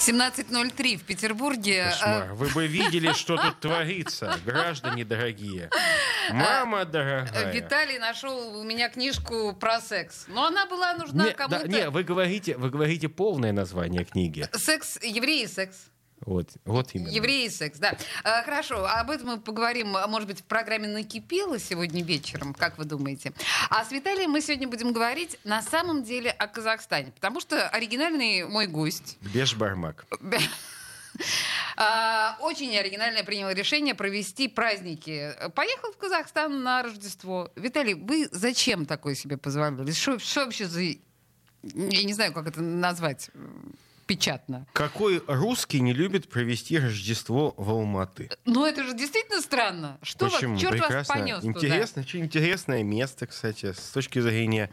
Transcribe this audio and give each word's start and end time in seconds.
17.03 0.00 0.96
в 0.96 1.04
Петербурге. 1.04 1.84
Кошмар. 1.90 2.32
Вы 2.32 2.48
бы 2.48 2.66
видели, 2.66 3.12
что 3.12 3.36
тут 3.36 3.60
творится, 3.60 4.38
граждане 4.46 5.04
дорогие. 5.04 5.70
Мама 6.30 6.86
дорогая. 6.86 7.52
Виталий 7.52 7.98
нашел 7.98 8.58
у 8.58 8.64
меня 8.64 8.88
книжку 8.88 9.52
про 9.52 9.80
секс. 9.80 10.24
Но 10.28 10.46
она 10.46 10.64
была 10.66 10.94
нужна 10.94 11.30
кому-то. 11.32 11.68
не, 11.68 11.90
вы 11.90 12.02
говорите, 12.02 12.56
вы 12.56 12.70
говорите 12.70 13.10
полное 13.10 13.52
название 13.52 14.04
книги. 14.04 14.48
Секс, 14.54 14.98
евреи 15.02 15.44
секс. 15.44 15.90
Вот, 16.26 16.50
вот 16.64 16.90
именно. 16.94 17.08
Евреи 17.08 17.46
и 17.46 17.50
секс, 17.50 17.78
да. 17.78 17.96
А, 18.24 18.42
хорошо, 18.42 18.84
об 18.84 19.10
этом 19.10 19.28
мы 19.28 19.40
поговорим, 19.40 19.96
может 20.08 20.28
быть, 20.28 20.40
в 20.40 20.44
программе 20.44 20.86
«Накипело» 20.86 21.58
сегодня 21.58 22.02
вечером, 22.02 22.52
как 22.52 22.76
вы 22.76 22.84
думаете. 22.84 23.32
А 23.70 23.84
с 23.84 23.90
Виталием 23.90 24.30
мы 24.30 24.42
сегодня 24.42 24.68
будем 24.68 24.92
говорить 24.92 25.38
на 25.44 25.62
самом 25.62 26.02
деле 26.02 26.30
о 26.30 26.46
Казахстане, 26.46 27.12
потому 27.12 27.40
что 27.40 27.68
оригинальный 27.68 28.46
мой 28.46 28.66
гость 28.66 29.16
Бешбармак. 29.32 30.04
а, 31.76 32.36
очень 32.40 32.76
оригинально 32.76 33.24
принял 33.24 33.48
решение 33.50 33.94
провести 33.94 34.48
праздники. 34.48 35.34
Поехал 35.54 35.92
в 35.92 35.96
Казахстан 35.96 36.62
на 36.62 36.82
Рождество. 36.82 37.50
Виталий, 37.56 37.94
вы 37.94 38.28
зачем 38.30 38.84
такое 38.84 39.14
себе 39.14 39.38
позволили? 39.38 39.90
Что, 39.92 40.18
что 40.18 40.44
вообще 40.44 40.66
за... 40.66 40.82
Я 40.82 42.04
не 42.04 42.12
знаю, 42.12 42.32
как 42.32 42.46
это 42.46 42.60
назвать 42.60 43.30
печатно. 44.10 44.66
Какой 44.72 45.22
русский 45.28 45.80
не 45.80 45.92
любит 45.92 46.28
провести 46.28 46.78
Рождество 46.80 47.54
в 47.56 47.70
Алматы? 47.70 48.28
Ну, 48.44 48.66
это 48.66 48.82
же 48.82 48.92
действительно 48.96 49.40
странно. 49.40 49.98
Что 50.02 50.28
Почему? 50.28 50.54
вас, 50.54 50.60
черт 50.60 50.72
вас 50.78 50.86
Прекрасно. 50.88 51.14
понес 51.14 51.40
туда? 51.40 51.48
Интересно, 51.52 52.02
очень 52.02 52.20
интересное 52.24 52.82
место, 52.82 53.28
кстати, 53.28 53.72
с 53.72 53.90
точки 53.92 54.18
зрения 54.18 54.70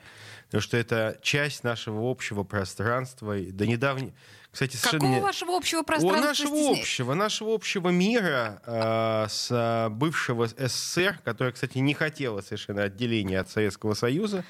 того, 0.49 0.61
что 0.61 0.75
это 0.75 1.19
часть 1.21 1.63
нашего 1.63 2.09
общего 2.09 2.43
пространства. 2.43 3.37
И 3.37 3.51
До 3.51 3.67
недавней... 3.67 4.13
Кстати, 4.49 4.75
совершенно... 4.75 4.99
Какого 5.01 5.15
не- 5.17 5.21
вашего 5.21 5.55
общего 5.55 5.81
О, 5.81 5.83
пространства? 5.83 6.27
нашего 6.27 6.55
стесня- 6.55 6.81
общего, 6.81 7.13
нашего 7.13 7.53
общего 7.53 7.89
мира 7.89 8.61
э, 8.65 9.25
с 9.29 9.49
э, 9.51 9.89
бывшего 9.89 10.47
СССР, 10.47 11.19
который, 11.23 11.53
кстати, 11.53 11.77
не 11.77 11.93
хотела 11.93 12.41
совершенно 12.41 12.83
отделения 12.83 13.39
от 13.39 13.51
Советского 13.51 13.93
Союза. 13.93 14.43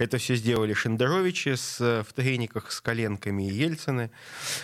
Это 0.00 0.16
все 0.16 0.34
сделали 0.34 0.72
Шендеровичи 0.72 1.56
с, 1.56 1.78
э, 1.78 2.02
в 2.02 2.14
трениках 2.14 2.72
с 2.72 2.80
коленками 2.80 3.46
и 3.46 3.52
Ельцины. 3.52 4.10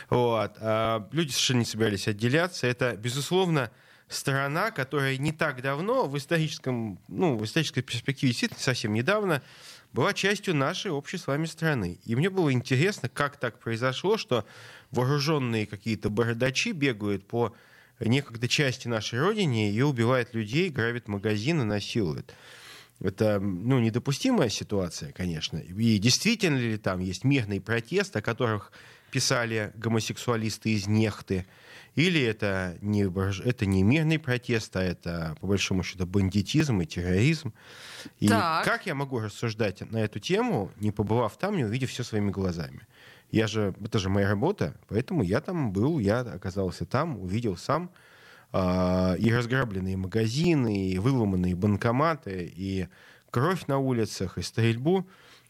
Вот. 0.09 0.53
А 0.61 1.07
люди 1.13 1.31
совершенно 1.31 1.59
не 1.59 1.65
собирались 1.67 2.09
отделяться. 2.09 2.67
Это, 2.67 2.97
безусловно, 2.97 3.71
страна, 4.09 4.71
которая 4.71 5.19
не 5.19 5.33
так 5.33 5.61
давно 5.61 6.07
в 6.07 6.17
историческом, 6.17 6.99
ну, 7.09 7.37
в 7.37 7.45
исторической 7.45 7.83
перспективе, 7.83 8.31
действительно 8.31 8.63
совсем 8.63 8.95
недавно, 8.95 9.43
была 9.93 10.15
частью 10.15 10.55
нашей 10.55 10.91
общей 10.91 11.19
с 11.19 11.27
вами 11.27 11.45
страны. 11.45 11.99
И 12.07 12.17
мне 12.17 12.31
было 12.31 12.51
интересно, 12.51 13.11
как 13.11 13.37
так 13.37 13.59
произошло, 13.59 14.17
что 14.17 14.47
вооруженные 14.91 15.67
какие-то 15.67 16.09
бородачи 16.09 16.73
бегают 16.73 17.27
по 17.27 17.55
некогда 18.01 18.49
части 18.49 18.89
нашей 18.89 19.21
родины 19.21 19.71
и 19.71 19.83
убивают 19.83 20.33
людей, 20.33 20.71
грабят 20.71 21.09
магазины, 21.09 21.65
насилуют. 21.65 22.33
Это 23.01 23.39
ну, 23.41 23.79
недопустимая 23.79 24.49
ситуация, 24.49 25.13
конечно. 25.13 25.59
И 25.59 25.99
действительно 25.99 26.57
ли 26.57 26.79
там 26.79 27.01
есть 27.01 27.25
мирный 27.25 27.61
протест, 27.61 28.17
о 28.17 28.23
которых 28.23 28.73
писали 29.11 29.73
гомосексуалисты 29.77 30.71
из 30.71 30.87
Нехты, 30.87 31.47
или 31.95 32.21
это 32.21 32.77
не, 32.83 33.03
это 33.49 33.67
не 33.67 33.83
мирный 33.83 34.19
протест, 34.19 34.77
а 34.77 34.83
это, 34.83 35.37
по 35.41 35.47
большому 35.47 35.83
счету, 35.83 36.07
бандитизм 36.07 36.81
и 36.83 36.87
терроризм. 36.87 37.55
И 38.21 38.29
Так. 38.29 38.65
как 38.65 38.87
я 38.87 38.95
могу 38.95 39.19
рассуждать 39.21 39.81
на 39.91 39.99
эту 39.99 40.19
тему, 40.19 40.71
не 40.79 40.91
побывав 40.91 41.39
там, 41.39 41.57
не 41.57 41.65
увидев 41.65 41.91
все 41.91 42.05
своими 42.05 42.31
глазами? 42.31 42.87
Я 43.31 43.47
же, 43.47 43.75
это 43.83 43.99
же 43.99 44.09
моя 44.09 44.29
работа, 44.29 44.77
поэтому 44.89 45.23
я 45.23 45.41
там 45.41 45.73
был, 45.73 45.99
я 45.99 46.21
оказался 46.21 46.85
там, 46.85 47.19
увидел 47.19 47.57
сам 47.57 47.91
и 48.53 49.33
разграбленные 49.33 49.97
магазины, 49.97 50.91
и 50.91 50.99
выломанные 50.99 51.55
банкоматы, 51.55 52.53
и 52.55 52.89
кровь 53.31 53.67
на 53.67 53.79
улицах, 53.79 54.39
и 54.39 54.43
стрельбу. 54.43 55.07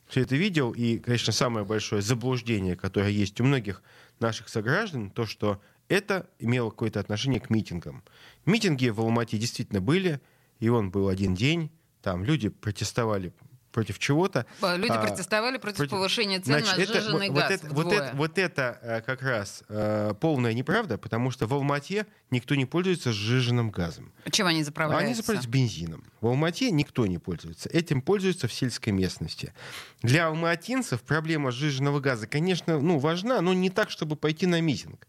Все 0.09 0.23
это 0.23 0.37
видел, 0.37 0.73
и, 0.73 0.99
конечно, 0.99 1.33
самое 1.33 1.67
большое 1.67 2.03
заблуждение, 2.03 2.77
которое 2.77 3.11
есть 3.11 3.41
у 3.41 3.45
многих 3.45 3.83
наших 4.21 4.49
сограждан, 4.49 5.11
то, 5.11 5.27
что 5.27 5.61
это 5.89 6.29
имело 6.39 6.71
какое-то 6.71 7.01
отношение 7.01 7.41
к 7.41 7.51
митингам. 7.51 8.03
Митинги 8.45 8.89
в 8.89 9.01
Алмате 9.01 9.39
действительно 9.39 9.81
были, 9.81 10.21
и 10.59 10.69
он 10.69 10.91
был 10.91 11.09
один 11.09 11.35
день, 11.35 11.71
там 12.03 12.25
люди 12.25 12.49
протестовали 12.49 13.33
против 13.77 13.99
чего-то. 13.99 14.47
Люди 14.63 14.91
А, 14.91 15.03
протестовали 15.07 15.59
против, 15.59 15.77
против- 15.77 15.91
повышения 15.91 16.41
цен 16.41 16.61
Значит, 16.61 16.79
на 16.79 16.81
это, 16.81 16.93
сжиженный 16.95 17.29
вот, 17.29 17.39
газ 17.39 17.51
это, 17.51 17.69
вот, 17.69 17.93
это, 17.93 18.11
вот 18.15 18.39
это 18.39 18.79
э, 18.81 19.01
как 19.03 19.21
раз 19.21 19.65
э, 19.69 20.15
полная 20.19 20.55
неправда, 20.55 20.97
потому 20.97 21.31
что 21.31 21.47
в 21.47 21.53
Алмате 21.53 22.07
никто 22.31 22.55
не 22.55 22.65
пользуется 22.65 23.13
сжиженным 23.13 23.69
газом. 23.69 24.15
Чем 24.31 24.47
они 24.47 24.65
заправляются? 24.65 25.05
Они 25.05 25.15
заправляются 25.15 25.51
бензином. 25.51 26.05
В 26.23 26.27
Алмате 26.27 26.71
никто 26.71 27.07
не 27.07 27.19
пользуется. 27.19 27.69
Этим 27.69 28.01
пользуются 28.01 28.49
в 28.49 28.53
сельской 28.55 28.95
местности. 28.95 29.53
Для 30.01 30.29
алматинцев 30.29 31.03
проблема 31.03 31.51
сжиженного 31.51 32.01
газа, 32.01 32.27
конечно, 32.27 32.81
ну, 32.81 32.97
важна, 32.97 33.43
но 33.43 33.53
не 33.53 33.69
так, 33.69 33.91
чтобы 33.91 34.17
пойти 34.17 34.47
на 34.47 34.63
митинг. 34.63 35.07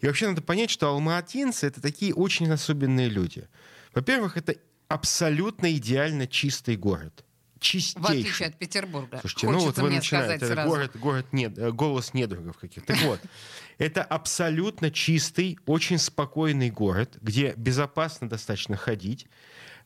И 0.00 0.06
вообще 0.08 0.26
надо 0.26 0.42
понять, 0.42 0.70
что 0.70 0.88
алматинцы— 0.88 1.64
это 1.68 1.80
такие 1.80 2.12
очень 2.12 2.50
особенные 2.50 3.08
люди. 3.08 3.46
Во-первых, 3.94 4.36
это 4.36 4.56
абсолютно 4.88 5.72
идеально 5.76 6.26
чистый 6.26 6.74
город. 6.74 7.24
В 7.60 7.62
Чистейший. 7.62 8.20
отличие 8.20 8.48
от 8.48 8.56
Петербурга. 8.56 9.18
Слушайте, 9.20 9.50
ну 9.50 9.58
вот 9.58 9.76
вы 9.76 9.90
начинаете. 9.90 10.34
Это 10.36 10.46
сразу. 10.46 10.70
город, 10.70 10.92
город 10.94 11.26
нет, 11.32 11.58
э, 11.58 11.70
голос 11.70 12.14
недругов 12.14 12.56
каких-то. 12.56 12.94
Так 12.94 13.02
вот, 13.02 13.20
это 13.78 14.02
абсолютно 14.02 14.90
чистый, 14.90 15.58
очень 15.66 15.98
спокойный 15.98 16.70
город, 16.70 17.18
где 17.20 17.52
безопасно 17.56 18.30
достаточно 18.30 18.76
ходить. 18.76 19.26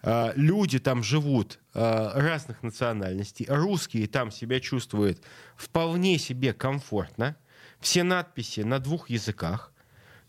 А, 0.03 0.33
Люди 0.37 0.79
там 0.79 1.03
живут 1.03 1.59
а, 1.73 2.13
разных 2.15 2.63
национальностей. 2.63 3.47
Русские 3.49 4.07
там 4.07 4.31
себя 4.31 4.61
чувствуют 4.61 5.21
вполне 5.57 6.19
себе 6.19 6.53
комфортно. 6.53 7.37
Все 7.81 8.05
надписи 8.05 8.61
на 8.61 8.79
двух 8.79 9.11
языках. 9.11 9.73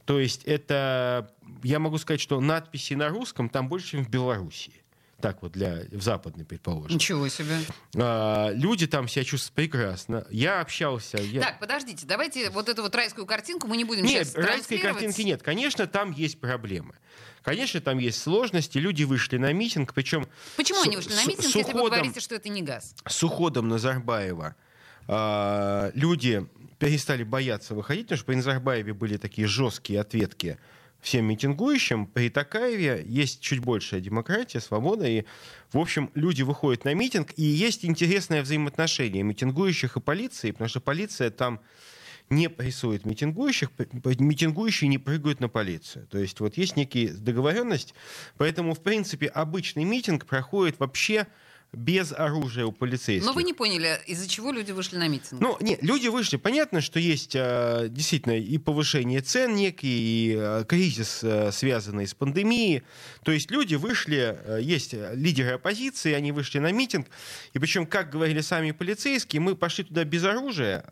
То 0.05 0.19
есть 0.19 0.43
это, 0.45 1.31
я 1.61 1.77
могу 1.79 1.99
сказать, 1.99 2.21
что 2.21 2.41
надписи 2.41 2.95
на 2.95 3.09
русском 3.09 3.49
там 3.49 3.69
больше, 3.69 3.91
чем 3.91 4.05
в 4.05 4.09
Белоруссии. 4.09 4.81
Так 5.25 5.41
вот, 5.41 5.53
для, 5.53 5.81
в 5.91 6.03
западной, 6.03 6.45
предположим. 6.45 6.93
Ничего 6.95 7.27
себе. 7.29 7.57
А, 7.97 8.51
люди 8.53 8.85
там 8.85 9.07
себя 9.07 9.23
чувствуют 9.25 9.55
прекрасно. 9.55 10.27
Я 10.29 10.61
общался. 10.61 11.17
Я... 11.17 11.41
Так, 11.41 11.59
подождите, 11.59 12.05
давайте 12.05 12.51
вот 12.51 12.69
эту 12.69 12.83
вот 12.83 12.93
райскую 12.93 13.25
картинку 13.25 13.65
мы 13.67 13.75
не 13.75 13.85
будем 13.85 14.05
Нет, 14.05 14.27
сейчас 14.27 14.35
райской 14.35 14.77
картинки 14.77 15.21
нет. 15.23 15.41
Конечно, 15.41 15.87
там 15.87 16.11
есть 16.11 16.39
проблемы. 16.39 16.93
Конечно, 17.41 17.81
там 17.81 17.97
есть 17.97 18.21
сложности. 18.21 18.77
Люди 18.77 19.03
вышли 19.03 19.37
на 19.37 19.51
митинг, 19.51 19.95
причем 19.95 20.27
Почему 20.57 20.83
с- 20.83 20.85
они 20.85 20.95
вышли 20.95 21.15
на 21.15 21.25
митинг, 21.25 21.41
с 21.41 21.55
если 21.55 21.73
вы 21.73 21.79
уходом- 21.79 21.89
говорите, 22.01 22.19
что 22.19 22.35
это 22.35 22.49
не 22.49 22.61
газ? 22.61 22.93
с 23.07 23.23
уходом 23.23 23.67
Назарбаева 23.67 24.55
а, 25.07 25.91
люди 25.95 26.45
перестали 26.77 27.23
бояться 27.23 27.73
выходить, 27.73 28.03
потому 28.05 28.17
что 28.17 28.25
при 28.27 28.35
Назарбаеве 28.35 28.93
были 28.93 29.17
такие 29.17 29.47
жесткие 29.47 30.01
ответки 30.01 30.59
всем 31.01 31.25
митингующим. 31.25 32.07
При 32.07 32.29
Такаеве 32.29 33.03
есть 33.07 33.41
чуть 33.41 33.59
большая 33.59 34.01
демократия, 34.01 34.59
свобода, 34.59 35.07
и, 35.07 35.23
в 35.71 35.77
общем, 35.77 36.09
люди 36.15 36.41
выходят 36.41 36.85
на 36.85 36.93
митинг, 36.93 37.33
и 37.37 37.43
есть 37.43 37.85
интересное 37.85 38.41
взаимоотношение 38.41 39.23
митингующих 39.23 39.97
и 39.97 40.01
полиции, 40.01 40.51
потому 40.51 40.69
что 40.69 40.81
полиция 40.81 41.29
там 41.29 41.61
не 42.29 42.49
прессует 42.49 43.05
митингующих, 43.05 43.69
митингующие 44.03 44.87
не 44.87 44.97
прыгают 44.97 45.39
на 45.39 45.49
полицию. 45.49 46.07
То 46.07 46.17
есть 46.17 46.39
вот 46.39 46.57
есть 46.57 46.75
некая 46.75 47.09
договоренность, 47.09 47.93
поэтому, 48.37 48.73
в 48.73 48.81
принципе, 48.81 49.27
обычный 49.27 49.83
митинг 49.83 50.25
проходит 50.25 50.79
вообще 50.79 51.27
без 51.75 52.11
оружия 52.11 52.65
у 52.65 52.71
полицейских. 52.71 53.25
Но 53.25 53.33
вы 53.33 53.43
не 53.43 53.53
поняли, 53.53 53.99
из-за 54.07 54.27
чего 54.27 54.51
люди 54.51 54.71
вышли 54.71 54.97
на 54.97 55.07
митинг. 55.07 55.41
Ну, 55.41 55.57
нет, 55.59 55.81
люди 55.81 56.07
вышли. 56.07 56.37
Понятно, 56.37 56.81
что 56.81 56.99
есть 56.99 57.35
э, 57.35 57.87
действительно 57.89 58.37
и 58.37 58.57
повышение 58.57 59.21
цен 59.21 59.55
некий, 59.55 59.87
и 59.87 60.35
э, 60.37 60.65
кризис, 60.67 61.19
э, 61.23 61.51
связанный 61.51 62.07
с 62.07 62.13
пандемией. 62.13 62.83
То 63.23 63.31
есть 63.31 63.51
люди 63.51 63.75
вышли, 63.75 64.37
есть 64.61 64.93
лидеры 65.13 65.51
оппозиции, 65.51 66.13
они 66.13 66.31
вышли 66.31 66.59
на 66.59 66.71
митинг. 66.71 67.07
И 67.53 67.59
причем, 67.59 67.85
как 67.85 68.09
говорили 68.09 68.41
сами 68.41 68.71
полицейские, 68.71 69.41
мы 69.41 69.55
пошли 69.55 69.83
туда 69.83 70.03
без 70.03 70.23
оружия, 70.23 70.83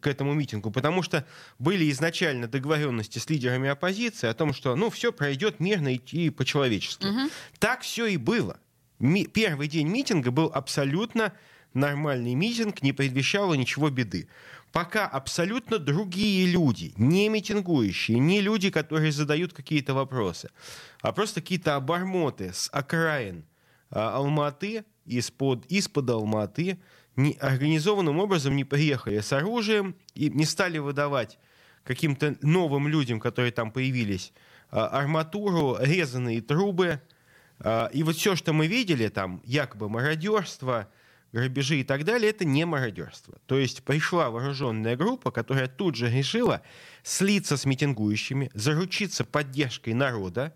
к 0.00 0.06
этому 0.06 0.34
митингу, 0.34 0.70
потому 0.70 1.02
что 1.02 1.24
были 1.58 1.90
изначально 1.90 2.48
договоренности 2.48 3.18
с 3.18 3.28
лидерами 3.28 3.68
оппозиции 3.68 4.28
о 4.28 4.34
том, 4.34 4.52
что, 4.52 4.76
ну, 4.76 4.90
все 4.90 5.12
пройдет 5.12 5.60
мирно 5.60 5.94
и 5.94 6.30
по-человечески. 6.30 7.06
Так 7.58 7.82
все 7.82 8.06
и 8.06 8.16
было. 8.16 8.58
Ми- 9.00 9.26
Первый 9.26 9.66
день 9.66 9.88
митинга 9.88 10.30
был 10.30 10.50
абсолютно 10.54 11.32
нормальный 11.72 12.34
митинг 12.34 12.82
не 12.82 12.92
предвещало 12.92 13.54
ничего 13.54 13.90
беды. 13.90 14.28
Пока 14.72 15.06
абсолютно 15.06 15.78
другие 15.78 16.46
люди, 16.46 16.92
не 16.96 17.28
митингующие, 17.28 18.18
не 18.18 18.40
люди, 18.40 18.70
которые 18.70 19.10
задают 19.10 19.52
какие-то 19.52 19.94
вопросы, 19.94 20.50
а 21.00 21.12
просто 21.12 21.40
какие-то 21.40 21.74
обормоты 21.74 22.52
с 22.52 22.68
окраин 22.72 23.44
а, 23.90 24.16
Алматы, 24.16 24.84
из-под 25.06 25.66
из 25.66 25.90
Алматы, 25.96 26.78
не, 27.16 27.32
организованным 27.40 28.18
образом 28.18 28.54
не 28.54 28.64
приехали 28.64 29.20
с 29.20 29.32
оружием 29.32 29.96
и 30.14 30.30
не 30.30 30.44
стали 30.44 30.78
выдавать 30.78 31.38
каким-то 31.82 32.36
новым 32.42 32.86
людям, 32.86 33.18
которые 33.18 33.50
там 33.50 33.72
появились, 33.72 34.32
а, 34.70 34.86
арматуру, 34.86 35.78
резанные 35.80 36.42
трубы. 36.42 37.00
А, 37.60 37.86
и 37.92 38.02
вот 38.02 38.16
все, 38.16 38.36
что 38.36 38.52
мы 38.52 38.66
видели, 38.66 39.08
там 39.08 39.40
якобы 39.44 39.88
мародерство, 39.88 40.88
грабежи 41.32 41.80
и 41.80 41.84
так 41.84 42.04
далее, 42.04 42.30
это 42.30 42.44
не 42.44 42.64
мародерство. 42.64 43.38
То 43.46 43.58
есть 43.58 43.82
пришла 43.82 44.30
вооруженная 44.30 44.96
группа, 44.96 45.30
которая 45.30 45.68
тут 45.68 45.94
же 45.94 46.10
решила 46.10 46.62
слиться 47.02 47.56
с 47.56 47.64
митингующими, 47.64 48.50
заручиться 48.54 49.24
поддержкой 49.24 49.94
народа, 49.94 50.54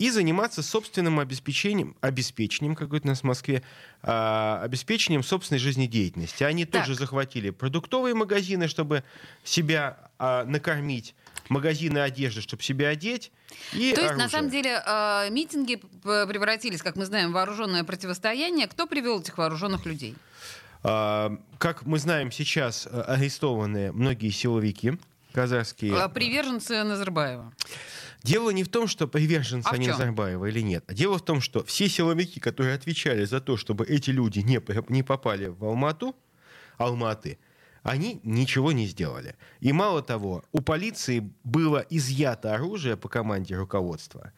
и 0.00 0.08
заниматься 0.08 0.62
собственным 0.62 1.20
обеспечением, 1.20 1.94
обеспечением, 2.00 2.74
как 2.74 2.88
говорят 2.88 3.04
у 3.04 3.08
нас 3.08 3.20
в 3.20 3.24
Москве, 3.24 3.62
э, 4.02 4.60
обеспечением 4.62 5.22
собственной 5.22 5.58
жизнедеятельности. 5.58 6.42
Они 6.42 6.64
так. 6.64 6.86
тоже 6.86 6.98
захватили 6.98 7.50
продуктовые 7.50 8.14
магазины, 8.14 8.66
чтобы 8.66 9.04
себя 9.44 10.10
э, 10.18 10.44
накормить, 10.44 11.14
магазины 11.50 11.98
одежды, 11.98 12.40
чтобы 12.40 12.62
себя 12.62 12.88
одеть. 12.88 13.30
И 13.72 13.92
То 13.92 14.02
есть, 14.02 14.16
на 14.16 14.28
самом 14.28 14.48
деле, 14.48 14.82
э, 14.84 15.28
митинги 15.30 15.76
превратились, 16.02 16.80
как 16.80 16.96
мы 16.96 17.04
знаем, 17.04 17.30
в 17.30 17.32
вооруженное 17.34 17.84
противостояние. 17.84 18.66
Кто 18.68 18.86
привел 18.86 19.20
этих 19.20 19.36
вооруженных 19.36 19.84
людей? 19.84 20.14
Э, 20.84 21.30
как 21.58 21.84
мы 21.84 21.98
знаем, 21.98 22.30
сейчас 22.30 22.88
арестованы 22.90 23.92
многие 23.92 24.30
силовики 24.30 24.98
казахские. 25.32 26.08
Приверженцы 26.08 26.82
Назарбаева. 26.82 27.52
Дело 28.22 28.50
не 28.50 28.64
в 28.64 28.68
том, 28.68 28.86
что 28.86 29.08
приверженцы 29.08 29.68
а 29.68 29.72
они 29.72 29.88
Назарбаева 29.88 30.46
или 30.46 30.60
нет. 30.60 30.84
А 30.86 30.94
дело 30.94 31.18
в 31.18 31.24
том, 31.24 31.40
что 31.40 31.64
все 31.64 31.88
силовики, 31.88 32.38
которые 32.38 32.74
отвечали 32.74 33.24
за 33.24 33.40
то, 33.40 33.56
чтобы 33.56 33.86
эти 33.86 34.10
люди 34.10 34.40
не, 34.40 34.60
не 34.88 35.02
попали 35.02 35.46
в 35.46 35.64
Алмату, 35.64 36.14
Алматы, 36.76 37.38
они 37.82 38.20
ничего 38.22 38.72
не 38.72 38.86
сделали. 38.86 39.36
И 39.60 39.72
мало 39.72 40.02
того, 40.02 40.44
у 40.52 40.60
полиции 40.60 41.30
было 41.44 41.84
изъято 41.90 42.54
оружие 42.54 42.96
по 42.96 43.08
команде 43.08 43.56
руководства. 43.56 44.32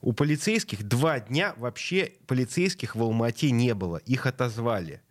У 0.00 0.12
полицейских 0.12 0.84
два 0.84 1.20
дня 1.20 1.54
вообще 1.56 2.12
полицейских 2.26 2.96
в 2.96 3.02
Алмате 3.02 3.50
не 3.50 3.74
было. 3.74 3.98
Их 3.98 4.26
отозвали. 4.26 5.02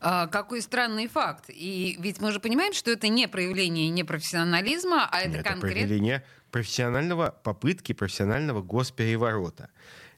А, 0.00 0.26
какой 0.26 0.60
странный 0.62 1.06
факт. 1.06 1.44
И 1.48 1.96
ведь 2.00 2.20
мы 2.20 2.32
же 2.32 2.40
понимаем, 2.40 2.72
что 2.72 2.90
это 2.90 3.08
не 3.08 3.28
проявление 3.28 3.88
непрофессионализма, 3.88 5.08
а 5.10 5.20
это, 5.20 5.38
это 5.38 5.50
конкретно... 5.50 5.80
проявление 5.80 6.24
профессионального 6.50 7.34
попытки 7.42 7.92
профессионального 7.92 8.62
госпереворота. 8.62 9.70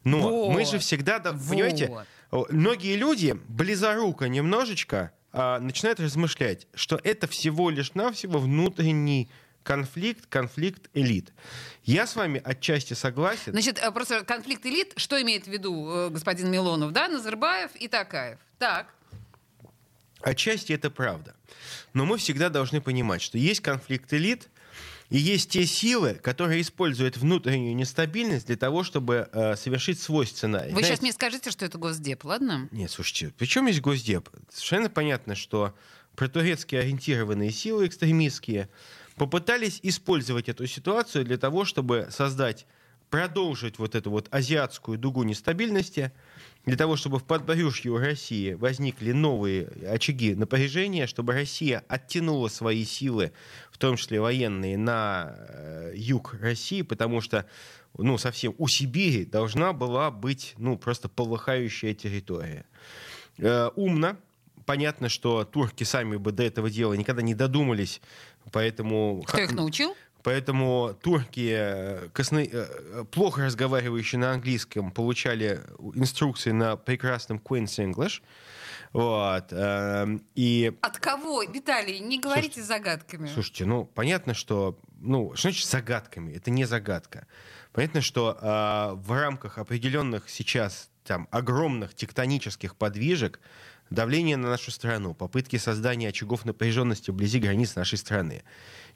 Но 0.05 0.20
вот. 0.20 0.55
мы 0.55 0.64
же 0.64 0.79
всегда, 0.79 1.20
вот. 1.20 1.49
понимаете, 1.49 1.93
многие 2.31 2.96
люди 2.96 3.38
близоруко 3.49 4.29
немножечко 4.29 5.12
а, 5.33 5.59
начинают 5.61 6.01
размышлять, 6.01 6.67
что 6.75 6.99
это 7.03 7.27
всего 7.27 7.71
лишь 7.71 7.95
навсего 7.95 8.39
внутренний 8.39 9.29
конфликт, 9.63 10.27
конфликт 10.27 10.89
элит. 10.95 11.33
Я 11.85 12.07
с 12.07 12.17
вами 12.17 12.41
отчасти 12.43 12.95
согласен. 12.95 13.53
Значит, 13.53 13.79
э, 13.79 13.91
просто 13.93 14.25
конфликт 14.25 14.65
элит, 14.65 14.95
что 14.97 15.21
имеет 15.21 15.45
в 15.45 15.49
виду 15.49 15.91
э, 15.91 16.09
господин 16.09 16.51
Милонов, 16.51 16.93
да, 16.93 17.09
Назарбаев 17.09 17.77
и 17.77 17.87
Такаев? 17.89 18.39
Так. 18.59 18.87
Отчасти 20.23 20.73
это 20.73 20.91
правда. 20.91 21.37
Но 21.93 22.07
мы 22.07 22.17
всегда 22.17 22.49
должны 22.49 22.81
понимать, 22.81 23.21
что 23.21 23.37
есть 23.37 23.61
конфликт 23.61 24.13
элит, 24.15 24.49
и 25.11 25.19
есть 25.19 25.51
те 25.51 25.65
силы, 25.65 26.15
которые 26.15 26.61
используют 26.61 27.17
внутреннюю 27.17 27.75
нестабильность 27.75 28.47
для 28.47 28.57
того, 28.57 28.85
чтобы 28.85 29.29
э, 29.33 29.57
совершить 29.57 30.01
свой 30.01 30.27
сценарий. 30.27 30.67
Вы 30.67 30.81
Знаете, 30.81 30.89
сейчас 30.89 31.03
мне 31.03 31.13
скажите, 31.13 31.51
что 31.51 31.65
это 31.65 31.79
Госдеп, 31.79 32.25
ладно? 32.25 32.69
Нет, 32.71 32.91
слушайте, 32.91 33.33
при 33.37 33.47
чем 33.47 33.67
есть 33.67 33.81
Госдеп? 33.81 34.29
Совершенно 34.51 34.91
понятно, 34.91 35.35
что 35.35 35.75
протурецки 36.15 36.75
ориентированные 36.75 37.51
силы 37.51 37.87
экстремистские 37.87 38.69
попытались 39.17 39.81
использовать 39.83 40.49
эту 40.49 40.67
ситуацию 40.67 41.25
для 41.25 41.39
того, 41.39 41.65
чтобы 41.65 42.09
создать, 42.11 42.67
продолжить 43.09 43.79
вот 43.79 43.95
эту 43.95 44.11
вот 44.11 44.29
азиатскую 44.31 44.99
дугу 44.99 45.23
нестабильности, 45.23 46.13
для 46.65 46.77
того, 46.77 46.97
чтобы 46.97 47.19
в 47.19 47.25
подбрюшье 47.25 47.91
у 47.91 47.99
России 47.99 48.53
возникли 48.53 49.13
новые 49.13 49.69
очаги 49.89 50.35
напряжения, 50.35 51.07
чтобы 51.07 51.33
Россия 51.33 51.85
оттянула 51.89 52.49
свои 52.49 52.85
силы, 52.85 53.33
в 53.71 53.79
том 53.79 53.97
числе 53.97 54.21
военные, 54.21 54.77
на 54.77 55.35
э, 55.37 55.93
юг 55.97 56.35
России, 56.41 56.83
потому 56.83 57.21
что 57.21 57.47
ну, 57.97 58.19
совсем 58.19 58.55
у 58.59 58.69
Сибири 58.69 59.25
должна 59.25 59.73
была 59.73 60.11
быть 60.11 60.55
ну, 60.59 60.77
просто 60.77 61.09
полыхающая 61.09 61.95
территория. 61.95 62.67
Э, 63.39 63.71
умно. 63.75 64.17
Понятно, 64.67 65.09
что 65.09 65.45
турки 65.45 65.85
сами 65.85 66.17
бы 66.17 66.31
до 66.31 66.43
этого 66.43 66.69
дела 66.69 66.93
никогда 66.93 67.23
не 67.23 67.35
додумались, 67.35 68.03
поэтому... 68.53 69.23
Кто 69.27 69.39
их 69.39 69.53
научил? 69.53 69.97
Поэтому 70.29 70.95
турки, 71.01 71.55
э, 71.57 72.09
косны, 72.13 72.51
э, 72.53 73.05
плохо 73.11 73.47
разговаривающие 73.47 74.19
на 74.19 74.33
английском, 74.33 74.91
получали 74.91 75.63
инструкции 75.95 76.51
на 76.51 76.77
прекрасном 76.77 77.39
Queen's 77.39 77.79
English. 77.79 78.21
Вот. 78.93 79.47
Эм, 79.53 80.23
и... 80.35 80.77
От 80.83 80.99
кого? 80.99 81.45
Виталий, 81.45 81.99
не 82.01 82.21
говорите 82.21 82.61
слушайте, 82.61 82.63
загадками. 82.63 83.27
Слушайте, 83.29 83.65
ну, 83.65 83.87
понятно, 83.87 84.35
что... 84.35 84.79
Ну, 85.01 85.33
что 85.35 85.49
значит 85.49 85.67
загадками? 85.67 86.35
Это 86.35 86.51
не 86.51 86.67
загадка. 86.67 87.27
Понятно, 87.73 88.03
что 88.03 88.37
э, 88.39 88.97
в 88.97 89.13
рамках 89.13 89.57
определенных 89.57 90.29
сейчас 90.29 90.91
там 91.05 91.27
огромных 91.31 91.95
тектонических 91.95 92.77
подвижек 92.77 93.41
давление 93.90 94.37
на 94.37 94.50
нашу 94.50 94.70
страну, 94.70 95.14
попытки 95.14 95.56
создания 95.56 96.08
очагов 96.08 96.44
напряженности 96.44 97.11
вблизи 97.11 97.38
границ 97.38 97.75
нашей 97.75 97.99
страны. 97.99 98.43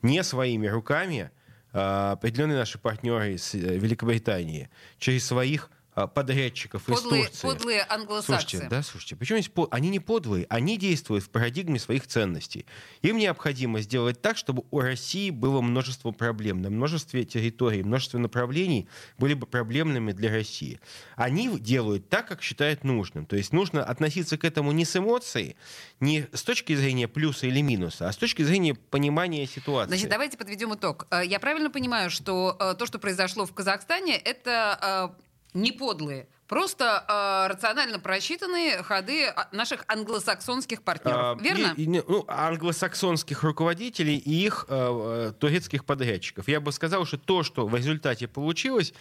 Не 0.02 0.22
своими 0.22 0.66
руками 0.66 1.30
а, 1.72 2.12
определенные 2.12 2.58
наши 2.58 2.78
партнеры 2.78 3.34
из 3.34 3.54
э, 3.54 3.58
Великобритании 3.58 4.68
через 4.98 5.26
своих 5.26 5.70
подрядчиков 5.94 6.84
подлые, 6.84 7.24
из 7.24 7.28
Турции. 7.28 7.46
Подлые 7.46 7.82
англосаксы. 7.88 8.48
Слушайте, 8.48 8.68
да, 8.68 8.82
слушайте, 8.82 9.16
почему 9.16 9.38
здесь 9.38 9.50
по... 9.50 9.68
они 9.70 9.90
не 9.90 10.00
подлые, 10.00 10.46
они 10.48 10.78
действуют 10.78 11.24
в 11.24 11.30
парадигме 11.30 11.78
своих 11.78 12.06
ценностей. 12.06 12.66
Им 13.02 13.18
необходимо 13.18 13.80
сделать 13.80 14.22
так, 14.22 14.36
чтобы 14.36 14.64
у 14.70 14.80
России 14.80 15.30
было 15.30 15.60
множество 15.60 16.10
проблем. 16.10 16.62
На 16.62 16.70
множестве 16.70 17.24
территорий, 17.24 17.82
множество 17.82 18.18
направлений 18.18 18.88
были 19.18 19.34
бы 19.34 19.46
проблемными 19.46 20.12
для 20.12 20.30
России. 20.30 20.80
Они 21.16 21.48
делают 21.58 22.08
так, 22.08 22.26
как 22.26 22.42
считают 22.42 22.84
нужным. 22.84 23.26
То 23.26 23.36
есть 23.36 23.52
нужно 23.52 23.84
относиться 23.84 24.38
к 24.38 24.44
этому 24.44 24.72
не 24.72 24.84
с 24.84 24.96
эмоцией, 24.96 25.56
не 26.00 26.26
с 26.32 26.42
точки 26.42 26.74
зрения 26.74 27.08
плюса 27.08 27.46
или 27.46 27.60
минуса, 27.60 28.08
а 28.08 28.12
с 28.12 28.16
точки 28.16 28.42
зрения 28.42 28.74
понимания 28.74 29.46
ситуации. 29.46 29.90
Значит, 29.90 30.08
давайте 30.08 30.38
подведем 30.38 30.74
итог. 30.74 31.06
Э, 31.10 31.22
я 31.24 31.38
правильно 31.38 31.70
понимаю, 31.70 32.10
что 32.10 32.56
э, 32.58 32.74
то, 32.78 32.86
что 32.86 32.98
произошло 32.98 33.44
в 33.44 33.52
Казахстане, 33.52 34.16
это 34.16 35.12
э, 35.18 35.22
не 35.54 35.72
подлые, 35.72 36.28
просто 36.46 37.04
э, 37.08 37.52
рационально 37.52 37.98
просчитанные 37.98 38.82
ходы 38.82 39.26
а, 39.26 39.48
наших 39.52 39.84
англосаксонских 39.86 40.82
партнеров. 40.82 41.38
А, 41.38 41.42
Верно? 41.42 41.74
И, 41.76 41.84
и, 41.84 41.88
ну, 41.88 42.24
англосаксонских 42.28 43.42
руководителей 43.42 44.16
и 44.16 44.46
их 44.46 44.66
э, 44.68 45.30
э, 45.30 45.32
турецких 45.38 45.84
подрядчиков. 45.84 46.48
Я 46.48 46.60
бы 46.60 46.72
сказал, 46.72 47.04
что 47.04 47.18
то, 47.18 47.42
что 47.42 47.66
в 47.66 47.74
результате 47.74 48.28
получилось, 48.28 48.94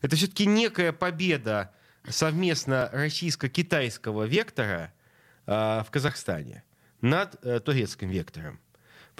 это 0.00 0.16
все-таки 0.16 0.46
некая 0.46 0.92
победа 0.92 1.72
совместно 2.08 2.90
российско-китайского 2.92 4.24
вектора 4.24 4.92
э, 5.46 5.82
в 5.86 5.86
Казахстане 5.90 6.64
над 7.00 7.44
э, 7.44 7.60
турецким 7.60 8.10
вектором. 8.10 8.60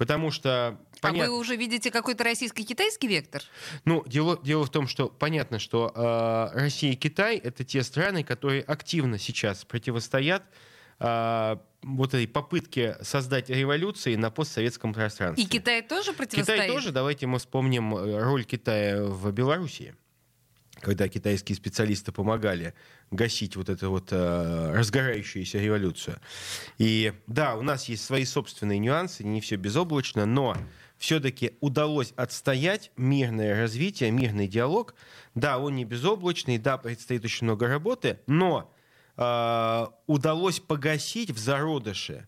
Потому 0.02 0.32
что... 0.32 0.80
Понят... 1.00 1.28
А 1.28 1.30
вы 1.30 1.38
уже 1.38 1.54
видите 1.54 1.92
какой-то 1.92 2.24
российско-китайский 2.24 3.06
вектор? 3.06 3.40
Ну, 3.84 4.02
дело, 4.04 4.36
дело 4.42 4.64
в 4.64 4.70
том, 4.70 4.88
что 4.88 5.08
понятно, 5.08 5.60
что 5.60 5.92
э, 5.94 6.58
Россия 6.58 6.92
и 6.92 6.96
Китай— 6.96 7.36
это 7.44 7.62
те 7.62 7.84
страны, 7.84 8.24
которые 8.24 8.62
активно 8.62 9.16
сейчас 9.16 9.64
противостоят 9.64 10.42
э, 10.98 11.56
вот 11.82 12.14
этой 12.14 12.26
попытке 12.26 12.96
создать 13.00 13.48
революции 13.48 14.16
на 14.16 14.32
постсоветском 14.32 14.92
пространстве. 14.92 15.44
И 15.44 15.46
Китай 15.46 15.82
тоже 15.82 16.12
противостоит? 16.12 16.62
Китай 16.62 16.68
тоже. 16.68 16.90
Давайте 16.90 17.28
мы 17.28 17.38
вспомним 17.38 17.94
э, 17.94 18.20
роль 18.20 18.44
Китая 18.44 19.04
в 19.04 19.30
Белоруссии 19.30 19.94
когда 20.82 21.08
китайские 21.08 21.56
специалисты 21.56 22.12
помогали 22.12 22.74
гасить 23.10 23.56
вот 23.56 23.68
эту 23.68 23.90
вот 23.90 24.08
э, 24.10 24.72
разгорающуюся 24.74 25.58
революцию. 25.58 26.18
И 26.78 27.12
да, 27.26 27.56
у 27.56 27.62
нас 27.62 27.88
есть 27.88 28.04
свои 28.04 28.24
собственные 28.24 28.78
нюансы, 28.78 29.24
не 29.24 29.40
все 29.40 29.56
безоблачно, 29.56 30.26
но 30.26 30.56
все-таки 30.98 31.56
удалось 31.60 32.12
отстоять 32.16 32.90
мирное 32.96 33.56
развитие, 33.56 34.10
мирный 34.10 34.48
диалог. 34.48 34.94
Да, 35.34 35.58
он 35.58 35.76
не 35.76 35.84
безоблачный, 35.84 36.58
да, 36.58 36.78
предстоит 36.78 37.24
очень 37.24 37.46
много 37.46 37.68
работы, 37.68 38.18
но 38.26 38.72
э, 39.16 39.86
удалось 40.06 40.60
погасить 40.60 41.30
в 41.30 41.38
зародыше 41.38 42.26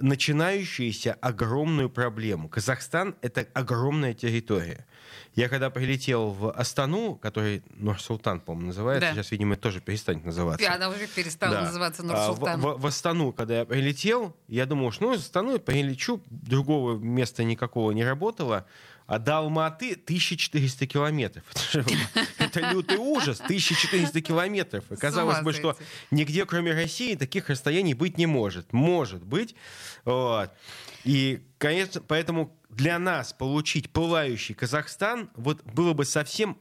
начинающуюся 0.00 1.14
огромную 1.14 1.90
проблему. 1.90 2.48
Казахстан— 2.48 3.14
это 3.22 3.46
огромная 3.54 4.14
территория. 4.14 4.86
Я 5.34 5.48
когда 5.48 5.70
прилетел 5.70 6.30
в 6.30 6.50
Астану, 6.50 7.14
который 7.14 7.62
Нур-Султан, 7.76 8.40
по-моему, 8.40 8.68
называется, 8.68 9.08
да. 9.08 9.14
сейчас, 9.14 9.30
видимо, 9.30 9.56
тоже 9.56 9.80
перестанет 9.80 10.24
называться. 10.24 10.64
И 10.64 10.66
она 10.68 10.88
уже 10.88 11.06
перестала 11.06 11.54
да. 11.54 11.62
называться 11.62 12.02
Нур-Султан. 12.02 12.60
В, 12.60 12.64
в, 12.64 12.80
в 12.80 12.86
Астану, 12.86 13.32
когда 13.32 13.58
я 13.60 13.64
прилетел, 13.64 14.34
я 14.48 14.66
думал, 14.66 14.90
что 14.90 15.04
ну, 15.04 15.12
Астану 15.12 15.58
прилечу, 15.58 16.20
другого 16.28 16.98
места 16.98 17.44
никакого 17.44 17.92
не 17.92 18.04
работало. 18.04 18.66
А 19.08 19.18
до 19.18 19.38
Алматы 19.38 19.92
1400 19.92 20.86
километров. 20.86 21.42
Это 22.38 22.60
лютый 22.70 22.98
ужас. 22.98 23.40
1400 23.40 24.20
километров. 24.20 24.84
И 24.92 24.96
казалось 24.96 25.40
бы, 25.40 25.54
что 25.54 25.78
нигде, 26.10 26.44
кроме 26.44 26.72
России, 26.72 27.14
таких 27.14 27.48
расстояний 27.48 27.94
быть 27.94 28.18
не 28.18 28.26
может. 28.26 28.70
Может 28.74 29.24
быть. 29.24 29.54
Вот. 30.04 30.50
И, 31.04 31.42
конечно, 31.56 32.02
поэтому 32.02 32.54
для 32.68 32.98
нас 32.98 33.32
получить 33.32 33.90
пылающий 33.90 34.54
Казахстан 34.54 35.30
вот 35.36 35.64
было 35.64 35.94
бы 35.94 36.04
совсем 36.04 36.58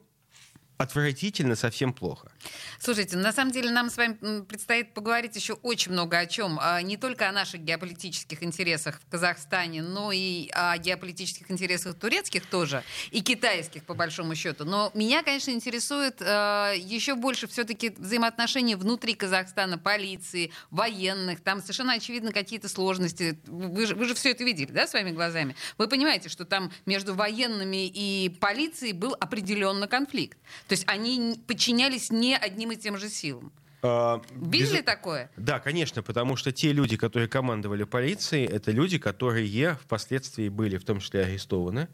отвратительно, 0.77 1.55
совсем 1.55 1.91
плохо. 1.91 2.31
Слушайте, 2.79 3.17
на 3.17 3.34
самом 3.34 3.51
деле 3.51 3.72
нам 3.72 3.89
с 3.89 3.98
вами 3.98 4.41
предстоит 4.43 4.93
поговорить 4.93 5.36
еще 5.36 5.53
очень 5.53 5.91
много 5.91 6.19
о 6.19 6.25
чем. 6.27 6.60
А, 6.62 6.81
не 6.81 6.98
только 6.98 7.27
о 7.27 7.31
наших 7.31 7.62
геополитических 7.62 8.43
интересах 8.43 9.01
в 9.01 9.10
Казахстане, 9.10 9.81
но 9.81 10.12
и 10.12 10.50
о 10.53 10.77
геополитических 10.77 11.50
интересах 11.50 11.96
турецких 11.96 12.46
тоже, 12.46 12.84
и 13.12 13.22
китайских, 13.22 13.84
по 13.84 13.96
большому 13.96 14.36
счету. 14.36 14.65
Но 14.65 14.91
меня, 14.93 15.24
конечно, 15.24 15.51
интересует 15.51 16.22
а, 16.22 16.74
еще 16.74 17.15
больше 17.15 17.48
все-таки 17.48 17.89
взаимоотношения 17.89 18.77
внутри 18.77 19.15
Казахстана, 19.15 19.79
полиции, 19.79 20.51
военных. 20.69 21.41
Там 21.41 21.62
совершенно 21.62 21.93
очевидно 21.93 22.31
какие-то 22.31 22.69
сложности. 22.69 23.39
Вы 23.48 23.88
же, 23.88 23.96
вы 23.96 24.05
же 24.05 24.13
все 24.13 24.31
это 24.31 24.43
видели, 24.43 24.72
да, 24.72 24.86
своими 24.86 25.12
глазами? 25.12 25.55
Вы 25.79 25.88
понимаете, 25.88 26.29
что 26.29 26.46
там 26.46 26.72
между 26.86 27.15
военными 27.15 27.88
и 27.88 28.29
полицией 28.29 28.93
был 28.93 29.15
определенно 29.19 29.88
конфликт. 29.88 30.38
То 30.67 30.74
есть 30.74 30.83
они 30.88 31.39
подчинялись 31.47 32.12
не 32.12 32.36
одним 32.36 32.71
и 32.71 32.75
тем 32.75 32.97
же 32.97 33.09
силам. 33.09 33.51
А, 33.81 34.21
Видели 34.31 34.77
без... 34.77 34.86
такое? 34.86 35.31
Да, 35.38 35.59
конечно, 35.59 36.03
потому 36.03 36.36
что 36.36 36.51
те 36.51 36.74
люди, 36.74 36.97
которые 36.97 37.29
командовали 37.29 37.83
полицией, 37.83 38.45
это 38.45 38.71
люди, 38.71 38.97
которые 38.97 39.77
впоследствии 39.81 40.50
были 40.50 40.77
в 40.77 40.83
том 40.83 41.00
числе 41.00 41.21
арестованы. 41.21 41.88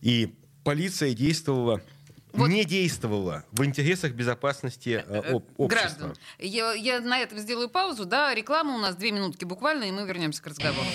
И 0.00 0.34
полиция 0.64 1.14
действовала 1.14 1.80
вот. 2.32 2.48
не 2.48 2.64
действовала 2.64 3.44
в 3.50 3.64
интересах 3.64 4.12
безопасности 4.12 5.04
э, 5.06 5.20
э, 5.24 5.32
об, 5.32 5.44
общества. 5.56 5.66
Граждан. 5.66 6.16
Я, 6.38 6.72
я 6.74 7.00
на 7.00 7.18
этом 7.18 7.38
сделаю 7.38 7.68
паузу. 7.68 8.04
Да, 8.04 8.32
реклама 8.34 8.76
у 8.76 8.78
нас 8.78 8.94
две 8.96 9.10
минутки 9.10 9.44
буквально, 9.44 9.84
и 9.84 9.90
мы 9.90 10.06
вернемся 10.06 10.42
к 10.42 10.46
разговору. 10.46 10.86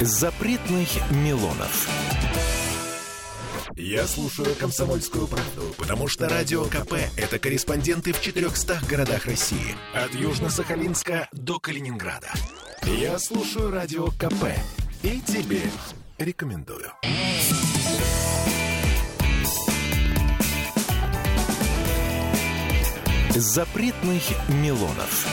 Запретных 0.00 0.88
Милонов. 1.10 2.07
Я 3.80 4.08
слушаю 4.08 4.56
«Комсомольскую 4.56 5.28
правду», 5.28 5.72
потому 5.78 6.08
что 6.08 6.28
«Радио 6.28 6.64
КП»— 6.64 6.94
это 7.16 7.38
корреспонденты 7.38 8.12
в 8.12 8.20
400 8.20 8.80
городах 8.90 9.26
России. 9.26 9.76
От 9.94 10.10
Южно-Сахалинска 10.16 11.28
до 11.30 11.60
Калининграда. 11.60 12.26
Я 12.82 13.20
слушаю 13.20 13.70
«Радио 13.70 14.08
КП» 14.08 14.46
и 15.04 15.20
тебе 15.20 15.62
рекомендую. 16.18 16.90
Запретных 23.30 24.24
Милонов. 24.48 25.28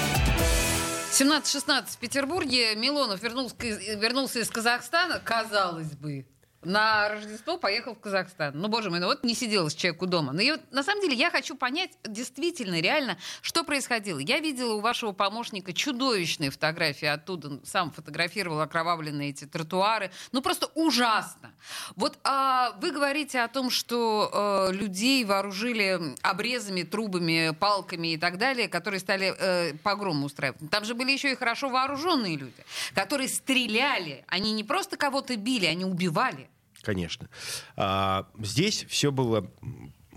17-16 1.20 1.86
в 1.88 1.98
Петербурге. 1.98 2.75
Милонов 2.75 3.24
вернулся, 3.24 3.56
вернулся 3.58 4.38
из 4.38 4.52
Казахстана, 4.52 5.20
казалось 5.20 5.96
бы 5.96 6.28
на 6.66 7.10
Рождество 7.10 7.58
поехал 7.58 7.96
в 7.96 8.00
Казахстан. 8.00 8.60
Ну, 8.60 8.68
боже 8.68 8.90
мой, 8.90 9.00
ну 9.00 9.08
вот 9.08 9.24
не 9.24 9.34
сиделось 9.34 9.76
человеку 9.76 10.08
дома. 10.08 10.34
Но 10.34 10.42
я, 10.42 10.60
на 10.72 10.84
самом 10.84 11.02
деле 11.02 11.16
я 11.16 11.30
хочу 11.30 11.56
понять 11.56 11.92
действительно, 12.04 12.80
реально, 12.82 13.18
что 13.42 13.64
происходило. 13.64 14.20
Я 14.20 14.40
видела 14.40 14.74
у 14.74 14.80
вашего 14.80 15.12
помощника 15.12 15.74
чудовищные 15.74 16.50
фотографии 16.50 17.08
оттуда. 17.08 17.60
Сам 17.64 17.92
фотографировал 17.92 18.62
окровавленные 18.62 19.30
эти 19.30 19.46
тротуары. 19.46 20.12
Ну, 20.32 20.42
просто 20.42 20.68
ужасно. 20.76 21.54
Вот 21.96 22.18
а, 22.24 22.76
вы 22.82 22.92
говорите 22.92 23.40
о 23.42 23.48
том, 23.48 23.70
что 23.70 24.30
а, 24.34 24.72
людей 24.72 25.24
вооружили 25.24 26.16
обрезами, 26.22 26.84
трубами, 26.84 27.52
палками 27.52 28.14
и 28.14 28.18
так 28.18 28.38
далее, 28.38 28.68
которые 28.68 29.00
стали 29.00 29.34
э, 29.38 29.74
погромы 29.84 30.26
устраивать. 30.26 30.70
Там 30.70 30.86
же 30.86 30.96
были 30.96 31.12
еще 31.12 31.32
и 31.32 31.36
хорошо 31.36 31.70
вооруженные 31.70 32.38
люди, 32.38 32.64
которые 32.94 33.30
стреляли. 33.30 34.24
Они 34.28 34.52
не 34.52 34.64
просто 34.64 34.98
кого-то 34.98 35.36
били, 35.38 35.66
они 35.66 35.86
убивали 35.86 36.50
конечно. 36.86 37.27
А, 37.75 38.27
здесь 38.39 38.86
все 38.88 39.12
было 39.12 39.51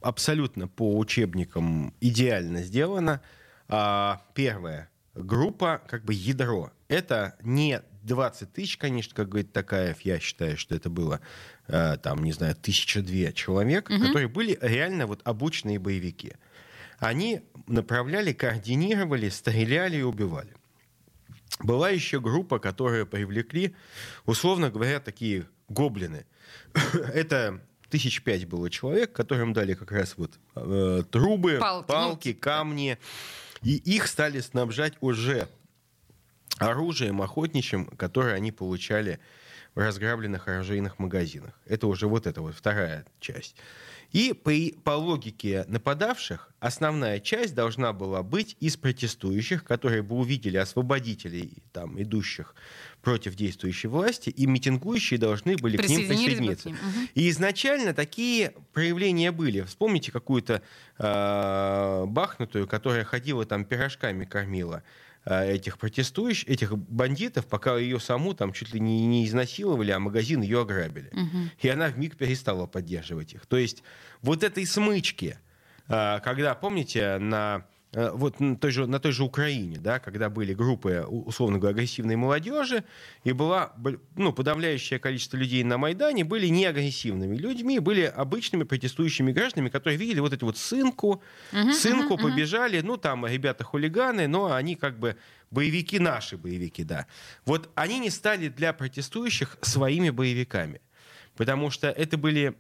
абсолютно 0.03 0.69
по 0.69 0.97
учебникам 0.99 1.95
идеально 2.01 2.63
сделано. 2.63 3.21
А, 3.69 4.23
первое. 4.35 4.91
Группа, 5.15 5.83
как 5.89 6.05
бы 6.05 6.15
ядро. 6.15 6.71
Это 6.87 7.37
не 7.43 7.83
20 8.03 8.53
тысяч, 8.53 8.77
конечно, 8.77 9.15
как 9.15 9.29
говорит 9.29 9.53
Такаев, 9.53 10.01
я 10.03 10.21
считаю, 10.21 10.57
что 10.57 10.75
это 10.75 10.89
было, 10.89 11.21
э, 11.67 11.97
там, 12.03 12.23
не 12.23 12.33
знаю, 12.33 12.55
тысяча 12.55 13.03
две 13.03 13.33
человек, 13.33 13.91
угу. 13.91 13.99
которые 13.99 14.29
были 14.29 14.57
реально 14.63 15.07
вот 15.07 15.21
обученные 15.25 15.79
боевики. 15.79 16.35
Они 16.99 17.43
направляли, 17.67 18.33
координировали, 18.33 19.29
стреляли 19.29 19.99
и 19.99 20.03
убивали. 20.03 20.55
Была 21.61 21.91
еще 21.91 22.21
группа, 22.21 22.59
которую 22.59 23.07
привлекли, 23.07 23.75
условно 24.25 24.71
говоря, 24.71 25.01
такие 25.01 25.47
гоблины– 25.69 26.25
Это 27.15 27.61
тысяч 27.91 28.23
пять 28.23 28.47
было 28.47 28.71
человек, 28.71 29.13
которым 29.13 29.53
дали 29.53 29.75
как 29.75 29.93
раз 29.93 30.15
вот 30.17 30.39
э, 30.55 31.03
трубы, 31.11 31.59
палки, 31.59 31.87
палки 31.87 32.29
ну, 32.35 32.41
камни, 32.41 32.99
и 33.63 33.77
их 33.77 34.07
стали 34.07 34.41
снабжать 34.41 34.95
уже 35.01 35.49
оружием 36.59 37.23
охотничьим, 37.23 37.87
которое 37.87 38.35
они 38.35 38.53
получали 38.53 39.19
в 39.75 39.81
разграбленных 39.81 40.49
оружейных 40.49 40.99
магазинах. 40.99 41.53
Это 41.67 41.87
уже 41.87 42.09
вот 42.09 42.27
эта 42.27 42.41
вот 42.41 42.55
вторая 42.55 43.05
часть. 43.21 43.57
И 44.13 44.33
по, 44.33 44.51
по 44.83 44.97
логике 44.97 45.65
нападавших 45.69 46.51
основная 46.61 47.21
часть 47.21 47.55
должна 47.55 47.93
была 47.93 48.23
быть 48.23 48.57
из 48.59 48.77
протестующих, 48.77 49.65
которые 49.65 50.03
бы 50.03 50.17
увидели 50.17 50.57
освободителей, 50.57 51.63
там, 51.73 52.01
идущих 52.01 52.55
против 53.03 53.37
действующей 53.37 53.89
власти, 53.89 54.31
и 54.31 54.47
митингующие 54.47 55.19
должны 55.19 55.57
были 55.57 55.77
к 55.77 55.89
ним 55.89 56.09
присоединиться. 56.09 56.65
К 56.65 56.67
ним. 56.67 56.77
Угу. 56.77 57.09
И 57.15 57.31
изначально 57.31 57.95
такие 57.95 58.53
проявления 58.73 59.33
были. 59.33 59.63
Вспомните 59.63 60.11
какую-то 60.11 60.63
э, 60.99 62.05
бахнутую, 62.07 62.67
которая 62.67 63.05
ходила 63.05 63.45
там 63.45 63.65
пирожками 63.65 64.25
кормила 64.25 64.83
э, 65.25 65.55
этих 65.55 65.79
протестующих, 65.79 66.49
этих 66.49 66.77
бандитов, 66.77 67.47
пока 67.47 67.79
ее 67.79 68.01
саму 68.01 68.35
там 68.35 68.53
чуть 68.53 68.75
ли 68.75 68.81
не, 68.81 69.07
не 69.07 69.27
изнасиловали, 69.27 69.93
а 69.93 69.99
магазин 69.99 70.43
ее 70.43 70.63
ограбили. 70.63 71.11
Угу. 71.13 71.39
И 71.63 71.69
она 71.69 71.89
в 71.89 71.99
миг 71.99 72.17
перестала 72.17 72.67
поддерживать 72.67 73.35
их. 73.35 73.47
То 73.47 73.57
есть 73.57 73.83
вот 74.23 74.43
этой 74.43 74.67
смычки, 74.67 75.39
э, 75.89 76.21
когда, 76.25 76.55
помните, 76.57 77.19
на 77.19 77.65
вот 77.93 78.39
на 78.41 78.57
той, 78.57 78.71
же, 78.71 78.87
на 78.87 79.01
той 79.01 79.13
же 79.13 79.25
Украине, 79.25 79.79
да, 79.79 79.99
когда 79.99 80.29
были 80.29 80.53
группы, 80.53 81.05
условно 81.09 81.59
говоря, 81.59 81.75
агрессивной 81.75 82.17
молодежи, 82.17 82.85
и 83.25 83.33
была, 83.33 83.73
ну, 84.15 84.33
подавляющее 84.33 84.99
количество 84.99 85.39
людей 85.39 85.65
на 85.65 85.79
Майдане 85.79 86.25
были 86.25 86.49
не 86.49 86.67
агрессивными 86.67 87.37
людьми, 87.37 87.79
были 87.79 88.03
обычными 88.03 88.65
протестующими 88.65 89.33
гражданами, 89.33 89.71
которые 89.71 89.97
видели 89.97 90.21
вот 90.21 90.35
эту 90.35 90.45
вот 90.45 90.59
сынку, 90.59 91.23
uh-huh, 91.53 91.73
сынку, 91.73 92.15
uh-huh, 92.15 92.23
побежали, 92.23 92.81
ну, 92.83 92.99
там 92.99 93.27
ребята 93.27 93.65
хулиганы, 93.65 94.29
но 94.29 94.53
они 94.53 94.75
как 94.75 94.99
бы 94.99 95.17
боевики, 95.51 95.99
наши 95.99 96.37
боевики, 96.37 96.85
да. 96.85 97.07
Вот 97.47 97.71
они 97.75 97.99
не 98.01 98.11
стали 98.11 98.49
для 98.49 98.75
протестующих 98.75 99.57
своими 99.63 100.11
боевиками. 100.11 100.83
Потому 101.37 101.71
что 101.71 101.89
это 101.89 102.19
были, 102.19 102.55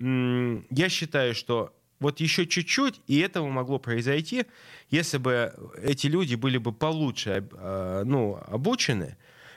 я 0.71 0.89
считаю, 0.89 1.35
что 1.35 1.75
вот 2.01 2.21
еще 2.21 2.47
чуть-чуть, 2.47 3.01
и 3.07 3.19
этого 3.19 3.49
могло 3.49 3.79
произойти, 3.79 4.47
если 4.91 5.19
бы 5.19 5.55
эти 5.83 6.07
люди 6.07 6.35
были 6.35 6.59
бы 6.59 6.73
получше 6.73 7.49
а, 7.53 8.05
ну, 8.05 8.41
обучены, 8.47 9.17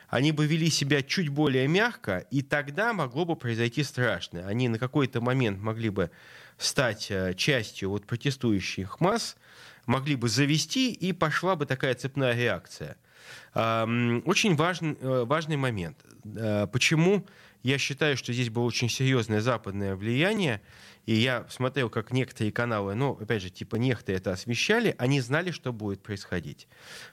они 0.09 0.33
бы 0.33 0.45
вели 0.45 0.69
себя 0.69 1.01
чуть 1.01 1.29
более 1.29 1.67
мягко, 1.67 2.25
и 2.31 2.41
тогда 2.41 2.91
могло 2.91 3.23
бы 3.25 3.35
произойти 3.35 3.81
страшное. 3.83 4.45
Они 4.45 4.67
на 4.67 4.77
какой-то 4.77 5.21
момент 5.21 5.61
могли 5.61 5.89
бы 5.89 6.11
стать 6.57 7.07
э, 7.09 7.33
частью 7.33 7.91
вот 7.91 8.05
протестующих 8.05 8.99
масс, 8.99 9.37
могли 9.85 10.15
бы 10.15 10.27
завести, 10.27 10.91
и 10.91 11.13
пошла 11.13 11.55
бы 11.55 11.65
такая 11.65 11.95
цепная 11.95 12.35
реакция. 12.35 12.97
Очень 13.53 14.55
важный, 14.55 14.97
э, 14.99 15.23
важный 15.25 15.55
момент. 15.55 15.97
Э, 16.25 16.67
почему 16.67 17.25
я 17.63 17.77
считаю, 17.77 18.17
что 18.17 18.33
здесь 18.33 18.49
было 18.49 18.63
очень 18.63 18.89
серьезное 18.89 19.41
западное 19.41 19.95
влияние, 19.95 20.61
и 21.05 21.13
я 21.13 21.45
смотрел, 21.49 21.89
как 21.89 22.11
некоторые 22.11 22.51
каналы, 22.51 22.93
ну, 22.93 23.17
опять 23.19 23.41
же, 23.41 23.49
типа 23.49 23.77
нехты 23.77 24.13
это 24.13 24.31
освещали, 24.31 24.95
они 24.97 25.19
знали, 25.19 25.51
что 25.51 25.73
будет 25.73 26.03
происходить. 26.03 26.67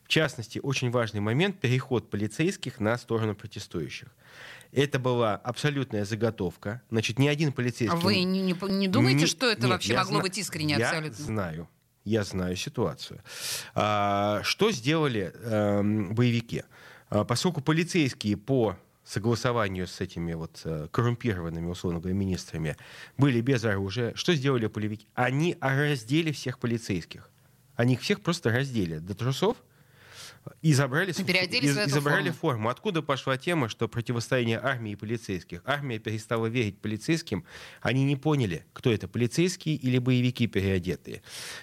В 0.05 0.09
частности, 0.09 0.61
очень 0.63 0.91
важный 0.91 1.21
момент— 1.21 1.59
переход 1.61 2.11
полицейских 2.11 2.81
на 2.81 2.99
сторону 2.99 3.35
протестующих. 3.35 4.09
Это 4.73 4.99
была 4.99 5.37
абсолютная 5.37 6.05
заготовка. 6.05 6.83
Значит, 6.91 7.19
ни 7.19 7.27
один 7.27 7.53
полицейский... 7.53 7.97
А 7.97 8.01
вы 8.01 8.23
не, 8.23 8.43
не, 8.43 8.55
не 8.71 8.89
думаете, 8.89 9.21
не, 9.21 9.27
что 9.27 9.51
это 9.51 9.63
нет, 9.63 9.71
вообще 9.71 9.97
могло 9.97 10.17
зна... 10.17 10.23
быть 10.23 10.37
искренне 10.37 10.77
я 10.77 10.91
абсолютно? 10.91 11.25
знаю. 11.25 11.69
Я 12.05 12.25
знаю 12.25 12.57
ситуацию. 12.57 13.23
А, 13.75 14.41
что 14.43 14.71
сделали 14.71 15.33
а, 15.35 15.83
боевики? 15.83 16.65
А, 17.09 17.25
поскольку 17.25 17.63
полицейские 17.63 18.37
по 18.37 18.77
согласованию 19.09 19.87
с 19.87 20.01
этими 20.01 20.35
вот 20.35 20.61
э, 20.65 20.89
коррумпированными, 20.91 21.71
условно 21.71 21.99
говоря, 21.99 22.15
министрами, 22.15 22.77
были 23.17 23.41
без 23.41 23.65
оружия, 23.65 24.13
что 24.15 24.35
сделали 24.35 24.67
полевики? 24.67 25.07
Они 25.15 25.57
раздели 25.61 26.31
всех 26.31 26.59
полицейских. 26.59 27.31
Они 27.75 27.95
их 27.95 28.01
всех 28.03 28.21
просто 28.21 28.51
раздели 28.51 28.99
до 28.99 29.15
трусов, 29.15 29.57
и 30.63 30.73
забрали, 30.73 31.13
и, 31.13 31.67
и 31.67 31.69
забрали 31.89 32.31
форму. 32.31 32.33
форму. 32.33 32.69
Откуда 32.69 33.03
пошла 33.03 33.37
тема, 33.37 33.69
что 33.69 33.89
противостояние 33.89 34.59
армии 34.59 34.93
и 34.93 34.97
полицейских? 34.97 35.63
Армия 35.65 35.99
перестала 35.99 36.47
верить 36.47 36.81
полицейским. 36.81 37.45
Они 37.81 38.05
не 38.05 38.17
поняли, 38.17 38.65
кто 38.73 38.93
это, 38.93 39.09
полицейские 39.09 39.77
или 39.77 39.99
боевики 39.99 40.47
переодетые. 40.47 41.23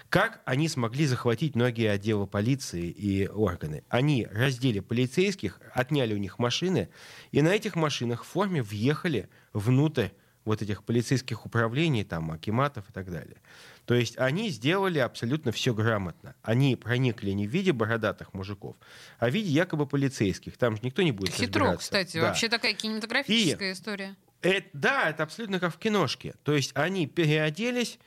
Как 0.10 0.42
они 0.46 0.70
смогли 0.70 1.06
захватить 1.06 1.56
многие 1.56 1.90
отделы 1.90 2.28
полиции 2.28 2.90
и 2.90 3.28
органы? 3.28 3.84
Они 3.90 4.28
раздели 4.32 4.80
полицейских, 4.80 5.60
отняли 5.74 6.14
у 6.14 6.18
них 6.18 6.40
машины, 6.40 6.90
и 7.32 7.42
на 7.42 7.50
этих 7.50 7.76
машинах 7.76 8.24
в 8.24 8.28
форме 8.28 8.62
въехали 8.62 9.30
внутрь 9.54 10.10
вот 10.46 10.62
этих 10.62 10.84
полицейских 10.84 11.46
управлений, 11.46 12.04
там, 12.04 12.32
акиматов 12.32 12.90
и 12.90 12.94
так 12.94 13.12
далее. 13.12 13.38
То 13.86 13.94
есть 13.94 14.18
они 14.18 14.50
сделали 14.50 15.00
абсолютно 15.00 15.52
все 15.52 15.74
грамотно. 15.74 16.36
Они 16.42 16.76
проникли 16.76 17.32
не 17.32 17.48
в 17.48 17.52
виде 17.52 17.72
бородатых 17.72 18.34
мужиков, 18.34 18.76
а 19.20 19.30
в 19.30 19.34
виде 19.34 19.50
якобы 19.50 19.86
полицейских. 19.86 20.58
Там 20.58 20.76
же 20.76 20.82
никто 20.84 21.04
не 21.04 21.12
будет 21.12 21.34
Хитро, 21.34 21.76
кстати. 21.78 22.18
Да. 22.18 22.28
Вообще 22.28 22.50
такая 22.50 22.74
кинематографическая 22.74 23.70
и 23.70 23.74
история. 23.74 24.16
Это, 24.42 24.68
да, 24.74 25.10
это 25.10 25.24
абсолютно 25.24 25.60
как 25.60 25.74
в 25.74 25.78
киношке. 25.78 26.36
То 26.44 26.54
есть 26.54 26.72
они 26.76 27.08
переоделись, 27.08 28.00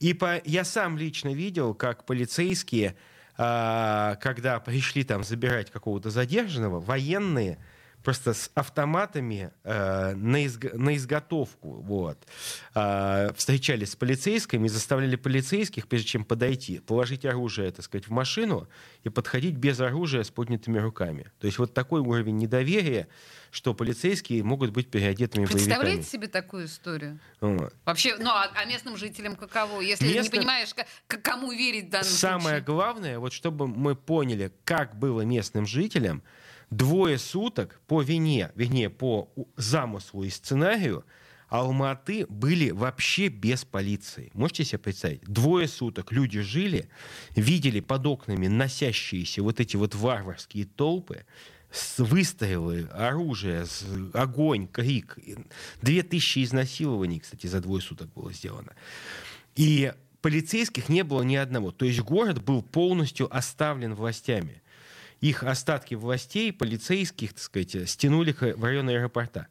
и 0.00 0.14
по, 0.14 0.40
я 0.44 0.64
сам 0.64 0.98
лично 0.98 1.32
видел, 1.32 1.74
как 1.74 2.04
полицейские, 2.04 2.96
а, 3.36 4.16
когда 4.16 4.60
пришли 4.60 5.04
там 5.04 5.24
забирать 5.24 5.70
какого-то 5.70 6.10
задержанного, 6.10 6.80
военные 6.80 7.58
просто 8.02 8.34
с 8.34 8.50
автоматами 8.54 9.50
э, 9.64 10.14
на, 10.14 10.46
изг... 10.46 10.72
на 10.74 10.96
изготовку 10.96 11.80
вот, 11.82 12.18
э, 12.74 13.32
встречались 13.36 13.92
с 13.92 13.96
полицейскими 13.96 14.66
и 14.66 14.68
заставляли 14.68 15.16
полицейских, 15.16 15.88
прежде 15.88 16.08
чем 16.08 16.24
подойти, 16.24 16.80
положить 16.80 17.24
оружие, 17.24 17.70
так 17.70 17.84
сказать, 17.84 18.08
в 18.08 18.10
машину 18.10 18.68
и 19.04 19.08
подходить 19.08 19.54
без 19.54 19.80
оружия 19.80 20.22
с 20.22 20.30
поднятыми 20.30 20.78
руками. 20.78 21.30
То 21.38 21.46
есть 21.46 21.58
вот 21.58 21.74
такой 21.74 22.00
уровень 22.00 22.36
недоверия, 22.38 23.08
что 23.50 23.74
полицейские 23.74 24.42
могут 24.42 24.70
быть 24.70 24.90
переодетыми 24.90 25.44
Представляете 25.44 25.84
боевиками. 25.84 26.10
себе 26.10 26.28
такую 26.28 26.66
историю? 26.66 27.18
Вот. 27.40 27.74
Вообще, 27.84 28.16
ну 28.18 28.30
а, 28.30 28.50
а 28.54 28.64
местным 28.64 28.96
жителям 28.96 29.36
каково? 29.36 29.80
Если 29.80 30.06
Местным... 30.06 30.24
не 30.24 30.30
понимаешь, 30.30 30.74
к- 30.74 31.18
кому 31.18 31.52
верить 31.52 31.88
в 31.88 31.90
данном 31.90 32.06
Самое 32.08 32.40
случае? 32.40 32.62
главное, 32.62 33.18
вот 33.18 33.32
чтобы 33.32 33.68
мы 33.68 33.94
поняли, 33.94 34.52
как 34.64 34.98
было 34.98 35.20
местным 35.20 35.66
жителям, 35.66 36.22
двое 36.72 37.18
суток 37.18 37.80
по 37.86 38.02
вине, 38.02 38.50
вернее, 38.54 38.90
по 38.90 39.30
замыслу 39.56 40.24
и 40.24 40.30
сценарию 40.30 41.04
Алматы 41.48 42.26
были 42.28 42.70
вообще 42.70 43.28
без 43.28 43.66
полиции. 43.66 44.30
Можете 44.32 44.64
себе 44.64 44.78
представить? 44.78 45.22
Двое 45.24 45.68
суток 45.68 46.10
люди 46.10 46.40
жили, 46.40 46.88
видели 47.36 47.80
под 47.80 48.06
окнами 48.06 48.46
носящиеся 48.46 49.42
вот 49.42 49.60
эти 49.60 49.76
вот 49.76 49.94
варварские 49.94 50.64
толпы, 50.64 51.26
выстрелы, 51.98 52.88
оружие, 52.92 53.66
огонь, 54.14 54.66
крик. 54.66 55.18
Две 55.82 56.02
тысячи 56.02 56.42
изнасилований, 56.42 57.20
кстати, 57.20 57.46
за 57.46 57.60
двое 57.60 57.82
суток 57.82 58.10
было 58.14 58.32
сделано. 58.32 58.72
И 59.54 59.92
полицейских 60.22 60.88
не 60.88 61.04
было 61.04 61.20
ни 61.20 61.36
одного. 61.36 61.70
То 61.70 61.84
есть 61.84 62.00
город 62.00 62.42
был 62.42 62.62
полностью 62.62 63.34
оставлен 63.34 63.94
властями 63.94 64.62
их 65.22 65.44
остатки 65.44 65.94
властей, 65.94 66.52
полицейских, 66.52 67.32
так 67.32 67.42
сказать, 67.42 67.88
стянули 67.88 68.32
в 68.32 68.62
район 68.62 68.88
аэропорта. 68.88 69.46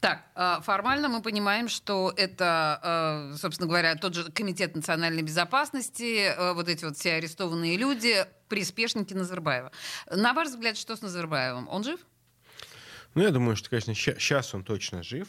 Так, 0.00 0.24
а, 0.34 0.60
формально 0.60 1.08
мы 1.08 1.20
понимаем, 1.20 1.68
что 1.68 2.12
это, 2.16 2.80
а, 2.82 3.34
собственно 3.36 3.68
говоря, 3.68 3.96
тот 3.96 4.14
же 4.14 4.30
Комитет 4.32 4.76
национальной 4.76 5.22
безопасности, 5.22 6.32
а, 6.34 6.54
вот 6.54 6.68
эти 6.68 6.84
вот 6.84 6.96
все 6.96 7.14
арестованные 7.14 7.76
люди, 7.76 8.24
приспешники 8.48 9.12
Назарбаева. 9.12 9.72
На 10.10 10.32
ваш 10.32 10.48
взгляд, 10.48 10.78
что 10.78 10.96
с 10.96 11.02
Назарбаевым? 11.02 11.68
Он 11.68 11.84
жив? 11.84 12.00
Ну, 13.14 13.22
я 13.24 13.30
думаю, 13.30 13.56
что, 13.56 13.68
конечно, 13.68 13.94
сейчас 13.94 14.54
он 14.54 14.64
точно 14.64 15.02
жив. 15.02 15.28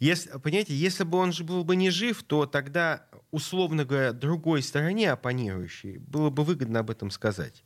Если, 0.00 0.30
понимаете, 0.38 0.74
если 0.74 1.04
бы 1.04 1.18
он 1.18 1.32
же 1.32 1.44
был 1.44 1.62
бы 1.62 1.76
не 1.76 1.90
жив, 1.90 2.24
то 2.24 2.46
тогда, 2.46 3.06
условно 3.30 3.84
говоря, 3.84 4.12
другой 4.12 4.62
стороне 4.62 5.12
оппонирующей 5.12 5.98
было 5.98 6.30
бы 6.30 6.42
выгодно 6.42 6.80
об 6.80 6.90
этом 6.90 7.12
сказать 7.12 7.62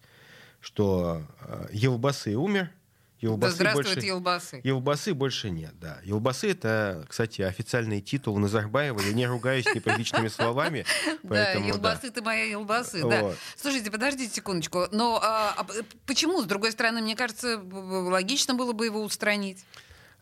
что 0.67 1.23
э, 1.43 1.69
Елбасы 1.71 2.35
умер, 2.37 2.73
Елбасы 3.21 3.53
да 3.53 3.55
здравствует 3.55 3.95
больше, 3.95 4.07
Елбасы. 4.07 4.61
Елбасы 4.65 5.15
больше 5.15 5.51
нет, 5.51 5.79
да. 5.79 6.01
Елбасы— 6.03 6.51
это, 6.51 7.07
кстати, 7.09 7.43
официальный 7.43 8.01
титул 8.01 8.37
Назарбаева. 8.39 9.01
Я 9.01 9.13
не 9.13 9.27
ругаюсь 9.27 9.65
неприличными 9.73 10.27
словами. 10.27 10.85
Да, 11.23 11.53
Елбасы 11.53 12.11
ты 12.11 12.21
моя 12.21 12.45
Елбасы, 12.45 13.09
да. 13.09 13.33
Слушайте, 13.57 13.93
подождите 13.93 14.35
секундочку. 14.35 14.87
Но 14.91 15.21
а, 15.23 15.55
а 15.57 15.67
почему, 16.05 16.43
с 16.43 16.47
другой 16.47 16.73
стороны, 16.73 17.01
мне 17.01 17.15
кажется, 17.15 17.59
логично 17.59 18.55
было 18.55 18.73
бы 18.73 18.87
его 18.87 19.03
устранить? 19.03 19.65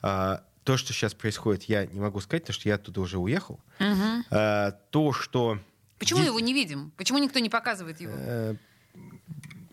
А, 0.02 0.44
то, 0.62 0.76
что 0.76 0.92
сейчас 0.92 1.14
происходит, 1.14 1.64
я 1.64 1.86
не 1.86 2.00
могу 2.00 2.20
сказать, 2.20 2.42
потому 2.42 2.54
что 2.54 2.68
я 2.68 2.74
оттуда 2.74 3.00
уже 3.00 3.18
уехал. 3.18 3.60
То, 3.78 5.12
что... 5.12 5.58
Почему 5.98 6.22
его 6.22 6.38
не 6.38 6.52
видим? 6.52 6.92
Почему 6.98 7.18
никто 7.18 7.38
не 7.38 7.48
показывает 7.48 7.98
его? 8.00 8.12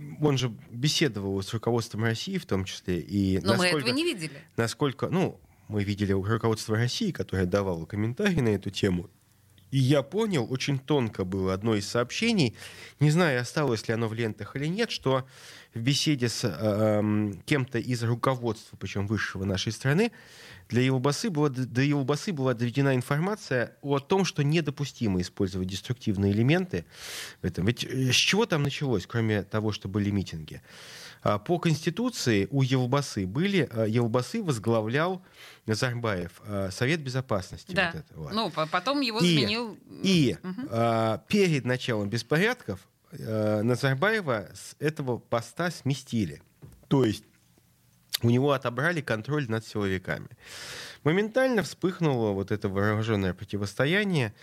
Э, 0.02 0.26
он 0.26 0.38
же 0.38 0.52
беседовал 0.72 1.42
с 1.42 1.54
руководством 1.54 2.04
России 2.04 2.38
в 2.38 2.46
том 2.46 2.66
числе. 2.66 3.00
И 3.00 3.40
Но 3.40 3.56
мы 3.56 3.68
этого 3.68 3.90
не 3.90 4.04
видели. 4.04 4.32
Насколько, 4.58 5.10
ну, 5.10 5.40
мы 5.68 5.84
видели 5.84 6.12
руководство 6.12 6.76
России, 6.76 7.12
которое 7.12 7.46
давало 7.46 7.86
комментарии 7.86 8.42
на 8.42 8.50
эту 8.50 8.70
тему. 8.70 9.10
И 9.72 9.78
я 9.78 10.04
понял, 10.04 10.46
очень 10.50 10.80
тонко 10.80 11.24
было 11.24 11.54
одно 11.54 11.76
из 11.76 11.88
сообщений, 11.88 12.56
не 13.00 13.10
знаю, 13.10 13.40
осталось 13.40 13.88
ли 13.88 13.94
оно 13.94 14.10
в 14.10 14.14
лентах 14.14 14.58
или 14.58 14.66
нет, 14.66 14.92
что 14.92 15.26
в 15.74 15.80
беседе 15.80 16.28
с 16.28 16.42
э, 16.44 17.34
кем-то 17.46 17.80
из 17.80 18.04
руководства, 18.04 18.76
причем 18.78 19.08
высшего 19.08 19.46
нашей 19.46 19.72
страны, 19.72 20.12
для 20.72 20.84
Елбасы, 20.84 21.30
была, 21.30 21.50
до 21.50 21.82
Елбасы 21.82 22.32
была 22.32 22.54
доведена 22.54 22.96
информация 22.96 23.76
о 23.82 24.00
том, 24.00 24.24
что 24.24 24.42
недопустимо 24.42 25.20
использовать 25.20 25.68
деструктивные 25.68 26.32
элементы 26.32 26.86
в 27.42 27.46
этом. 27.46 27.66
Ведь 27.66 27.84
э, 27.84 28.12
с 28.12 28.16
чего 28.16 28.46
там 28.46 28.64
началось, 28.64 29.06
кроме 29.06 29.44
того, 29.44 29.74
что 29.74 29.90
были 29.90 30.10
митинги? 30.12 30.62
А, 31.24 31.40
по 31.40 31.60
Конституции 31.60 32.48
у 32.52 32.62
Елбасы 32.62 33.28
были, 33.28 33.70
э, 33.70 33.90
Елбасы 33.90 34.42
возглавлял 34.42 35.22
Назарбаев 35.66 36.42
э, 36.46 36.70
Совет 36.72 37.02
Безопасности. 37.02 37.74
Да. 37.74 37.92
Вот 37.94 38.00
это, 38.00 38.14
вот. 38.16 38.34
Ну, 38.34 38.68
потом 38.72 39.02
его 39.02 39.20
и, 39.20 39.38
сменил... 39.38 39.78
И 40.04 40.38
угу. 40.42 41.22
перед 41.28 41.66
началом 41.66 42.10
беспорядков 42.10 42.80
Назарбаева 43.12 44.48
с 44.54 44.78
этого 44.80 45.18
поста 45.18 45.70
сместили. 45.70 46.42
То 46.88 47.04
есть 47.04 47.26
у 48.24 48.30
него 48.30 48.52
отобрали 48.52 49.02
контроль 49.02 49.50
над 49.50 49.66
силовиками. 49.66 50.30
Моментально 51.04 51.64
вспыхнуло 51.64 52.32
вот 52.32 52.52
это 52.52 52.70
вооруженное 52.70 53.34
противостояние. 53.34 54.34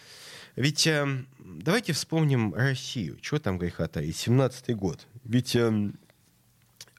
Ведь 0.56 0.86
э, 0.86 1.06
давайте 1.38 1.92
вспомним 1.92 2.52
Россию. 2.54 3.18
Чего 3.20 3.38
там 3.38 3.58
греха 3.58 3.86
таить? 3.86 4.16
17-й 4.16 4.74
год. 4.74 5.06
Ведь 5.24 5.54
э, 5.54 5.90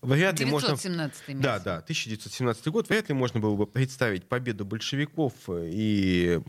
Вряд 0.01 0.39
ли 0.39 0.45
можно... 0.45 0.77
Да, 1.27 1.59
да, 1.59 1.77
1917 1.77 2.67
год. 2.67 2.89
Вряд 2.89 3.09
ли 3.09 3.15
можно 3.15 3.39
было 3.39 3.55
бы 3.55 3.67
представить 3.67 4.25
победу 4.25 4.63
большевиков 4.63 5.33
и 5.49 6.39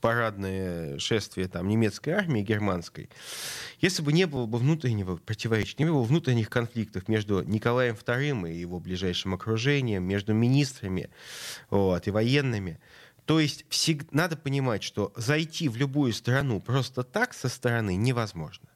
парадное 0.00 0.98
шествие 0.98 1.48
там, 1.48 1.68
немецкой 1.68 2.10
армии, 2.10 2.42
германской, 2.42 3.10
если 3.80 4.02
бы 4.02 4.12
не 4.12 4.26
было 4.26 4.46
бы 4.46 4.58
внутреннего 4.58 5.16
противоречия, 5.16 5.76
не 5.78 5.86
было 5.86 6.02
бы 6.02 6.04
внутренних 6.04 6.50
конфликтов 6.50 7.08
между 7.08 7.42
Николаем 7.42 7.96
II 7.96 8.52
и 8.52 8.58
его 8.58 8.78
ближайшим 8.78 9.34
окружением, 9.34 10.04
между 10.04 10.32
министрами 10.32 11.10
вот, 11.70 12.06
и 12.06 12.10
военными. 12.10 12.78
То 13.24 13.40
есть 13.40 13.64
всегда, 13.70 14.06
надо 14.12 14.36
понимать, 14.36 14.82
что 14.82 15.12
зайти 15.16 15.68
в 15.68 15.76
любую 15.76 16.12
страну 16.12 16.60
просто 16.60 17.02
так 17.02 17.34
со 17.34 17.48
стороны 17.48 17.96
невозможно. 17.96 18.68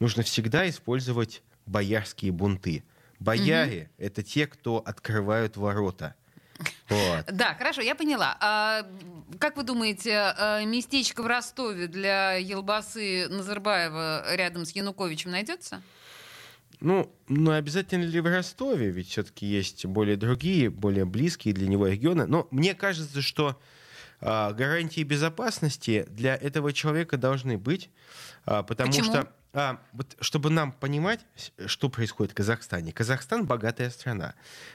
нужно 0.00 0.22
всегда 0.22 0.68
использовать 0.68 1.42
боярские 1.64 2.32
бунты. 2.32 2.82
Бояре— 3.20 3.90
это 3.98 4.22
те, 4.22 4.46
кто 4.46 4.78
открывают 4.78 5.56
ворота. 5.56 6.14
Вот. 6.88 7.26
Да, 7.32 7.54
хорошо, 7.54 7.82
я 7.82 7.94
поняла. 7.94 8.36
А, 8.40 8.86
как 9.38 9.56
вы 9.56 9.62
думаете, 9.62 10.34
а, 10.36 10.64
местечко 10.64 11.22
в 11.22 11.26
Ростове 11.26 11.86
для 11.86 12.34
Елбасы 12.34 13.28
Назарбаева 13.28 14.34
рядом 14.34 14.64
с 14.64 14.72
Януковичем 14.72 15.30
найдется? 15.30 15.82
Ну, 16.80 17.12
ну, 17.28 17.52
обязательно 17.52 18.04
ли 18.04 18.20
в 18.20 18.26
Ростове? 18.26 18.90
Ведь 18.90 19.08
все-таки 19.08 19.46
есть 19.46 19.86
более 19.86 20.16
другие, 20.16 20.70
более 20.70 21.04
близкие 21.04 21.54
для 21.54 21.68
него 21.68 21.86
регионы. 21.86 22.26
Но 22.26 22.48
мне 22.50 22.74
кажется, 22.74 23.20
что 23.22 23.60
а, 24.20 24.52
гарантии 24.52 25.02
безопасности 25.02 26.06
для 26.08 26.34
этого 26.34 26.72
человека 26.72 27.16
должны 27.16 27.56
быть, 27.56 27.90
а, 28.44 28.62
потому 28.62 28.90
Почему? 28.90 29.04
что 29.06 29.32
а, 29.58 29.80
вот, 29.92 30.16
чтобы 30.20 30.50
нам 30.50 30.70
понимать, 30.70 31.26
что 31.66 31.88
происходит 31.88 32.30
в 32.30 32.36
Казахстане. 32.36 32.92
Казахстан 32.92 33.44
богатая 33.44 33.90
страна. 33.90 34.34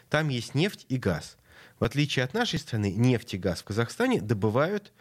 Там 0.10 0.28
есть 0.28 0.56
нефть 0.56 0.86
и 0.90 0.98
газ. 0.98 1.38
В 1.80 1.86
отличие 1.86 2.26
от 2.26 2.34
нашей 2.34 2.60
страны, 2.60 2.92
нефть 2.92 3.36
и 3.36 3.38
газ 3.38 3.62
в 3.62 3.64
Казахстане 3.64 4.20
добывают 4.20 4.92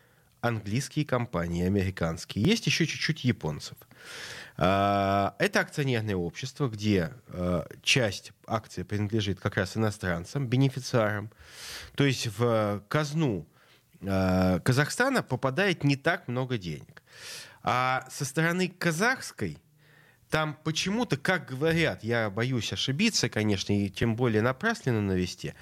английские 0.41 1.05
компании, 1.05 1.67
американские. 1.67 2.45
Есть 2.45 2.67
еще 2.67 2.87
чуть-чуть 2.87 3.25
японцев. 3.25 3.77
А, 4.57 5.35
Это 5.41 5.61
акционерное 5.61 6.15
общество, 6.15 6.69
где 6.69 7.11
а, 7.27 7.67
часть 7.83 8.33
акций 8.47 8.85
принадлежит 8.85 9.41
как 9.41 9.57
раз 9.57 9.77
иностранцам, 9.77 10.47
бенефициарам. 10.47 11.29
То 11.97 12.05
есть 12.05 12.29
в 12.39 12.85
казну 12.89 13.49
а, 14.01 14.61
Казахстана 14.61 15.25
попадает 15.25 15.83
не 15.83 15.97
так 15.97 16.29
много 16.29 16.57
денег. 16.57 17.03
А 17.65 18.07
со 18.11 18.25
стороны 18.25 18.69
казахской 18.69 19.59
там 20.33 20.57
почему-то, 20.65 21.19
как 21.19 21.51
говорят, 21.51 22.03
я 22.03 22.31
боюсь 22.31 22.73
ошибиться, 22.73 23.29
конечно, 23.29 23.79
и 23.79 23.91
тем 23.91 24.17
более 24.17 24.41
напрасленно 24.41 25.03
навести, 25.03 25.53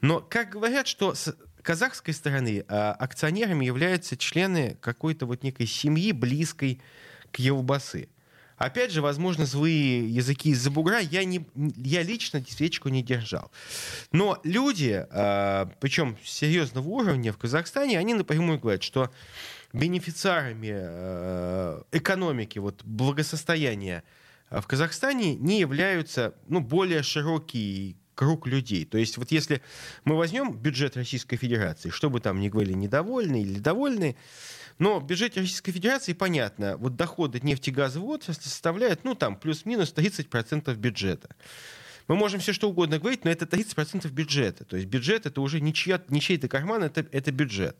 но 0.00 0.20
как 0.20 0.50
говорят, 0.50 0.86
что 0.86 1.16
с 1.16 1.36
казахской 1.62 2.14
стороны 2.14 2.64
а, 2.68 2.92
акционерами 2.92 3.64
являются 3.64 4.16
члены 4.16 4.78
какой-то 4.80 5.26
вот 5.26 5.42
некой 5.42 5.66
семьи, 5.66 6.12
близкой 6.12 6.80
к 7.32 7.40
Елбасы. 7.40 8.08
Опять 8.56 8.92
же, 8.92 9.02
возможно, 9.02 9.46
злые 9.46 10.08
языки 10.08 10.50
из-за 10.50 10.70
бугра 10.70 11.00
я, 11.00 11.24
не, 11.24 11.44
я 11.56 12.04
лично 12.04 12.40
свечку 12.48 12.90
не 12.90 13.02
держал. 13.02 13.50
Но 14.12 14.38
люди, 14.44 15.04
а, 15.10 15.72
причем 15.80 16.16
серьезного 16.22 16.86
уровня 16.86 17.32
в 17.32 17.38
Казахстане, 17.38 17.98
они 17.98 18.14
напрямую 18.14 18.60
говорят, 18.60 18.84
что 18.84 19.10
бенефициарами 19.74 20.70
э, 20.72 21.82
экономики, 21.92 22.58
вот, 22.58 22.82
благосостояния 22.84 24.04
э, 24.50 24.60
в 24.60 24.66
Казахстане 24.66 25.34
не 25.34 25.60
являются 25.60 26.34
ну, 26.48 26.60
более 26.60 27.02
широкий 27.02 27.96
круг 28.14 28.46
людей. 28.46 28.84
То 28.84 28.96
есть 28.96 29.18
вот 29.18 29.32
если 29.32 29.60
мы 30.04 30.16
возьмем 30.16 30.56
бюджет 30.56 30.96
Российской 30.96 31.36
Федерации, 31.36 31.90
что 31.90 32.08
бы 32.08 32.20
там 32.20 32.40
ни 32.40 32.48
говорили, 32.48 32.74
недовольны 32.74 33.42
или 33.42 33.58
довольны, 33.58 34.16
но 34.78 35.00
в 35.00 35.06
бюджете 35.06 35.40
Российской 35.40 35.72
Федерации 35.72 36.12
понятно, 36.12 36.76
вот 36.76 36.96
доходы 36.96 37.40
нефтегазовой 37.42 38.14
отрасли 38.14 38.42
составляют, 38.42 39.04
ну 39.04 39.14
там, 39.16 39.36
плюс-минус 39.36 39.92
30% 39.92 40.72
бюджета. 40.76 41.34
Мы 42.06 42.16
можем 42.16 42.38
все 42.38 42.52
что 42.52 42.68
угодно 42.68 42.98
говорить, 42.98 43.24
но 43.24 43.30
это 43.30 43.44
30% 43.44 44.08
бюджета. 44.10 44.64
То 44.64 44.76
есть 44.76 44.88
бюджет 44.88 45.26
это 45.26 45.40
уже 45.40 45.60
не, 45.60 45.72
чья, 45.72 46.00
не 46.08 46.20
чей-то 46.20 46.48
карман, 46.48 46.84
это, 46.84 47.06
это 47.10 47.32
бюджет. 47.32 47.76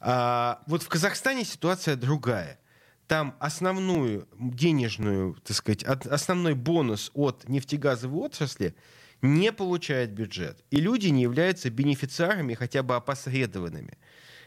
А, 0.00 0.62
вот 0.66 0.82
в 0.82 0.88
Казахстане 0.88 1.44
ситуация 1.44 1.96
другая. 1.96 2.58
Там 3.06 3.36
основную 3.38 4.28
денежную, 4.38 5.34
так 5.44 5.56
сказать, 5.56 5.84
от- 5.84 6.06
основной 6.06 6.54
бонус 6.54 7.10
от 7.14 7.48
нефтегазовой 7.48 8.26
отрасли 8.26 8.74
не 9.22 9.52
получает 9.52 10.12
бюджет. 10.12 10.64
И 10.70 10.76
люди 10.76 11.08
не 11.08 11.22
являются 11.22 11.70
бенефициарами, 11.70 12.54
хотя 12.54 12.82
бы 12.82 12.96
опосредованными 12.96 13.96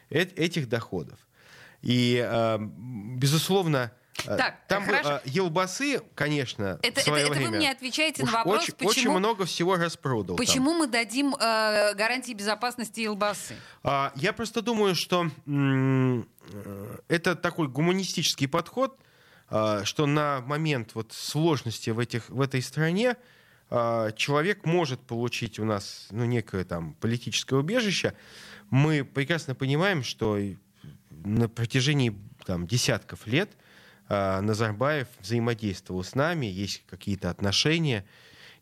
э- 0.09 0.21
этих 0.23 0.67
доходов. 0.69 1.19
И, 1.81 2.21
а, 2.25 2.57
безусловно, 2.59 3.91
Так, 4.25 4.58
там 4.67 4.86
хорошо. 4.86 5.10
а, 5.10 5.21
елбасы, 5.25 6.01
конечно, 6.15 6.79
Это, 6.82 6.95
в 6.95 6.97
это- 6.97 7.01
свое 7.01 7.23
это 7.23 7.32
вы 7.34 7.38
время 7.38 7.58
мне 7.58 7.71
отвечаете 7.71 8.23
на 8.25 8.32
вопрос, 8.32 8.63
очень, 8.63 8.73
почему, 8.73 8.89
очень 8.89 9.10
много 9.12 9.45
всего 9.45 9.75
распродал. 9.75 10.36
там. 10.36 10.45
почему 10.45 10.73
мы 10.73 10.88
дадим 10.88 11.36
э, 11.36 11.93
гарантии 11.95 12.34
безопасности 12.34 13.01
Елбасы? 13.01 13.55
А, 13.84 14.12
Я 14.15 14.34
просто 14.34 14.62
думаю, 14.62 14.95
что 14.95 15.29
м, 15.47 16.27
э, 16.51 16.97
это 17.08 17.36
такой 17.36 17.67
гуманистический 17.67 18.47
подход, 18.47 18.99
а, 19.49 19.84
что 19.86 20.05
на 20.05 20.41
момент 20.41 20.91
вот 20.93 21.12
сложности 21.13 21.89
в, 21.89 21.99
этих, 21.99 22.29
в 22.29 22.41
этой 22.41 22.62
стране 22.62 23.15
а, 23.71 24.12
человек 24.13 24.65
может 24.65 24.99
получить 25.01 25.60
у 25.60 25.65
нас 25.65 26.08
ну, 26.12 26.25
некое 26.25 26.63
там 26.65 26.93
политическое 26.95 27.55
убежище. 27.55 28.13
Мы 28.71 29.03
прекрасно 29.03 29.55
понимаем, 29.55 30.03
что 30.03 30.38
на 31.10 31.49
протяжении 31.49 32.15
там, 32.45 32.65
десятков 32.67 33.27
лет 33.27 33.51
Назарбаев 34.10 35.08
взаимодействовал 35.19 36.04
с 36.04 36.15
нами, 36.15 36.48
есть 36.48 36.84
какие-то 36.89 37.30
отношения. 37.30 38.06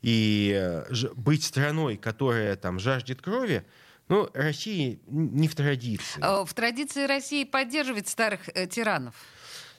И 0.02 0.54
э, 0.54 0.86
быть 1.16 1.44
страной, 1.44 1.98
которая 1.98 2.56
там 2.56 2.80
жаждет 2.80 3.22
крови, 3.22 3.66
ну, 4.10 4.30
России 4.34 5.00
не 5.08 5.48
в 5.48 5.56
традиции. 5.56 6.22
Э, 6.22 6.46
в 6.46 6.54
традиции 6.54 7.06
России 7.06 7.44
поддерживать 7.44 8.08
старых 8.08 8.50
э, 8.54 8.68
тиранов. 8.68 9.16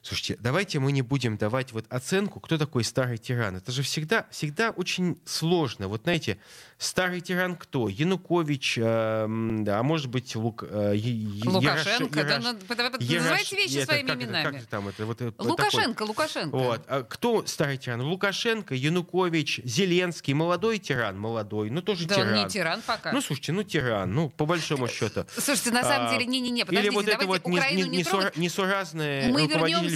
Слушайте, 0.09 0.39
давайте 0.41 0.79
мы 0.79 0.91
не 0.93 1.03
будем 1.03 1.37
давать 1.37 1.73
вот 1.73 1.85
оценку, 1.91 2.41
кто 2.41 2.57
такой 2.57 2.83
старый 2.83 3.19
тиран. 3.19 3.57
Это 3.57 3.71
же 3.73 3.83
всегда, 3.83 4.27
всегда 4.31 4.71
очень 4.71 5.19
сложно. 5.27 5.87
Вот 5.89 6.05
знаете, 6.05 6.39
старый 6.79 7.21
тиран 7.21 7.57
кто? 7.57 7.91
Янукович, 7.91 8.79
эм, 8.79 9.65
да, 9.65 9.81
а 9.81 9.83
может 9.83 10.07
быть 10.07 10.35
Лук, 10.35 10.65
э, 10.67 10.93
Е- 10.97 11.43
Лукашенко, 11.47 12.21
Ярош- 12.21 12.25
да, 12.27 12.39
Ярош- 12.39 12.43
ну, 12.43 12.99
Ярош- 13.05 13.17
называйте 13.19 13.57
вещи 13.57 13.77
это 13.77 13.85
своими 13.85 14.07
как 14.09 14.17
это- 14.17 14.25
именами. 14.25 14.45
как 14.45 14.61
же 14.61 14.67
там 14.67 14.89
это, 14.89 15.05
вот, 15.05 15.21
э, 15.21 15.25
вот 15.27 15.37
такой- 15.37 15.51
Лукашенко, 15.51 16.03
Лукашенко. 16.05 16.57
Вот. 16.57 16.83
А 16.89 17.03
кто 17.03 17.45
старый 17.47 17.77
тиран? 17.77 18.01
Лукашенко, 18.01 18.75
Янукович, 18.75 19.61
Зеленский, 19.65 20.33
молодой 20.33 20.79
тиран, 20.79 21.19
молодой, 21.21 21.69
ну 21.69 21.83
тоже 21.83 22.07
Да 22.07 22.15
тиран. 22.15 22.35
не 22.35 22.49
тиран 22.49 22.81
пока. 22.87 23.13
Ну, 23.13 23.21
слушайте, 23.21 23.53
ну 23.53 23.63
тиран, 23.63 24.11
ну, 24.15 24.31
по 24.31 24.47
большому 24.47 24.89
счету. 24.89 25.27
Слушайте, 25.37 25.71
на 25.73 25.83
самом 25.83 26.07
А, 26.09 26.13
деле, 26.15 26.25
не-не-не, 26.25 26.63
Или 26.63 26.67
подождите, 26.67 26.95
вот 26.97 27.09
это 27.09 27.27
вот 27.27 27.47
не- 27.47 27.59
Украину 27.59 27.91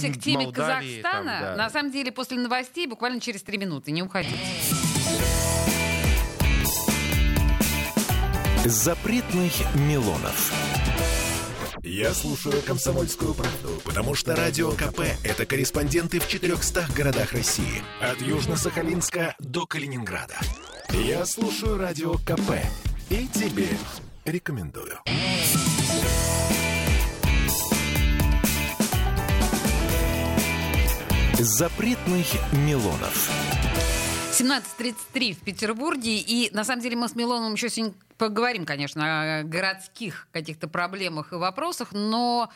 вернемся 0.03 0.19
к 0.19 0.23
теме 0.23 0.45
Молдавии, 0.45 1.01
там, 1.01 1.11
Казахстана. 1.25 1.39
да. 1.41 1.55
На 1.63 1.69
самом 1.69 1.91
деле, 1.91 2.11
после 2.11 2.37
новостей 2.37 2.87
буквально 2.87 3.19
через 3.19 3.43
три 3.43 3.57
минуты. 3.57 3.91
Не 3.91 4.03
уходите. 4.03 4.37
Запретных 8.65 9.53
Милонов. 9.75 10.53
Я 11.83 12.13
слушаю 12.13 12.61
«Комсомольскую 12.61 13.33
правду», 13.33 13.81
потому 13.83 14.15
что 14.15 14.37
«Радио 14.37 14.71
КП»— 14.71 15.01
это 15.25 15.45
корреспонденты 15.45 16.21
в 16.21 16.27
400 16.29 16.87
городах 16.95 17.33
России. 17.33 17.83
От 17.99 18.21
Южно-Сахалинска 18.21 19.33
до 19.39 19.65
Калининграда. 19.65 20.35
Я 20.91 21.25
слушаю 21.25 21.77
«Радио 21.77 22.13
КП» 22.19 22.51
и 23.09 23.27
тебе 23.27 23.67
рекомендую. 24.23 24.97
Запретных 31.43 32.25
Милонов. 32.53 33.29
17.33 34.31 35.33
в 35.33 35.39
Петербурге. 35.39 36.17
И 36.19 36.49
на 36.53 36.63
самом 36.63 36.81
деле 36.81 36.95
мы 36.95 37.09
с 37.09 37.17
Милоновым 37.17 37.55
еще 37.55 37.67
сегодня 37.67 37.95
поговорим, 38.17 38.65
конечно, 38.65 39.39
о 39.39 39.43
городских 39.43 40.29
каких-то 40.31 40.69
проблемах 40.69 41.33
и 41.33 41.35
вопросах, 41.35 41.89
но 41.91 42.49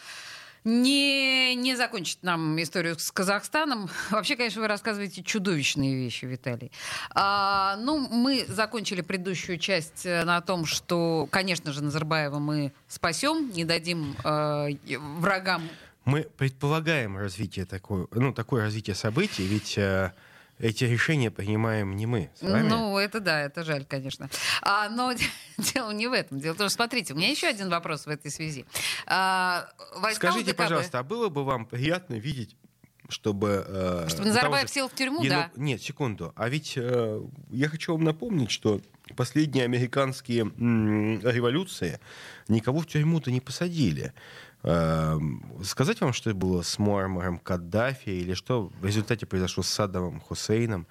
не, 0.63 1.53
не 1.55 1.75
закончить 1.75 2.23
нам 2.23 2.61
историю 2.61 2.97
с 2.97 3.11
Казахстаном. 3.11 3.89
Вообще, 4.09 4.37
конечно, 4.37 4.61
вы 4.61 4.69
рассказываете 4.69 5.21
чудовищные 5.21 5.93
вещи, 5.93 6.23
Виталий. 6.23 6.71
А, 7.13 7.75
ну, 7.81 8.07
мы 8.07 8.45
закончили 8.47 9.01
предыдущую 9.01 9.57
часть 9.59 10.05
э, 10.05 10.23
на 10.23 10.39
том, 10.39 10.65
что, 10.65 11.27
конечно 11.29 11.73
же, 11.73 11.83
Назарбаева 11.83 12.39
мы 12.39 12.71
спасем, 12.87 13.51
не 13.51 13.65
дадим 13.65 14.15
э, 14.23 14.69
врагам 15.19 15.63
Мы 16.07 16.21
предполагаем 16.37 17.17
развитие 17.17 17.65
такое, 17.65 18.07
ну, 18.11 18.33
такое 18.33 18.63
развитие 18.63 18.95
событий, 18.95 19.45
ведь 19.45 19.77
э, 19.77 20.13
эти 20.57 20.85
решения 20.85 21.29
принимаем 21.29 21.95
не 21.95 22.05
мы 22.05 22.29
с 22.39 22.41
вами. 22.41 22.67
Ну, 22.67 22.97
это 22.97 23.19
да, 23.19 23.41
это 23.41 23.63
жаль, 23.63 23.85
конечно. 23.85 24.29
А, 24.61 24.89
но 24.89 25.13
дело 25.57 25.91
не 25.91 26.07
в 26.07 26.13
этом. 26.13 26.39
Дело 26.39 26.53
в 26.53 26.57
том, 26.57 26.69
что, 26.69 26.75
смотрите, 26.75 27.13
у 27.13 27.17
меня 27.17 27.29
еще 27.29 27.47
один 27.47 27.69
вопрос 27.69 28.05
в 28.05 28.09
этой 28.09 28.31
связи. 28.31 28.65
А, 29.05 29.67
Скажите, 30.13 30.51
УДКБ, 30.51 30.57
пожалуйста, 30.57 30.99
а 30.99 31.03
было 31.03 31.29
бы 31.29 31.43
вам 31.43 31.65
приятно 31.65 32.15
видеть, 32.15 32.55
чтобы... 33.09 33.65
э, 33.67 34.05
Чтобы 34.09 34.27
Назарбаев 34.29 34.67
же 34.67 34.73
сел 34.73 34.89
в 34.89 34.93
тюрьму, 34.93 35.21
Яну- 35.23 35.29
да. 35.29 35.51
Нет, 35.55 35.81
секунду. 35.81 36.33
А 36.35 36.49
ведь 36.49 36.73
э, 36.77 37.21
я 37.51 37.69
хочу 37.69 37.93
вам 37.93 38.03
напомнить, 38.03 38.49
что 38.51 38.81
последние 39.15 39.65
американские 39.65 40.41
м, 40.41 41.19
революции 41.21 41.99
никого 42.49 42.79
в 42.81 42.87
тюрьму-то 42.87 43.31
не 43.31 43.41
посадили. 43.41 44.13
Э, 44.63 45.17
сказать 45.63 46.01
вам, 46.01 46.13
что 46.13 46.33
было 46.33 46.61
с 46.61 46.79
Муаммаром 46.79 47.39
Каддафи 47.39 48.09
или 48.09 48.33
что 48.33 48.71
в 48.79 48.85
результате 48.85 49.25
произошло 49.25 49.63
с 49.63 49.69
Саддамом 49.69 50.19
Хусейном? 50.19 50.87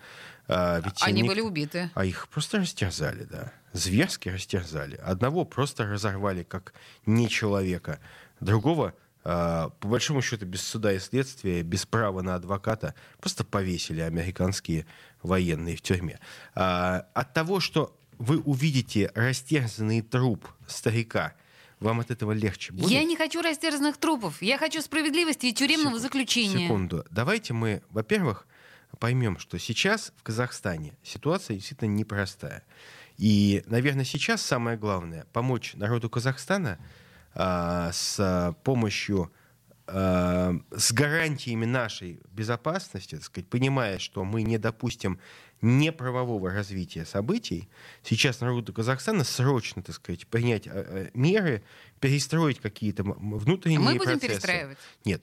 Э, 0.48 0.80
ведь 0.84 1.02
они, 1.02 1.20
они 1.20 1.28
были 1.28 1.40
убиты. 1.40 1.90
А 1.94 2.04
их 2.04 2.28
просто 2.28 2.58
растерзали, 2.58 3.24
да. 3.24 3.52
Зверски 3.72 4.28
растерзали. 4.28 4.96
Одного 4.96 5.44
просто 5.44 5.86
разорвали 5.86 6.42
как 6.42 6.72
не 7.04 7.28
человека. 7.28 8.00
Другого 8.40 8.94
по 9.26 9.72
большому 9.80 10.22
счету, 10.22 10.46
без 10.46 10.62
суда 10.62 10.92
и 10.92 11.00
следствия, 11.00 11.64
без 11.64 11.84
права 11.84 12.22
на 12.22 12.36
адвоката, 12.36 12.94
просто 13.18 13.42
повесили 13.42 14.00
американские 14.00 14.86
военные 15.20 15.74
в 15.74 15.82
тюрьме. 15.82 16.20
От 16.54 17.34
того, 17.34 17.58
что 17.58 17.98
вы 18.18 18.38
увидите 18.38 19.10
растерзанный 19.16 20.00
труп 20.02 20.46
старика, 20.68 21.34
вам 21.80 22.00
от 22.00 22.10
этого 22.10 22.32
легче 22.32 22.72
будет? 22.72 22.90
Я 22.90 23.04
не 23.04 23.16
хочу 23.16 23.42
растерзанных 23.42 23.96
трупов. 23.98 24.40
Я 24.42 24.58
хочу 24.58 24.80
справедливости 24.80 25.46
и 25.46 25.52
тюремного 25.52 25.94
Сек... 25.94 26.02
заключения. 26.02 26.66
Секунду. 26.66 27.04
Давайте 27.10 27.52
мы, 27.52 27.82
во-первых, 27.90 28.46
поймем, 28.98 29.38
что 29.38 29.58
сейчас 29.58 30.12
в 30.16 30.22
Казахстане 30.22 30.96
ситуация 31.02 31.56
действительно 31.56 31.90
непростая. 31.90 32.64
И, 33.18 33.62
наверное, 33.66 34.04
сейчас 34.04 34.42
самое 34.42 34.76
главное— 34.76 35.26
помочь 35.32 35.74
народу 35.74 36.10
Казахстана 36.10 36.78
а, 37.34 37.90
с 37.92 38.54
помощью 38.62 39.32
а, 39.86 40.52
с 40.76 40.92
гарантиями 40.92 41.64
нашей 41.64 42.20
безопасности, 42.30 43.14
так 43.14 43.24
сказать, 43.24 43.48
понимая, 43.48 43.98
что 43.98 44.24
мы 44.24 44.42
не 44.42 44.58
допустим 44.58 45.18
неправового 45.62 46.50
развития 46.50 47.04
событий, 47.04 47.68
сейчас 48.02 48.40
народу 48.40 48.72
Казахстана 48.72 49.24
срочно, 49.24 49.82
так 49.82 49.94
сказать, 49.94 50.26
принять 50.26 50.66
э, 50.66 51.10
меры, 51.14 51.62
перестроить 52.00 52.60
какие-то 52.60 53.02
внутренние 53.04 53.80
Мы 53.80 53.94
будем 53.94 54.12
процессы. 54.12 54.28
перестраивать? 54.28 54.78
Нет, 55.04 55.22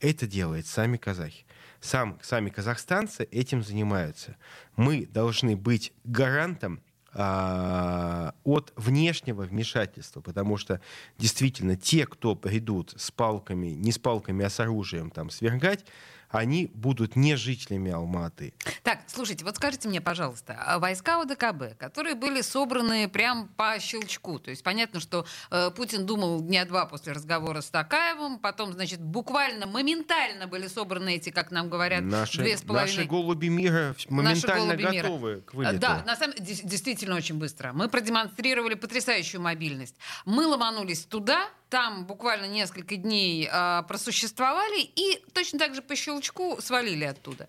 это 0.00 0.26
делают 0.26 0.66
сами 0.66 0.96
казахи. 0.96 1.44
Сам, 1.80 2.18
сами 2.22 2.50
казахстанцы 2.50 3.24
этим 3.30 3.62
занимаются. 3.62 4.36
Мы 4.76 5.06
должны 5.06 5.56
быть 5.56 5.92
гарантом 6.02 6.80
а, 7.14 8.34
от 8.44 8.72
внешнего 8.76 9.42
вмешательства, 9.42 10.20
потому 10.20 10.56
что 10.56 10.80
действительно 11.16 11.76
те, 11.76 12.06
кто 12.06 12.34
придут 12.34 12.94
с 12.96 13.10
палками, 13.10 13.68
не 13.68 13.92
с 13.92 13.98
палками, 13.98 14.44
а 14.44 14.50
с 14.50 14.60
оружием 14.60 15.10
там 15.10 15.30
свергать, 15.30 15.86
они 16.30 16.70
будут 16.74 17.16
не 17.16 17.36
жителями 17.36 17.90
Алматы. 17.90 18.52
Так, 18.82 19.00
слушайте, 19.06 19.44
вот 19.44 19.56
скажите 19.56 19.88
мне, 19.88 20.00
пожалуйста, 20.00 20.56
а 20.58 20.78
войска 20.78 21.20
ОДКБ, 21.22 21.78
которые 21.78 22.14
были 22.14 22.42
собраны 22.42 23.08
прям 23.08 23.48
по 23.56 23.78
щелчку, 23.80 24.38
то 24.38 24.50
есть 24.50 24.62
понятно, 24.62 25.00
что 25.00 25.26
э, 25.50 25.70
Путин 25.70 26.06
думал 26.06 26.40
дня 26.40 26.64
два 26.64 26.86
после 26.86 27.12
разговора 27.12 27.60
с 27.60 27.70
Такаевым, 27.70 28.38
потом, 28.38 28.72
значит, 28.72 29.00
буквально 29.00 29.66
моментально 29.66 30.46
были 30.46 30.66
собраны 30.66 31.16
эти, 31.16 31.30
как 31.30 31.50
нам 31.50 31.68
говорят, 31.68 32.02
наши, 32.02 32.38
две 32.38 32.56
с 32.56 32.62
половиной... 32.62 32.96
Наши 32.96 33.08
голуби 33.08 33.48
мира 33.48 33.94
моментально 34.08 34.76
голуби 34.76 34.96
готовы 34.96 35.30
мира. 35.30 35.40
к 35.40 35.54
вылету. 35.54 35.78
Да, 35.78 36.02
на 36.06 36.16
самом 36.16 36.34
деле, 36.36 36.60
действительно 36.64 37.16
очень 37.16 37.36
быстро. 37.36 37.72
Мы 37.72 37.88
продемонстрировали 37.88 38.74
потрясающую 38.74 39.40
мобильность. 39.40 39.96
Мы 40.24 40.46
ломанулись 40.46 41.04
туда, 41.04 41.48
там 41.68 42.06
буквально 42.06 42.46
несколько 42.46 42.96
дней 42.96 43.48
э, 43.50 43.82
просуществовали 43.88 44.80
и 44.80 45.22
точно 45.32 45.58
так 45.58 45.74
же 45.74 45.82
по 45.82 45.94
щелчку 45.96 46.58
свалили 46.60 47.04
оттуда. 47.04 47.48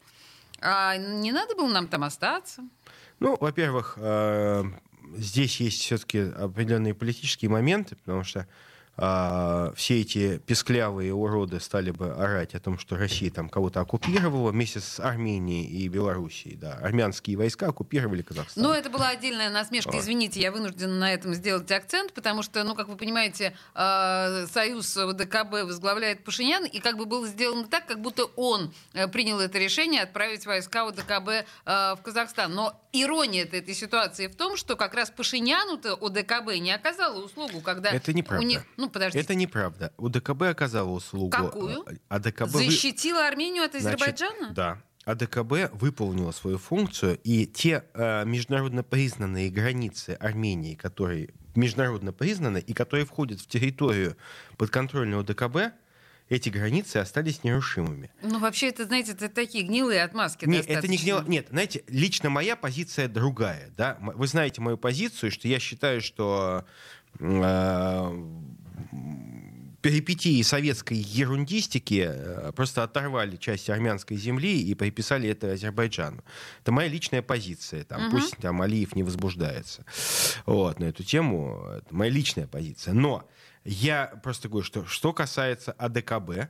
А 0.61 0.97
не 0.97 1.31
надо 1.31 1.55
было 1.55 1.67
нам 1.67 1.87
там 1.87 2.03
остаться? 2.03 2.63
Ну, 3.19 3.37
во-первых, 3.39 3.97
э, 3.97 4.63
здесь 5.17 5.59
есть 5.59 5.81
все-таки 5.81 6.19
определенные 6.19 6.93
политические 6.93 7.49
моменты, 7.49 7.95
потому 7.95 8.23
что 8.23 8.47
а, 9.01 9.71
все 9.75 10.01
эти 10.01 10.39
песклявые 10.39 11.13
уроды 11.13 11.61
стали 11.61 11.91
бы 11.91 12.11
орать 12.11 12.53
о 12.53 12.59
том, 12.59 12.77
что 12.77 12.97
Россия 12.97 13.31
там 13.31 13.47
кого-то 13.47 13.79
оккупировала 13.79 14.51
вместе 14.51 14.81
с 14.81 14.99
Арменией 14.99 15.65
и 15.65 15.87
Белоруссией. 15.87 16.57
Да, 16.57 16.73
армянские 16.73 17.37
войска 17.37 17.67
оккупировали 17.67 18.23
Казахстан. 18.23 18.61
Ну, 18.61 18.73
это 18.73 18.89
была 18.89 19.09
отдельная 19.09 19.49
насмешка. 19.49 19.97
Извините, 19.97 20.41
я 20.41 20.51
вынуждена 20.51 20.93
на 20.93 21.13
этом 21.13 21.33
сделать 21.33 21.71
акцент, 21.71 22.11
потому 22.13 22.43
что, 22.43 22.61
ну, 22.65 22.75
как 22.75 22.89
вы 22.89 22.97
понимаете, 22.97 23.55
э, 23.73 24.47
Союз 24.51 24.97
ВДКБ 24.97 25.63
возглавляет 25.63 26.25
Пашинян, 26.25 26.65
и 26.65 26.79
как 26.79 26.97
бы 26.97 27.05
было 27.05 27.25
сделано 27.25 27.67
так, 27.67 27.85
как 27.85 28.01
будто 28.01 28.25
он 28.35 28.73
э, 28.93 29.07
принял 29.07 29.39
это 29.39 29.57
решение 29.59 30.01
отправить 30.01 30.45
войска 30.45 30.85
ВДКБ 30.85 31.29
э, 31.29 31.43
в 31.65 31.99
Казахстан. 32.03 32.53
Но 32.53 32.77
ирония 32.91 33.45
этой 33.45 33.73
ситуации 33.73 34.27
в 34.27 34.35
том, 34.35 34.57
что 34.57 34.75
как 34.75 34.93
раз 34.93 35.09
Пашиняну-то 35.09 35.93
ОДКБ 35.93 36.59
не 36.59 36.71
оказала 36.73 37.23
услугу, 37.23 37.61
когда 37.61 37.91
это 37.91 38.13
неправда. 38.13 38.45
у 38.45 38.47
них... 38.47 38.65
Ну, 38.77 38.88
подождите. 38.89 39.23
Это 39.23 39.35
неправда. 39.35 39.93
УДКБ 39.97 40.43
оказала 40.43 40.89
услугу. 40.89 41.29
Какую? 41.29 41.85
А 42.07 42.19
ДКБ... 42.19 42.49
Защитила 42.49 43.27
Армению 43.27 43.63
от 43.63 43.75
Азербайджана? 43.75 44.35
Значит, 44.37 44.53
да. 44.55 44.81
АДКБ 45.05 45.73
выполнила 45.73 46.31
свою 46.31 46.59
функцию, 46.59 47.19
и 47.23 47.47
те 47.47 47.83
э, 47.93 48.25
международно 48.25 48.83
признанные 48.83 49.49
границы 49.49 50.11
Армении, 50.19 50.75
которые 50.75 51.29
международно 51.55 52.13
признаны 52.13 52.59
и 52.59 52.73
которые 52.73 53.05
входят 53.05 53.39
в 53.39 53.47
территорию 53.47 54.17
подконтрольного 54.57 55.23
ДКБ, 55.23 55.73
эти 56.29 56.49
границы 56.49 56.97
остались 56.97 57.43
нерушимыми. 57.43 58.11
Ну, 58.21 58.39
вообще, 58.39 58.67
это, 58.67 58.85
знаете, 58.85 59.13
это 59.13 59.29
такие 59.29 59.63
гнилые 59.63 60.03
отмазки 60.03 60.45
Нет, 60.45 60.67
достаточно. 60.67 60.79
это 60.79 60.87
не 60.87 60.97
гнило... 60.97 61.23
Нет, 61.27 61.47
знаете, 61.49 61.83
лично 61.87 62.29
моя 62.29 62.55
позиция 62.55 63.07
другая. 63.07 63.71
Да? 63.75 63.97
Вы 63.99 64.27
знаете 64.27 64.61
мою 64.61 64.77
позицию, 64.77 65.31
что 65.31 65.47
я 65.47 65.59
считаю, 65.59 66.01
что 66.01 66.65
э, 67.19 67.23
перипетии 69.81 70.41
советской 70.41 70.97
ерундистики 70.97 72.05
э, 72.09 72.51
просто 72.55 72.83
оторвали 72.83 73.37
часть 73.37 73.69
армянской 73.69 74.17
земли 74.17 74.61
и 74.61 74.73
приписали 74.75 75.29
это 75.29 75.53
Азербайджану. 75.53 76.23
Это 76.61 76.71
моя 76.71 76.89
личная 76.89 77.21
позиция. 77.21 77.83
Там, 77.83 78.07
угу. 78.07 78.17
Пусть 78.17 78.37
там 78.37 78.61
Алиев 78.61 78.95
не 78.95 79.03
возбуждается 79.03 79.85
вот, 80.45 80.79
на 80.79 80.85
эту 80.85 81.03
тему. 81.03 81.65
Это 81.77 81.93
моя 81.95 82.11
личная 82.11 82.47
позиция. 82.47 82.93
Но 82.93 83.27
я 83.63 84.07
просто 84.23 84.49
говорю, 84.49 84.65
что 84.65 84.85
что 84.85 85.13
касается 85.13 85.71
АДКБ, 85.73 86.49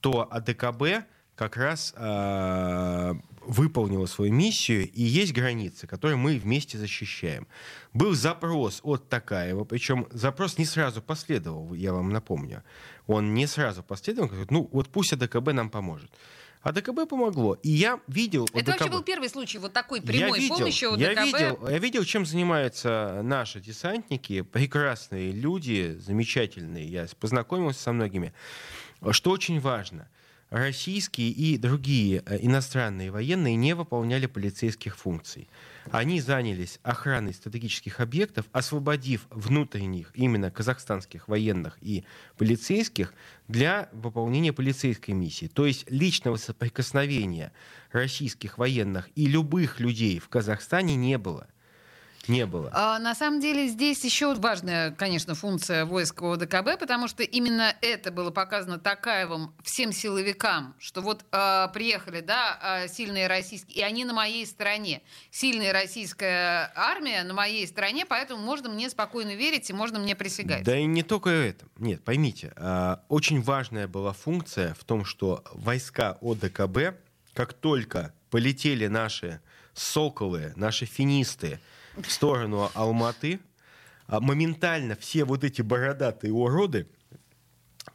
то 0.00 0.28
АДКБ 0.30 1.06
как 1.34 1.56
раз 1.56 1.94
э, 1.96 3.14
выполнила 3.46 4.06
свою 4.06 4.32
миссию, 4.32 4.90
и 4.90 5.02
есть 5.02 5.32
границы, 5.32 5.86
которые 5.86 6.16
мы 6.16 6.38
вместе 6.38 6.78
защищаем. 6.78 7.46
Был 7.92 8.14
запрос 8.14 8.80
от 8.82 9.08
Такаева, 9.08 9.64
причем 9.64 10.06
запрос 10.10 10.58
не 10.58 10.64
сразу 10.64 11.02
последовал, 11.02 11.74
я 11.74 11.92
вам 11.92 12.10
напомню. 12.10 12.62
Он 13.06 13.34
не 13.34 13.46
сразу 13.46 13.82
последовал, 13.82 14.28
говорит, 14.28 14.50
ну 14.50 14.68
вот 14.72 14.88
пусть 14.88 15.12
АДКБ 15.12 15.52
нам 15.52 15.70
поможет. 15.70 16.10
А 16.62 16.70
ДКБ 16.70 17.08
помогло. 17.08 17.54
И 17.64 17.70
я 17.70 17.98
видел... 18.06 18.44
Это 18.52 18.66
ДКБ... 18.66 18.68
вообще 18.68 18.90
был 18.90 19.02
первый 19.02 19.28
случай 19.28 19.58
вот 19.58 19.72
такой 19.72 20.00
прямой 20.00 20.38
я 20.38 20.42
видел, 20.44 20.58
помощи 20.58 20.84
у 20.84 20.92
ДКБ? 20.92 21.00
Я 21.00 21.24
видел, 21.24 21.68
я 21.68 21.78
видел, 21.78 22.04
чем 22.04 22.24
занимаются 22.24 23.20
наши 23.24 23.60
десантники. 23.60 24.42
Прекрасные 24.42 25.32
люди, 25.32 25.96
замечательные. 25.98 26.86
Я 26.86 27.08
познакомился 27.18 27.80
со 27.82 27.92
многими. 27.92 28.32
Что 29.10 29.32
очень 29.32 29.58
важно– 29.58 30.08
российские 30.52 31.30
и 31.30 31.56
другие 31.56 32.22
э, 32.26 32.38
иностранные 32.42 33.10
военные 33.10 33.56
не 33.56 33.74
выполняли 33.74 34.26
полицейских 34.26 34.98
функций. 34.98 35.48
Они 35.90 36.20
занялись 36.20 36.78
охраной 36.82 37.32
стратегических 37.32 38.00
объектов, 38.00 38.44
освободив 38.52 39.26
внутренних, 39.30 40.10
именно 40.12 40.50
казахстанских 40.50 41.26
военных 41.26 41.78
и 41.80 42.04
полицейских 42.36 43.14
для 43.48 43.88
выполнения 43.92 44.52
полицейской 44.52 45.14
миссии. 45.14 45.46
То 45.46 45.64
есть 45.64 45.90
личного 45.90 46.36
соприкосновения 46.36 47.50
российских 47.90 48.58
военных 48.58 49.08
и 49.14 49.26
любых 49.26 49.80
людей 49.80 50.18
в 50.18 50.28
Казахстане 50.28 50.96
не 50.96 51.16
было 51.16 51.48
не 52.28 52.46
было. 52.46 52.70
А, 52.72 52.98
на 52.98 53.14
самом 53.14 53.40
деле 53.40 53.68
здесь 53.68 54.04
еще 54.04 54.34
важная, 54.34 54.92
конечно, 54.92 55.34
функция 55.34 55.84
войск 55.84 56.22
ОДКБ, 56.22 56.78
потому 56.78 57.08
что 57.08 57.22
именно 57.22 57.74
это 57.80 58.12
было 58.12 58.30
показано 58.30 58.78
Такаевым 58.78 59.54
всем 59.62 59.92
силовикам, 59.92 60.74
что 60.78 61.00
вот 61.00 61.24
а, 61.32 61.68
приехали, 61.68 62.20
да, 62.20 62.58
а, 62.60 62.88
сильные 62.88 63.26
российские, 63.26 63.78
и 63.78 63.82
они 63.82 64.04
на 64.04 64.12
моей 64.12 64.46
стороне. 64.46 65.02
Сильная 65.30 65.72
российская 65.72 66.72
армия 66.74 67.24
на 67.24 67.34
моей 67.34 67.66
стороне, 67.66 68.06
поэтому 68.06 68.40
можно 68.42 68.68
мне 68.68 68.88
спокойно 68.88 69.34
верить 69.34 69.68
и 69.70 69.72
можно 69.72 69.98
мне 69.98 70.14
присягать. 70.14 70.64
Да 70.64 70.76
и 70.76 70.84
не 70.84 71.02
только 71.02 71.30
это. 71.30 71.66
Нет, 71.78 72.04
поймите, 72.04 72.52
а, 72.56 73.02
очень 73.08 73.42
важная 73.42 73.88
была 73.88 74.12
функция 74.12 74.74
в 74.74 74.84
том, 74.84 75.04
что 75.04 75.44
войска 75.52 76.18
ОДКБ, 76.20 76.96
как 77.34 77.52
только 77.52 78.14
полетели 78.30 78.86
наши 78.86 79.40
соколы, 79.74 80.52
наши 80.56 80.86
финисты, 80.86 81.60
в 81.96 82.10
сторону 82.10 82.70
Алматы, 82.74 83.40
а 84.06 84.20
моментально 84.20 84.96
все 84.96 85.24
вот 85.24 85.44
эти 85.44 85.62
бородатые 85.62 86.32
уроды, 86.32 86.86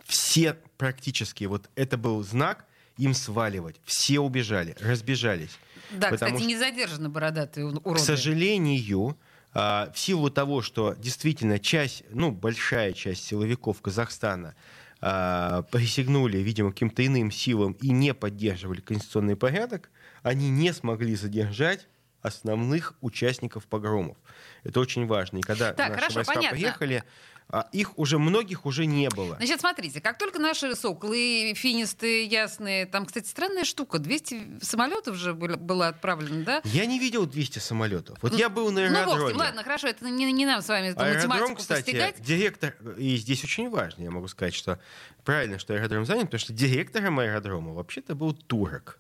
все 0.06 0.58
практически, 0.78 1.46
вот 1.46 1.70
это 1.76 1.98
был 1.98 2.24
знак, 2.24 2.66
им 2.98 3.14
сваливать. 3.14 3.80
Все 3.84 4.20
убежали, 4.20 4.76
разбежались. 4.80 5.58
Да, 5.92 6.12
кстати, 6.12 6.42
не 6.42 6.58
задержаны 6.58 7.10
бородатые 7.10 7.68
уроды. 7.68 8.00
К 8.00 8.04
сожалению, 8.04 9.18
а, 9.54 9.92
в 9.94 10.00
силу 10.00 10.30
того, 10.30 10.62
что 10.62 10.96
действительно 10.98 11.60
часть, 11.60 12.04
ну, 12.10 12.32
большая 12.32 12.94
часть 12.94 13.26
силовиков 13.26 13.82
Казахстана 13.82 14.56
э, 15.02 15.64
присягнули, 15.72 16.40
видимо, 16.40 16.72
каким-то 16.72 17.06
иным 17.06 17.32
силам 17.32 17.74
и 17.74 17.92
не 17.92 18.14
поддерживали 18.14 18.82
конституционный 18.82 19.36
порядок, 19.36 19.90
они 20.24 20.50
не 20.50 20.74
смогли 20.74 21.16
задержать 21.16 21.88
основных 22.28 22.94
участников 23.02 23.66
погромов. 23.66 24.18
Это 24.64 24.80
очень 24.80 25.08
важно. 25.08 25.40
И 25.40 25.42
когда 25.42 25.74
так, 25.74 25.90
наши 25.90 26.00
хорошо, 26.02 26.16
войска 26.16 26.34
понятно. 26.36 26.58
приехали, 26.58 27.04
а, 27.50 27.70
их 27.72 27.98
уже 27.98 28.20
многих 28.20 28.66
уже 28.66 28.86
не 28.86 29.10
было. 29.10 29.38
Значит, 29.38 29.62
смотрите, 29.62 30.02
как 30.02 30.18
только 30.18 30.38
наши 30.38 30.76
соколы, 30.76 31.54
финисты, 31.56 32.26
ясные, 32.26 32.86
там, 32.86 33.06
кстати, 33.06 33.28
странная 33.28 33.64
штука, 33.64 34.00
200 34.00 34.60
самолетов 34.62 35.16
же 35.16 35.34
было, 35.34 35.56
было 35.56 35.88
отправлено, 35.88 36.44
да? 36.44 36.62
Я 36.66 36.86
не 36.86 37.00
видел 37.00 37.26
200 37.26 37.60
самолетов. 37.60 38.18
Вот 38.22 38.34
я 38.34 38.50
был 38.50 38.70
на 38.72 38.82
аэродроме. 38.82 39.34
Ну, 39.34 39.40
ладно, 39.40 39.64
хорошо, 39.64 39.88
это 39.88 40.10
не, 40.10 40.30
не 40.34 40.46
нам 40.46 40.62
с 40.62 40.68
вами 40.68 40.88
эту 40.88 41.00
Аэродром, 41.00 41.30
математику 41.30 41.60
кстати, 41.62 41.86
постигать. 41.86 42.22
директор, 42.22 42.76
и 42.98 43.16
здесь 43.16 43.44
очень 43.46 43.70
важно, 43.70 44.04
я 44.04 44.12
могу 44.12 44.28
сказать, 44.28 44.54
что 44.54 44.80
правильно, 45.24 45.58
что 45.58 45.74
аэродром 45.74 46.06
занят, 46.06 46.26
потому 46.26 46.40
что 46.40 46.52
директором 46.52 47.20
аэродрома 47.20 47.74
вообще-то 47.74 48.14
был 48.14 48.34
турок. 48.34 49.00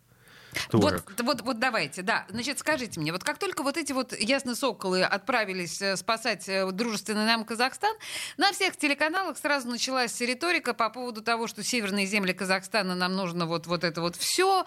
Вот, 0.71 1.03
вот, 1.19 1.41
вот 1.41 1.59
давайте, 1.59 2.01
да. 2.01 2.25
Значит, 2.29 2.59
скажите 2.59 2.99
мне, 2.99 3.11
вот 3.11 3.23
как 3.23 3.37
только 3.37 3.63
вот 3.63 3.77
эти 3.77 3.91
вот 3.93 4.17
ясные 4.17 4.55
соколы 4.55 5.03
отправились 5.03 5.81
э, 5.81 5.95
спасать 5.97 6.47
э, 6.47 6.69
дружественный 6.71 7.25
нам 7.25 7.45
Казахстан, 7.45 7.95
на 8.37 8.51
всех 8.51 8.77
телеканалах 8.77 9.37
сразу 9.37 9.67
началась 9.67 10.19
риторика 10.21 10.73
по 10.73 10.89
поводу 10.89 11.21
того, 11.21 11.47
что 11.47 11.63
северные 11.63 12.05
земли 12.05 12.33
Казахстана 12.33 12.95
нам 12.95 13.15
нужно 13.15 13.45
вот, 13.45 13.67
вот 13.67 13.83
это 13.83 14.01
вот 14.01 14.15
все. 14.15 14.65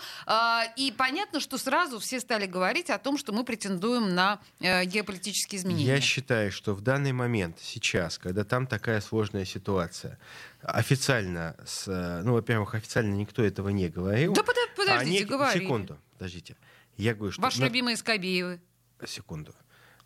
И 0.77 0.93
понятно, 0.97 1.41
что 1.41 1.59
сразу 1.59 1.99
все 1.99 2.21
стали 2.21 2.47
говорить 2.47 2.91
о 2.91 2.99
том, 2.99 3.19
что 3.19 3.33
мы 3.33 3.45
претендуем 3.45 4.15
на 4.15 4.41
э, 4.61 4.85
геополитические 4.85 5.61
изменения. 5.61 5.85
Я 5.85 6.01
считаю, 6.01 6.53
что 6.53 6.75
в 6.75 6.81
данный 6.81 7.13
момент, 7.13 7.59
сейчас, 7.61 8.19
когда 8.19 8.45
там 8.45 8.67
такая 8.67 9.01
сложная 9.01 9.45
ситуация, 9.45 10.19
официально, 10.63 11.57
с, 11.65 11.89
э, 11.89 12.23
ну, 12.23 12.33
во-первых, 12.35 12.75
официально 12.75 13.15
никто 13.15 13.43
этого 13.43 13.69
не 13.71 13.89
говорил. 13.89 14.33
Да 14.35 14.43
подо- 14.43 14.77
подождите, 14.77 15.19
а 15.19 15.21
не- 15.21 15.25
говорили. 15.25 15.65
Секунду, 15.65 15.99
подождите. 16.13 16.57
Я 16.97 17.15
говорю, 17.15 17.33
что... 17.33 17.43
Ваши 17.43 17.61
на- 17.61 17.65
любимые 17.67 17.97
Скобеевы. 17.97 18.61
Секунду. 19.07 19.55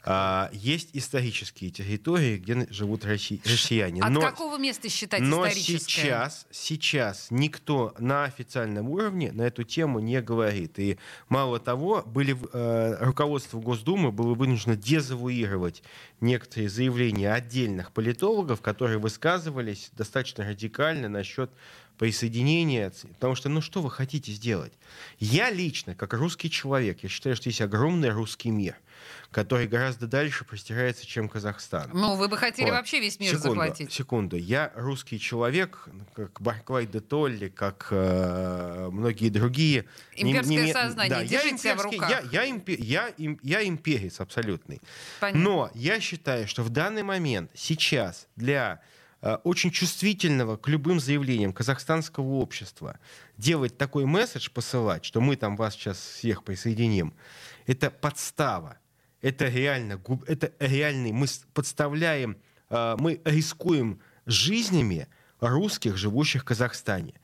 А, 0.07 0.51
есть 0.53 0.91
исторические 0.93 1.71
территории, 1.71 2.37
где 2.37 2.67
живут 2.71 3.07
росси- 3.07 3.41
россияне. 3.45 4.03
От 4.03 4.11
но 4.11 4.21
какого 4.21 4.59
места 4.59 4.91
считать 4.91 5.21
но 5.21 5.47
историческое? 5.47 6.03
сейчас, 6.03 6.47
сейчас 6.51 7.27
никто 7.31 7.95
на 7.99 8.25
официальном 8.25 8.91
уровне 8.91 9.33
на 9.33 9.43
эту 9.43 9.65
тему 9.65 10.01
не 10.01 10.21
говорит. 10.21 10.79
И 10.79 10.99
мало 11.29 11.59
того, 11.59 12.03
были, 12.05 12.37
э, 12.53 12.97
руководство 13.01 13.59
Госдумы 13.61 14.13
было 14.13 14.35
вынуждено 14.35 14.77
дезавуировать 14.77 15.83
некоторые 16.21 16.69
заявления 16.69 17.33
отдельных 17.33 17.91
политологов, 17.93 18.61
которые 18.61 18.99
высказывались 18.99 19.91
достаточно 19.97 20.45
радикально 20.45 21.09
насчет 21.09 21.51
присоединения. 21.99 22.93
Потому 23.15 23.35
что, 23.35 23.49
ну 23.49 23.61
что 23.61 23.81
вы 23.81 23.91
хотите 23.91 24.33
сделать? 24.33 24.73
Я 25.19 25.51
лично, 25.51 25.95
как 25.95 26.13
русский 26.13 26.51
человек, 26.51 27.03
я 27.03 27.09
считаю, 27.09 27.37
что 27.37 27.49
есть 27.49 27.61
огромный 27.61 28.11
русский 28.11 28.51
мир, 28.51 28.77
который 29.35 29.67
гораздо 29.67 30.07
дальше 30.07 30.45
простирается, 30.45 31.05
чем 31.05 31.29
Казахстан. 31.29 31.91
Ну, 31.93 32.15
вы 32.15 32.29
бы 32.29 32.37
хотели 32.37 32.67
Вот. 32.71 32.77
вообще 32.77 33.01
весь 33.01 33.19
мир 33.19 33.31
секунду, 33.31 33.49
захватить. 33.49 33.93
Секунду. 33.93 34.37
Я 34.37 34.73
русский 34.77 35.19
человек, 35.19 35.89
как 36.15 36.41
Барклай 36.41 36.87
де 36.87 37.01
Толли, 37.01 37.49
как 37.49 37.89
э, 37.91 38.89
многие 38.93 39.31
другие. 39.31 39.87
Имперское 40.15 40.57
Не- 40.59 40.67
не- 40.67 40.73
сознание. 40.73 41.11
Да, 41.11 41.21
я 41.23 41.27
Держите 41.27 41.59
себя 41.59 41.75
в 41.75 41.81
руках. 41.81 42.09
Я, 42.09 42.21
я, 42.31 42.49
импе- 42.49 42.81
я, 42.81 43.09
им- 43.09 43.41
я 43.43 43.67
имперец 43.67 44.21
абсолютный. 44.21 44.81
Понятно. 45.19 45.43
Но 45.43 45.71
я 45.75 45.99
считаю, 45.99 46.47
что 46.47 46.63
в 46.63 46.71
данный 46.71 47.03
момент, 47.03 47.51
сейчас, 47.55 48.29
для 48.37 48.81
э, 49.21 49.35
очень 49.43 49.73
чувствительного 49.73 50.57
к 50.57 50.69
любым 50.69 51.01
заявлениям 51.01 51.53
казахстанского 51.53 52.35
общества 52.35 53.01
делать 53.37 53.77
такой 53.77 54.05
месседж, 54.05 54.49
посылать, 54.49 55.05
что 55.05 55.21
мы 55.21 55.35
там 55.35 55.57
вас 55.57 55.75
сейчас 55.75 55.99
всех 55.99 56.45
присоединим, 56.45 57.15
это 57.67 57.91
подстава. 57.91 58.79
Это 59.25 59.49
реально, 59.49 59.99
это 60.27 60.53
реальный, 60.59 61.11
мы 61.11 61.27
подставляем, 61.55 62.37
э, 62.69 62.97
мы 62.99 63.23
рискуем 63.25 63.99
жизнями 64.27 65.09
русских, 65.41 65.97
живущих 65.97 66.43
в 66.43 66.45
Казахстане. 66.45 67.15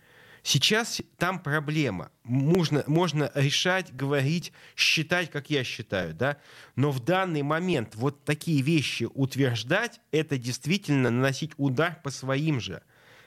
Сейчас 0.43 1.03
там 1.19 1.39
проблема. 1.39 2.11
Можно, 2.25 2.85
можно 2.87 3.31
решать, 3.35 3.95
говорить, 3.95 4.55
считать, 4.77 5.31
как 5.31 5.51
я 5.51 5.63
считаю, 5.63 6.15
да? 6.15 6.39
Но 6.75 6.91
в 6.91 7.01
данный 7.01 7.43
момент 7.43 7.95
вот 7.97 8.25
такие 8.25 8.63
вещи 8.63 9.07
утверждать, 9.13 10.01
это 10.11 10.39
действительно 10.39 11.11
наносить 11.11 11.51
удар 11.59 12.01
по 12.03 12.09
своим 12.09 12.63
же. 12.63 12.81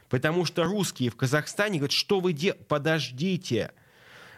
Потому 0.10 0.46
что 0.46 0.64
русские 0.64 1.12
в 1.12 1.16
Казахстане 1.16 1.78
говорят, 1.78 1.92
что 1.92 2.20
вы 2.20 2.34
делаете? 2.34 2.66
Подождите. 2.68 3.72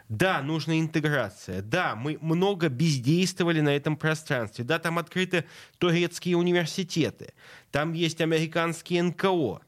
Да, 0.10 0.42
нужна 0.42 0.80
интеграция. 0.80 1.62
Да, 1.62 1.96
мы 1.96 2.18
много 2.22 2.70
бездействовали 2.70 3.62
на 3.62 3.76
этом 3.76 3.98
пространстве. 3.98 4.64
Да, 4.64 4.78
там 4.80 5.00
открыты 5.00 5.46
турецкие 5.80 6.38
университеты. 6.38 7.34
Там 7.72 7.94
есть 7.94 8.22
американские 8.22 9.02
НКО, 9.04 9.62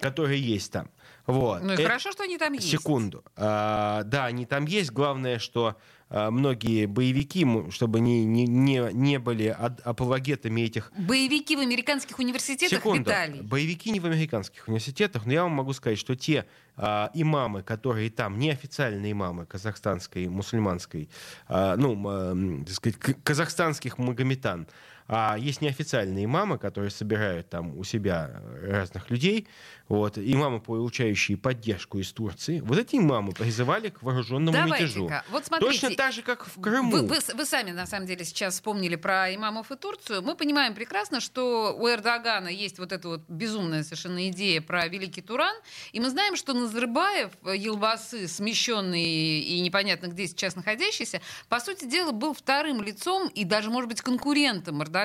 которые 0.00 0.40
есть 0.42 0.72
там. 0.72 0.90
Вот. 1.26 1.62
Ну 1.62 1.70
и 1.72 1.74
Это- 1.74 1.84
хорошо, 1.84 2.12
что 2.12 2.24
они 2.24 2.38
там 2.38 2.52
есть. 2.52 2.68
Секунду. 2.68 3.24
А, 3.36 4.02
да, 4.04 4.26
они 4.26 4.46
там 4.46 4.64
есть. 4.66 4.90
Главное, 4.92 5.38
что 5.38 5.76
а, 6.08 6.30
многие 6.30 6.86
боевики, 6.86 7.44
чтобы 7.70 7.98
не, 8.00 8.24
не, 8.24 8.46
не, 8.46 8.88
не 8.92 9.18
были 9.18 9.48
апологетами 9.48 10.60
этих 10.60 10.92
Боевики 10.96 11.56
в 11.56 11.60
американских 11.60 12.18
университетах, 12.20 12.78
Секунду. 12.78 13.10
Виталий. 13.10 13.40
Боевики 13.40 13.90
не 13.90 13.98
в 13.98 14.06
американских 14.06 14.68
университетах, 14.68 15.26
но 15.26 15.32
я 15.32 15.42
вам 15.42 15.52
могу 15.52 15.72
сказать, 15.72 15.98
что 15.98 16.14
те 16.14 16.46
а, 16.76 17.10
имамы, 17.14 17.62
которые 17.62 18.10
там, 18.10 18.38
неофициальные 18.38 19.12
имамы 19.12 19.46
казахстанской, 19.46 20.28
мусульманской, 20.28 21.08
а, 21.48 21.76
ну, 21.76 21.94
м, 22.10 22.64
так 22.64 22.74
сказать, 22.74 22.98
казахстанских 23.24 23.98
магометан, 23.98 24.66
а 25.08 25.36
есть 25.38 25.60
неофициальные 25.60 26.24
имамы, 26.24 26.58
которые 26.58 26.90
собирают 26.90 27.48
там 27.48 27.76
у 27.78 27.84
себя 27.84 28.42
разных 28.62 29.10
людей, 29.10 29.46
вот, 29.88 30.18
имамы, 30.18 30.60
получающие 30.60 31.36
поддержку 31.36 32.00
из 32.00 32.10
Турции, 32.12 32.58
вот 32.58 32.76
эти 32.76 32.96
имамы 32.96 33.32
призывали 33.32 33.88
к 33.90 34.02
вооруженному 34.02 34.56
мятежу. 34.66 35.06
Давайте-ка, 35.06 35.24
вот 35.30 35.46
смотрите. 35.46 35.72
Точно 35.80 35.96
так 35.96 36.12
же, 36.12 36.22
как 36.22 36.44
в 36.44 36.60
Крыму. 36.60 36.90
Вы, 36.90 37.02
вы- 37.06 37.20
вы 37.34 37.44
сами, 37.44 37.70
на 37.70 37.86
самом 37.86 38.06
деле, 38.06 38.24
сейчас 38.24 38.54
вспомнили 38.54 38.96
про 38.96 39.32
имамов 39.32 39.70
и 39.70 39.76
Турцию. 39.76 40.22
Мы 40.22 40.34
понимаем 40.34 40.74
прекрасно, 40.74 41.20
что 41.20 41.76
у 41.78 41.88
Эрдогана 41.88 42.48
есть 42.48 42.80
вот 42.80 42.90
эта 42.90 43.08
вот 43.08 43.20
безумная 43.28 43.84
совершенно 43.84 44.28
идея 44.28 44.60
про 44.60 44.88
Великий 44.88 45.22
Туран. 45.22 45.54
И 45.92 46.00
мы 46.00 46.10
знаем, 46.10 46.34
что 46.34 46.52
Назарбаев, 46.52 47.30
Елбасы, 47.44 48.26
смещенный 48.26 49.04
и 49.40 49.60
непонятно 49.60 50.06
где 50.08 50.26
сейчас 50.26 50.56
находящийся, 50.56 51.20
по 51.48 51.60
сути 51.60 51.84
дела, 51.84 52.10
был 52.10 52.34
вторым 52.34 52.82
лицом 52.82 53.28
и 53.28 53.44
даже, 53.44 53.70
может 53.70 53.88
быть, 53.88 54.00
конкурентом 54.00 54.82
Эрдогана 54.82 54.95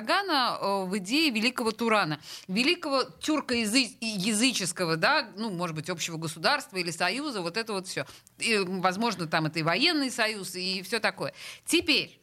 э, 0.61 0.85
в 0.85 0.97
идее 0.97 1.29
Великого 1.31 1.71
Турана. 1.71 2.19
Великого 2.47 3.03
тюркоязыческого, 3.03 4.97
да, 4.97 5.29
ну, 5.35 5.49
может 5.49 5.75
быть, 5.75 5.89
общего 5.89 6.17
государства 6.17 6.77
или 6.77 6.91
союза, 6.91 7.41
вот 7.41 7.57
это 7.57 7.73
вот 7.73 7.87
все. 7.87 8.05
И, 8.37 8.57
возможно, 8.57 9.27
там 9.27 9.45
это 9.45 9.59
и 9.59 9.63
военный 9.63 10.11
союз, 10.11 10.55
и 10.55 10.81
все 10.81 10.99
такое. 10.99 11.33
Теперь, 11.65 12.19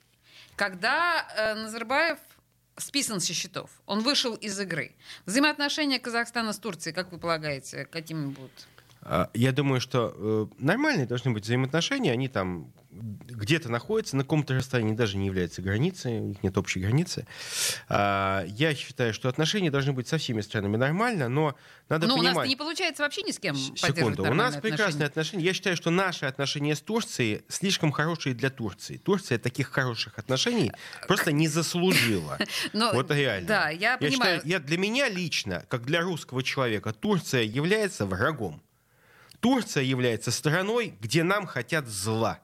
когда 0.57 1.27
э, 1.37 1.55
Назарбаев 1.55 2.19
списан 2.77 3.21
со 3.21 3.33
счетов, 3.35 3.71
он 3.87 4.01
вышел 4.01 4.35
из 4.35 4.59
игры. 4.59 4.93
Взаимоотношения 5.27 5.99
Казахстана 5.99 6.53
с 6.53 6.59
Турцией, 6.59 6.95
как 6.95 7.13
вы 7.13 7.19
полагаете, 7.19 7.85
какими 7.87 8.27
будут? 8.27 8.69
А, 9.09 9.31
Я 9.35 9.53
думаю, 9.53 9.81
что 9.81 10.15
э, 10.15 10.47
нормальные 10.59 11.07
должны 11.07 11.31
быть 11.31 11.45
взаимоотношения. 11.45 12.13
Они 12.13 12.29
там 12.29 12.73
где-то 12.91 13.71
находятся, 13.71 14.17
на 14.17 14.23
каком-то 14.23 14.55
расстоянии 14.55 14.95
даже 14.95 15.17
не 15.17 15.27
являются 15.27 15.63
границей, 15.63 16.21
у 16.21 16.25
них 16.27 16.43
нет 16.43 16.57
общей 16.59 16.81
границы. 16.81 17.27
А, 17.89 18.45
Я 18.49 18.75
считаю, 18.75 19.15
что 19.15 19.29
отношения 19.29 19.71
должны 19.71 19.93
быть 19.93 20.09
со 20.09 20.19
всеми 20.19 20.41
странами 20.41 20.77
нормально, 20.77 21.29
но 21.29 21.55
надо 21.89 22.07
ну, 22.07 22.15
у 22.15 22.19
понимать... 22.19 22.37
нас 22.37 22.49
не 22.49 22.57
получается 22.57 23.03
вообще 23.03 23.23
ни 23.23 23.31
с 23.31 23.39
кем 23.39 23.55
Секунду. 23.57 24.25
У 24.25 24.35
нас 24.35 24.57
прекрасные 24.57 25.07
отношения. 25.07 25.07
отношения. 25.07 25.45
Я 25.45 25.55
считаю, 25.55 25.77
что 25.77 25.91
наши 25.91 26.27
отношения 26.27 26.75
с 26.75 26.81
Турцией 26.81 27.43
слишком 27.49 27.93
хорошие 27.93 28.35
для 28.35 28.51
Турции. 28.51 28.99
Турция 28.99 29.39
таких 29.39 29.69
хороших 29.69 30.19
отношений 30.19 30.73
просто 31.07 31.33
не 31.33 31.49
заслужила. 31.49 32.39
Но- 32.73 32.93
Вот 32.93 33.11
реально. 33.11 33.49
Да, 33.49 33.71
я 33.71 33.97
понимаю. 33.97 34.13
считаю, 34.37 34.43
я, 34.45 34.59
для 34.59 34.77
меня 34.77 35.09
лично, 35.09 35.65
как 35.69 35.85
для 35.85 36.03
русского 36.03 36.43
человека, 36.43 36.93
Турция 36.93 37.43
является 37.43 38.05
врагом. 38.07 38.63
Турция 39.41 39.85
является 39.85 40.31
страной, 40.31 40.95
где 41.01 41.23
нам 41.23 41.47
хотят 41.47 41.87
зла. 41.87 42.41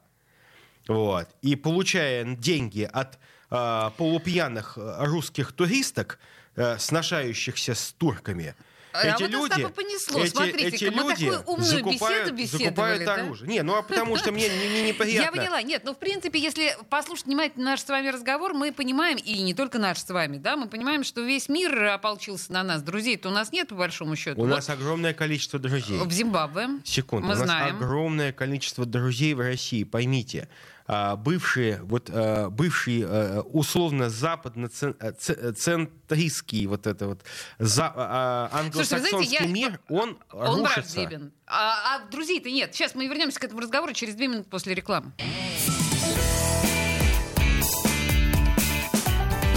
Вот. 0.86 1.28
И 1.42 1.56
получая 1.56 2.24
деньги 2.36 2.88
от 2.90 3.18
а, 3.50 3.90
полупьяных 3.96 4.76
а, 4.76 5.04
русских 5.04 5.52
туристок, 5.52 6.18
а, 6.56 6.76
сношающихся 6.78 7.74
с 7.74 7.92
турками, 7.92 8.54
А 8.96 9.06
эти 9.08 9.22
вот 9.22 9.30
люди, 9.30 9.52
Остапа 9.52 9.68
понесло. 9.70 10.20
эти, 10.20 10.30
Смотрите-ка, 10.30 10.76
эти 10.76 10.84
мы 10.84 11.02
люди 11.10 11.26
такую 11.30 11.40
умную 11.46 11.70
закупают, 11.70 12.30
беседу 12.32 12.36
беседовали, 12.36 12.64
закупают 12.68 13.04
да? 13.04 13.14
оружие. 13.14 13.48
Не, 13.48 13.62
ну 13.62 13.74
а 13.76 13.82
потому 13.82 14.16
что 14.16 14.30
мне 14.30 14.48
не, 14.48 14.68
не- 14.68 14.82
неприятно. 14.88 15.24
Я 15.36 15.42
поняла. 15.42 15.62
Нет, 15.62 15.82
ну, 15.84 15.94
в 15.94 15.98
принципе, 15.98 16.38
если 16.38 16.76
послушать 16.90 17.26
внимательно 17.26 17.64
наш 17.64 17.80
с 17.80 17.88
вами 17.88 18.08
разговор, 18.08 18.54
мы 18.54 18.72
понимаем, 18.72 19.16
и 19.16 19.42
не 19.42 19.52
только 19.52 19.80
наш 19.80 19.98
с 19.98 20.08
вами, 20.08 20.38
да, 20.38 20.56
мы 20.56 20.68
понимаем, 20.68 21.02
что 21.02 21.22
весь 21.22 21.48
мир 21.48 21.76
ополчился 21.86 22.52
на 22.52 22.62
нас. 22.62 22.82
Друзей-то 22.82 23.30
у 23.30 23.32
нас 23.32 23.50
нет, 23.50 23.68
по 23.68 23.74
большому 23.74 24.14
счету. 24.14 24.40
У 24.40 24.44
Вот 24.44 24.50
нас 24.54 24.70
огромное 24.70 25.12
количество 25.12 25.58
друзей. 25.58 25.98
в 25.98 26.12
Зимбабве. 26.12 26.68
Секунду. 26.84 27.26
Мы 27.26 27.34
у 27.34 27.36
нас 27.36 27.44
знаем. 27.44 27.76
огромное 27.76 28.32
количество 28.32 28.86
друзей 28.86 29.34
в 29.34 29.40
России. 29.40 29.82
Поймите, 29.82 30.48
а, 30.48 30.73
бывшие, 30.86 31.80
вот, 31.82 32.10
а, 32.12 32.50
бывший 32.50 33.04
а, 33.06 33.40
условно 33.40 34.10
западно-центристский 34.10 36.66
вот 36.66 36.86
это 36.86 37.06
вот 37.06 37.22
за, 37.58 37.86
а, 37.86 38.50
а, 38.52 38.62
Слушайте, 38.72 38.98
знаете, 38.98 39.16
англосаксонский 39.16 39.46
я- 39.46 39.52
мир, 39.52 39.80
он, 39.88 40.18
Он 40.32 40.60
рушится. 40.60 41.00
враждебен. 41.00 41.32
А, 41.46 41.96
а 41.96 42.00
друзей-то 42.10 42.50
нет. 42.50 42.74
Сейчас 42.74 42.94
мы 42.94 43.06
вернемся 43.06 43.40
к 43.40 43.44
этому 43.44 43.60
разговору 43.62 43.94
через 43.94 44.14
две 44.14 44.28
минуты 44.28 44.50
после 44.50 44.74
рекламы. 44.74 45.12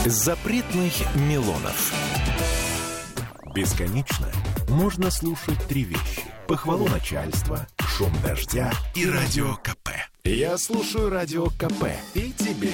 Запретных 0.05 0.93
Милонов. 1.15 1.93
Бесконечно 3.53 4.32
можно 4.69 5.11
слушать 5.11 5.61
три 5.67 5.84
вещи. 5.84 6.23
Похвалу 6.47 6.88
начальства, 6.88 7.67
шум 7.80 8.13
дождя 8.23 8.71
и 8.95 9.09
радио 9.09 9.55
КП. 9.55 9.89
Я 10.30 10.57
слушаю 10.57 11.09
радио 11.09 11.45
КП 11.45 11.86
и 12.13 12.34
тебе 12.34 12.73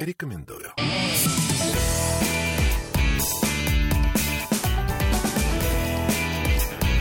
рекомендую. 0.00 0.72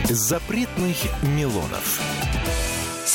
Запретных 0.10 0.98
Милонов. 1.24 2.35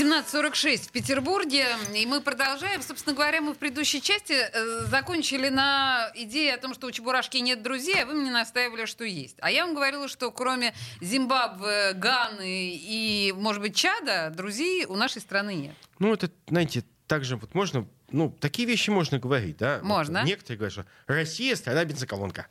17.46 0.00 0.88
в 0.88 0.92
Петербурге, 0.92 1.66
и 1.94 2.06
мы 2.06 2.22
продолжаем. 2.22 2.80
Собственно 2.80 3.14
говоря, 3.14 3.42
мы 3.42 3.52
в 3.52 3.58
предыдущей 3.58 4.00
части 4.00 4.32
э, 4.32 4.86
закончили 4.86 5.50
на 5.50 6.10
идее 6.14 6.54
о 6.54 6.56
том, 6.58 6.72
что 6.72 6.86
у 6.86 6.90
Чебурашки 6.90 7.36
нет 7.36 7.62
друзей, 7.62 8.02
а 8.02 8.06
вы 8.06 8.14
мне 8.14 8.30
настаивали, 8.30 8.86
что 8.86 9.04
есть. 9.04 9.36
А 9.40 9.50
я 9.50 9.66
вам 9.66 9.74
говорила, 9.74 10.08
что 10.08 10.30
кроме 10.30 10.72
Зимбабве, 11.02 11.92
Ганы 11.92 12.78
и, 12.80 13.34
может 13.36 13.60
быть, 13.60 13.76
Чада, 13.76 14.32
друзей 14.34 14.86
у 14.86 14.96
нашей 14.96 15.20
страны 15.20 15.54
нет. 15.54 15.74
Ну, 15.98 16.14
это, 16.14 16.30
знаете, 16.48 16.82
также 17.06 17.36
вот 17.36 17.52
можно, 17.54 17.86
ну, 18.10 18.30
такие 18.40 18.66
вещи 18.66 18.88
можно 18.88 19.18
говорить, 19.18 19.58
да? 19.58 19.80
Вот 19.82 19.84
Можно. 19.84 20.24
некоторые 20.24 20.56
говорят, 20.56 20.72
что 20.72 20.86
Россия 21.08 21.56
страна 21.56 21.84
бензоколонка. 21.84 22.46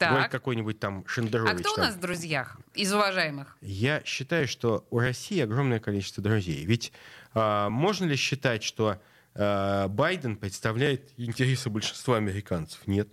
Так. 0.00 0.30
Какой-нибудь 0.30 0.80
там 0.80 1.04
А 1.06 1.08
Шендерович. 1.10 1.60
кто 1.60 1.72
у 1.72 1.76
там. 1.76 1.84
нас 1.84 1.94
в 1.94 2.00
друзьях 2.00 2.56
из 2.74 2.90
уважаемых? 2.92 3.56
Я 3.60 4.02
считаю, 4.06 4.48
что 4.48 4.86
у 4.90 4.98
России 4.98 5.40
огромное 5.40 5.78
количество 5.78 6.22
друзей. 6.22 6.64
Ведь 6.64 6.90
а, 7.34 7.68
можно 7.68 8.06
ли 8.06 8.16
считать, 8.16 8.62
что 8.62 9.00
а, 9.34 9.88
Байден 9.88 10.36
представляет 10.36 11.12
интересы 11.18 11.68
большинства 11.68 12.16
американцев? 12.16 12.86
Нет. 12.86 13.08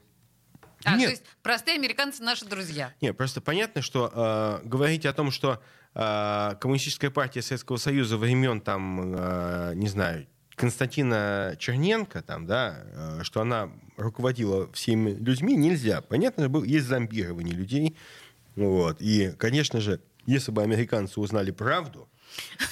А, 0.86 0.96
Нет. 0.96 1.06
то 1.08 1.12
есть 1.12 1.24
простые 1.44 1.76
американцы 1.76 2.24
наши 2.24 2.46
друзья. 2.46 2.94
Нет, 3.02 3.18
просто 3.18 3.42
понятно, 3.42 3.82
что 3.82 4.62
э, 4.64 4.66
говорить 4.68 5.06
о 5.06 5.12
том, 5.12 5.32
что 5.32 5.62
э, 5.94 6.56
коммунистическая 6.62 7.10
партия 7.10 7.42
Советского 7.42 7.78
Союза 7.78 8.16
времен 8.18 8.62
там, 8.62 9.14
э, 9.14 9.74
не 9.76 9.88
знаю, 9.90 10.28
Константина 10.58 11.56
Черненко, 11.60 12.22
там, 12.24 12.48
да, 12.48 12.84
э, 12.84 13.20
что 13.24 13.42
она 13.42 13.70
руководила 13.96 14.70
всеми 14.74 15.12
людьми, 15.12 15.56
нельзя. 15.56 16.02
Понятно, 16.02 16.50
был- 16.50 16.64
есть 16.64 16.88
зомбирование 16.88 17.54
людей. 17.56 17.96
Вот. 18.56 19.00
И, 19.00 19.32
конечно 19.38 19.80
же, 19.80 20.02
если 20.26 20.52
бы 20.52 20.64
американцы 20.64 21.20
узнали 21.20 21.52
правду, 21.52 22.10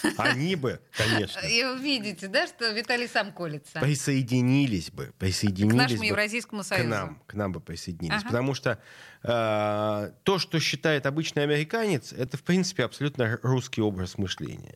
они 0.17 0.55
бы, 0.55 0.79
конечно, 0.97 1.39
И 1.41 1.63
вы 1.63 1.79
видите, 1.79 2.27
да, 2.27 2.47
что 2.47 2.71
Виталий 2.71 3.07
сам 3.07 3.31
колется. 3.31 3.79
присоединились 3.79 4.89
бы, 4.91 5.13
присоединились 5.19 5.73
К 5.75 5.77
нашему 5.83 5.99
бы 5.99 6.05
Евразийскому 6.07 6.61
к 6.63 6.65
союзу. 6.65 6.89
нам, 6.89 7.21
к 7.27 7.33
нам 7.35 7.51
бы 7.51 7.59
присоединились. 7.61 8.17
Ага. 8.17 8.25
Потому 8.27 8.53
что 8.55 8.79
э, 9.23 10.11
то, 10.23 10.39
что 10.39 10.59
считает 10.59 11.05
обычный 11.05 11.43
американец, 11.43 12.13
это, 12.13 12.35
в 12.35 12.43
принципе, 12.43 12.83
абсолютно 12.83 13.39
русский 13.43 13.81
образ 13.81 14.17
мышления. 14.17 14.75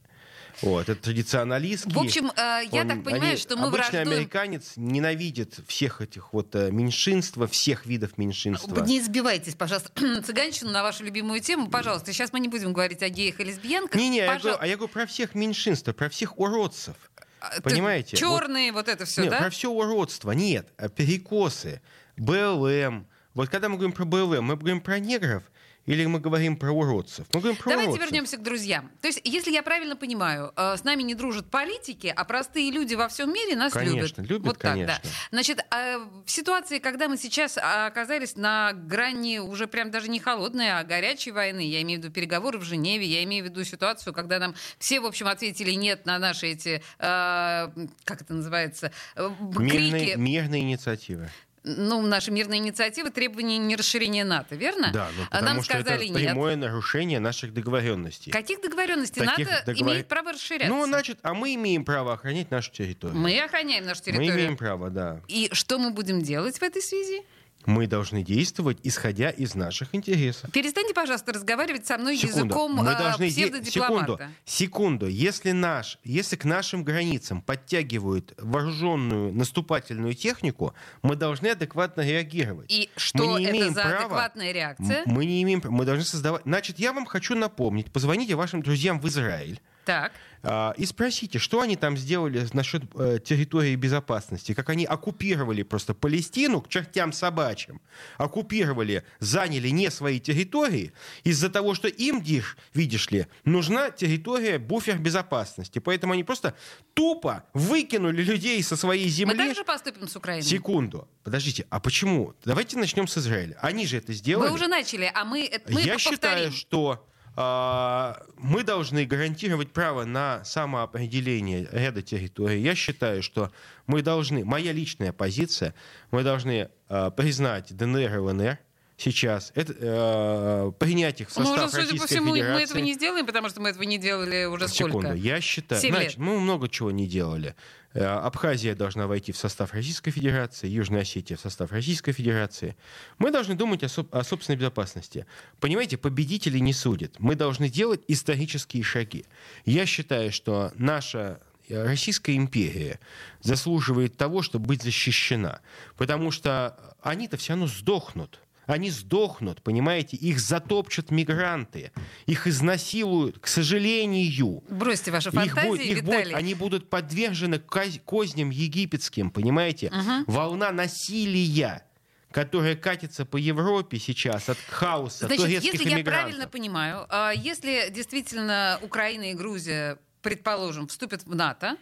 Вот, 0.62 0.90
это 0.90 1.02
традиционалистский. 1.02 1.94
В 1.94 2.00
общем, 2.00 2.32
э, 2.36 2.62
я 2.72 2.82
Он- 2.82 2.88
так 2.90 3.04
понимаю, 3.04 3.32
они- 3.34 3.38
что 3.38 3.56
мы 3.56 3.68
обычный 3.68 3.90
враждуем... 3.92 4.18
американец 4.18 4.74
ненавидит 4.76 5.60
всех 5.68 6.02
этих 6.02 6.34
вот 6.34 6.54
э, 6.56 6.70
меньшинства, 6.72 7.48
всех 7.48 7.86
видов 7.86 8.18
меньшинства. 8.18 8.84
Не 8.86 9.02
сбивайтесь, 9.02 9.56
пожалуйста, 9.56 9.92
цыганщину 10.24 10.72
на 10.72 10.84
вашу 10.84 11.04
любимую 11.04 11.40
тему, 11.40 11.70
пожалуйста. 11.70 12.12
Сейчас 12.12 12.34
мы 12.34 12.40
не 12.40 12.48
будем 12.50 12.74
говорить 12.74 13.02
о 13.04 13.10
геях 13.10 13.40
и 13.40 13.44
лесбиянках. 13.44 14.00
Не-не, 14.00 14.18
я 14.18 14.24
Пожалуйста. 14.28 14.48
говорю, 14.50 14.64
а 14.64 14.68
я 14.68 14.76
говорю 14.76 14.94
про 14.94 15.06
всех 15.06 15.36
меньшинства, 15.36 15.94
про 15.94 16.10
всех 16.10 16.38
уродцев. 16.40 16.96
А, 17.42 17.62
Понимаете? 17.62 18.18
Черные, 18.18 18.74
вот, 18.74 18.90
это 18.90 19.06
все, 19.06 19.22
Нет, 19.22 19.32
да? 19.32 19.38
про 19.40 19.50
все 19.50 19.70
уродство. 19.72 20.32
Нет, 20.32 20.68
а 20.78 20.90
перекосы, 20.90 21.82
БЛМ. 22.18 23.08
Вот 23.34 23.48
когда 23.50 23.70
мы 23.70 23.76
говорим 23.76 23.94
про 23.94 24.04
БЛМ, 24.06 24.44
мы 24.44 24.56
говорим 24.58 24.82
про 24.82 25.00
негров 25.00 25.44
или 25.90 26.06
мы 26.06 26.20
говорим 26.20 26.56
про 26.56 26.72
уродцев? 26.72 27.26
Мы 27.34 27.40
говорим 27.40 27.58
про 27.58 27.72
Давайте 27.72 27.90
уродцев. 27.90 28.12
вернемся 28.12 28.38
к 28.38 28.44
друзьям. 28.44 28.92
То 29.02 29.08
есть, 29.08 29.22
если 29.24 29.52
я 29.52 29.64
правильно 29.64 29.96
понимаю, 29.96 30.54
э, 30.56 30.78
с 30.78 30.84
нами 30.84 31.02
не 31.02 31.16
дружат 31.16 31.50
политики, 31.50 32.14
а 32.16 32.26
простые 32.26 32.70
люди 32.70 32.94
во 32.94 33.08
всем 33.08 33.34
мире 33.34 33.56
нас 33.56 33.74
Конечно, 33.74 34.22
любят. 34.22 34.30
любят, 34.30 34.46
вот 34.46 34.58
так, 34.60 34.74
конечно. 34.74 35.00
да. 35.04 35.10
Значит, 35.32 35.66
э, 35.72 35.98
в 35.98 36.30
ситуации, 36.30 36.78
когда 36.78 37.08
мы 37.08 37.18
сейчас 37.18 37.58
оказались 37.58 38.36
на 38.36 38.74
грани 38.74 39.40
уже 39.40 39.66
прям 39.66 39.90
даже 39.90 40.10
не 40.12 40.20
холодной, 40.20 40.80
а 40.80 40.84
горячей 40.84 41.32
войны, 41.32 41.68
я 41.68 41.82
имею 41.82 42.00
в 42.00 42.04
виду 42.04 42.14
переговоры 42.14 42.60
в 42.60 42.64
Женеве, 42.64 43.08
я 43.08 43.24
имею 43.24 43.44
в 43.46 43.48
виду 43.48 43.64
ситуацию, 43.64 44.14
когда 44.14 44.38
нам 44.38 44.54
все, 44.78 45.00
в 45.00 45.08
общем, 45.08 45.28
ответили 45.28 45.72
нет 45.72 46.06
на 46.06 46.20
наши 46.20 46.50
эти, 46.50 46.84
э, 47.00 47.70
как 48.04 48.22
это 48.22 48.36
называется, 48.36 48.92
э, 49.16 49.28
Мирные, 49.58 49.92
крики, 49.92 50.18
мирные 50.20 50.62
инициативы. 50.62 51.32
Ну, 51.64 52.02
наши 52.02 52.32
мирные 52.32 52.60
инициативы, 52.60 53.10
требования 53.10 53.58
не 53.58 53.76
расширения 53.76 54.24
НАТО, 54.24 54.56
верно? 54.56 54.92
Да, 54.94 55.10
ну, 55.18 55.24
А 55.30 55.38
потому 55.40 55.46
нам 55.56 55.64
что 55.64 55.74
сказали 55.76 56.06
это 56.10 56.14
нет. 56.20 56.30
прямое 56.30 56.56
нарушение 56.56 57.20
наших 57.20 57.54
договоренностей. 57.54 58.32
Каких 58.32 58.62
договоренностей? 58.62 59.26
Таких 59.26 59.50
НАТО 59.50 59.64
договор- 59.66 59.82
имеет 59.94 60.08
право 60.08 60.32
расширяться. 60.34 60.70
Ну, 60.70 60.86
значит, 60.86 61.20
а 61.22 61.34
мы 61.34 61.54
имеем 61.56 61.86
право 61.86 62.14
охранять 62.14 62.52
нашу 62.52 62.72
территорию. 62.72 63.18
Мы 63.18 63.40
охраняем 63.40 63.86
нашу 63.86 64.02
Мы 64.02 64.12
территорию. 64.14 64.36
имеем 64.36 64.58
право, 64.58 64.90
да. 64.90 65.22
И 65.28 65.50
что 65.54 65.78
мы 65.80 65.92
будем 65.92 66.22
делать 66.22 66.58
в 66.58 66.64
этой 66.64 66.82
связи? 66.82 67.24
Мы 67.70 67.86
должны 67.86 68.24
действовать, 68.24 68.80
исходя 68.82 69.30
из 69.30 69.54
наших 69.54 69.94
интересов. 69.94 70.52
Перестаньте, 70.52 70.96
пожалуйста, 70.96 71.34
разговаривать 71.34 71.86
со 71.86 72.00
мной 72.00 72.18
Секунду. 72.18 72.46
языком 72.46 72.72
Мы 72.74 72.90
э, 72.92 72.98
должны 72.98 73.30
де- 73.30 73.32
псевдодипломата. 73.46 74.06
секунду, 74.06 74.34
секунду. 74.46 75.08
Если 75.08 75.52
наш, 75.52 76.00
если 76.04 76.36
к 76.36 76.46
нашим 76.46 76.84
границам 76.84 77.44
подтягивают 77.44 78.34
вооруженную 78.40 79.32
наступательную 79.34 80.16
технику, 80.16 80.74
мы 81.04 81.16
должны 81.16 81.46
адекватно 81.48 82.02
реагировать. 82.02 82.72
И 82.72 82.90
что 82.98 83.38
не 83.38 83.46
это 83.46 83.52
имеем 83.56 83.74
за 83.76 83.82
права- 83.82 83.98
адекватная 84.00 84.52
реакция? 84.52 85.04
Мы 85.06 85.26
не 85.26 85.44
имеем, 85.44 85.62
мы 85.66 85.86
должны 85.86 86.06
создавать. 86.06 86.42
Значит, 86.46 86.80
я 86.80 86.92
вам 86.92 87.06
хочу 87.06 87.36
напомнить, 87.36 87.92
позвоните 87.92 88.34
вашим 88.34 88.64
друзьям 88.64 89.00
в 89.00 89.08
Израиль. 89.08 89.62
Так. 89.90 90.12
а, 90.44 90.74
И 90.78 90.86
спросите, 90.86 91.40
что 91.40 91.62
они 91.62 91.76
там 91.76 91.98
сделали 91.98 92.48
насчет 92.54 92.84
э, 92.96 93.20
территории 93.26 93.76
безопасности, 93.76 94.54
как 94.54 94.70
они 94.70 94.86
оккупировали 94.86 95.64
просто 95.64 95.94
Палестину 95.94 96.62
к 96.62 96.70
чертям 96.70 97.12
собачьим, 97.12 97.82
оккупировали, 98.18 99.04
заняли 99.20 99.70
не 99.70 99.90
свои 99.92 100.20
территории 100.20 100.92
из-за 101.24 101.50
того, 101.50 101.74
что 101.76 101.88
им, 101.88 102.22
дишь, 102.22 102.56
видишь 102.74 103.10
ли, 103.12 103.26
нужна 103.46 103.90
территория 103.90 104.60
буфер 104.60 104.98
безопасности. 105.00 105.80
Поэтому 105.80 106.14
они 106.14 106.24
просто 106.24 106.54
тупо 106.94 107.44
выкинули 107.54 108.22
людей 108.22 108.62
со 108.64 108.76
своей 108.76 109.06
Мы 109.06 109.10
земли. 109.12 109.38
так 109.38 109.56
же 109.56 109.64
поступим 109.64 110.08
с 110.08 110.16
Украиной? 110.16 110.44
Секунду. 110.48 111.08
Подождите, 111.24 111.66
а 111.70 111.80
почему? 111.80 112.34
Давайте 112.46 112.78
начнем 112.78 113.08
с 113.08 113.18
Израиля. 113.18 113.58
Они 113.62 113.86
же 113.88 113.98
это 113.98 114.14
сделали. 114.14 114.50
Вы 114.50 114.54
уже 114.56 114.68
начали, 114.68 115.12
а 115.14 115.26
мы, 115.26 115.50
мы 115.70 115.82
Я 115.82 115.94
повторим. 115.94 116.00
считаю, 116.00 116.52
что 116.52 117.06
мы 117.40 118.64
должны 118.66 119.06
гарантировать 119.06 119.72
право 119.72 120.04
на 120.04 120.44
самоопределение 120.44 121.70
ряда 121.72 122.02
территорий. 122.02 122.62
Я 122.62 122.76
считаю, 122.76 123.24
что 123.24 123.50
мы 123.88 124.02
должны, 124.02 124.44
моя 124.44 124.74
личная 124.74 125.14
позиция, 125.14 125.74
мы 126.12 126.24
должны 126.24 126.70
а, 126.90 127.12
признать 127.12 127.74
ДНР 127.74 128.14
и 128.14 128.18
ЛНР 128.18 128.60
сейчас, 129.00 129.52
это, 129.56 129.74
а, 129.80 130.72
принять 130.72 131.22
их 131.22 131.30
в 131.30 131.38
Ну, 131.38 131.46
состав 131.46 131.68
уже, 131.68 131.72
судя 131.72 131.88
по 131.88 132.04
Российской 132.04 132.08
всему, 132.16 132.36
Федерации. 132.36 132.54
мы 132.54 132.62
этого 132.62 132.78
не 132.80 132.94
сделаем, 132.94 133.26
потому 133.26 133.50
что 133.50 133.62
мы 133.62 133.70
этого 133.70 133.84
не 133.84 133.98
делали 133.98 134.46
уже 134.46 134.68
Секунду, 134.68 135.00
сколько? 135.00 135.16
я 135.16 135.42
считаю, 135.42 135.82
лет. 135.82 135.92
значит, 135.94 136.18
мы 136.18 136.40
много 136.40 136.68
чего 136.70 136.92
не 136.92 137.08
делали. 137.08 137.56
Э, 137.94 138.04
Абхазия 138.06 138.76
должна 138.76 139.08
войти 139.08 139.32
в 139.32 139.38
состав 139.38 139.74
Российской 139.74 140.12
Федерации, 140.12 140.68
Южная 140.68 141.02
Осетия 141.02 141.38
в 141.38 141.40
состав 141.40 141.72
Российской 141.72 142.12
Федерации. 142.12 142.76
Мы 143.18 143.32
должны 143.32 143.56
думать 143.56 143.84
о, 143.84 143.88
о 144.12 144.24
собственной 144.24 144.58
безопасности. 144.58 145.26
Понимаете, 145.60 145.98
победители 145.98 146.60
не 146.60 146.74
судят. 146.74 147.20
Мы 147.20 147.36
должны 147.36 147.70
делать 147.70 148.02
исторические 148.08 148.84
шаги. 148.84 149.26
Я 149.66 149.86
считаю, 149.88 150.32
что 150.32 150.72
наша 150.76 151.40
э, 151.68 151.84
Российская 151.84 152.36
империя 152.36 153.00
заслуживает 153.42 154.18
того, 154.18 154.44
чтобы 154.44 154.68
быть 154.68 154.84
защищена. 154.84 155.62
Потому 155.98 156.30
что 156.30 156.96
они-то 157.02 157.38
все 157.38 157.54
равно 157.54 157.68
сдохнут. 157.68 158.40
Они 158.70 158.92
сдохнут, 158.92 159.64
понимаете? 159.64 160.16
Их 160.16 160.40
затопчут 160.40 161.10
мигранты. 161.10 161.92
Их 162.28 162.46
изнасилуют, 162.46 163.40
к 163.40 163.48
сожалению. 163.48 164.64
Бросьте 164.70 165.10
ваши 165.12 165.30
Их 165.30 165.34
фантазии, 165.36 165.86
их 165.86 166.04
будет- 166.04 166.20
Виталий. 166.20 166.36
они 166.36 166.54
будут 166.54 166.88
подвержены 166.90 167.58
коз- 167.60 168.00
козням 168.06 168.52
египетским, 168.52 169.32
понимаете? 169.32 169.92
Волна 170.28 170.72
насилия, 170.72 171.84
которая 172.32 172.76
катится 172.76 173.26
по 173.26 173.38
Европе 173.38 173.98
сейчас 173.98 174.50
от 174.50 174.58
хаоса 174.70 175.26
Значит, 175.26 175.46
турецких 175.46 175.74
если 175.74 175.90
я 175.90 175.96
иммигрантов. 175.96 176.22
правильно 176.24 176.48
понимаю, 176.48 177.06
а, 177.10 177.32
если 177.32 177.90
действительно 177.90 178.80
Украина 178.84 179.32
и 179.32 179.34
Грузия, 179.34 179.98
предположим, 180.22 180.88
вступят 180.88 181.24
в 181.26 181.34
НАТО, 181.34 181.76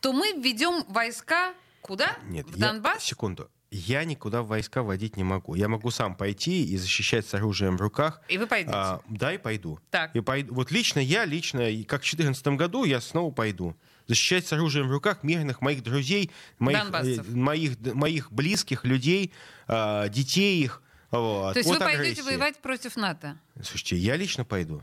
то 0.00 0.12
мы 0.12 0.34
введем 0.34 0.84
войска 0.88 1.52
куда? 1.80 2.16
Нет, 2.28 2.46
в 2.46 2.56
я- 2.56 2.68
Донбасс? 2.68 3.02
секунду. 3.02 3.50
Я 3.70 4.04
никуда 4.04 4.42
войска 4.42 4.82
водить 4.82 5.16
не 5.16 5.24
могу. 5.24 5.54
Я 5.54 5.68
могу 5.68 5.90
сам 5.90 6.14
пойти 6.14 6.64
и 6.64 6.76
защищать 6.78 7.26
с 7.26 7.34
оружием 7.34 7.76
в 7.76 7.80
руках. 7.82 8.22
И 8.28 8.38
вы 8.38 8.46
пойдете. 8.46 8.74
А, 8.74 9.00
да, 9.08 9.34
и 9.34 9.38
пойду. 9.38 9.78
Так. 9.90 10.16
И 10.16 10.20
пойду. 10.20 10.54
Вот 10.54 10.70
лично 10.70 11.00
я, 11.00 11.26
лично, 11.26 11.60
как 11.84 12.00
в 12.00 12.04
2014 12.04 12.46
году, 12.48 12.84
я 12.84 13.00
снова 13.00 13.30
пойду. 13.30 13.76
Защищать 14.06 14.46
с 14.46 14.54
оружием 14.54 14.88
в 14.88 14.90
руках 14.92 15.22
мирных 15.22 15.60
моих 15.60 15.82
друзей, 15.82 16.30
моих, 16.58 16.78
э, 16.92 17.22
моих, 17.28 17.78
моих 17.92 18.32
близких 18.32 18.84
людей, 18.86 19.32
а, 19.66 20.08
детей 20.08 20.62
их. 20.62 20.82
Вот, 21.10 21.52
То 21.52 21.58
есть 21.58 21.68
вы 21.68 21.78
пойдете 21.78 22.00
агрессии. 22.00 22.22
воевать 22.22 22.58
против 22.62 22.96
НАТО? 22.96 23.38
Слушайте, 23.56 23.96
я 23.96 24.16
лично 24.16 24.46
пойду. 24.46 24.82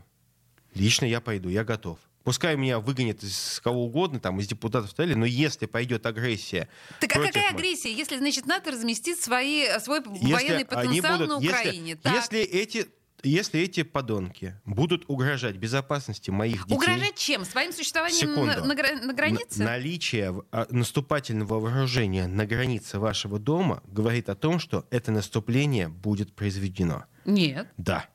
Лично 0.76 1.06
я 1.06 1.22
пойду, 1.22 1.50
я 1.50 1.64
готов. 1.64 1.98
Пускай 2.26 2.58
меня 2.58 2.80
выгонят 2.80 3.24
из 3.24 3.62
кого 3.64 3.86
угодно, 3.86 4.20
там, 4.20 4.40
из 4.40 4.48
депутатов 4.48 4.90
и 4.90 4.92
так 4.94 4.98
далее, 4.98 5.16
но 5.16 5.26
если 5.28 5.68
пойдет 5.68 6.08
агрессия... 6.08 6.68
Так 7.00 7.16
а 7.16 7.20
какая 7.22 7.52
мо- 7.52 7.58
агрессия, 7.60 7.94
если, 7.94 8.18
значит, 8.18 8.48
НАТО 8.48 8.72
разместит 8.72 9.20
свои, 9.20 9.68
свой 9.80 10.02
Если 10.16 10.34
военный 10.34 10.66
потенциал 10.66 11.20
будут- 11.20 11.30
на 11.30 11.44
если- 11.44 11.48
Украине? 11.50 11.96
Так. 11.96 12.16
Если, 12.16 12.40
эти, 12.40 12.88
если 13.22 13.62
эти 13.62 13.84
подонки 13.84 14.60
будут 14.66 15.06
угрожать 15.08 15.58
безопасности 15.58 16.32
моих 16.32 16.64
детей... 16.64 16.74
Угрожать 16.76 17.16
чем? 17.16 17.46
Своим 17.46 17.72
существованием 17.72 18.20
Секунду. 18.34 18.62
на, 18.62 18.74
на 18.74 19.06
на 19.06 19.14
границе? 19.14 19.64
Наличие 19.64 20.44
а, 20.52 20.66
наступательного 20.72 21.60
вооружения 21.60 22.26
на 22.26 22.48
границе 22.48 22.98
вашего 22.98 23.38
дома 23.38 23.84
говорит 23.86 24.30
о 24.30 24.36
том, 24.36 24.58
что 24.58 24.88
это 24.90 25.12
наступление 25.12 25.90
будет 25.90 26.34
произведено. 26.34 27.06
Нет. 27.24 27.68
Да, 27.78 28.08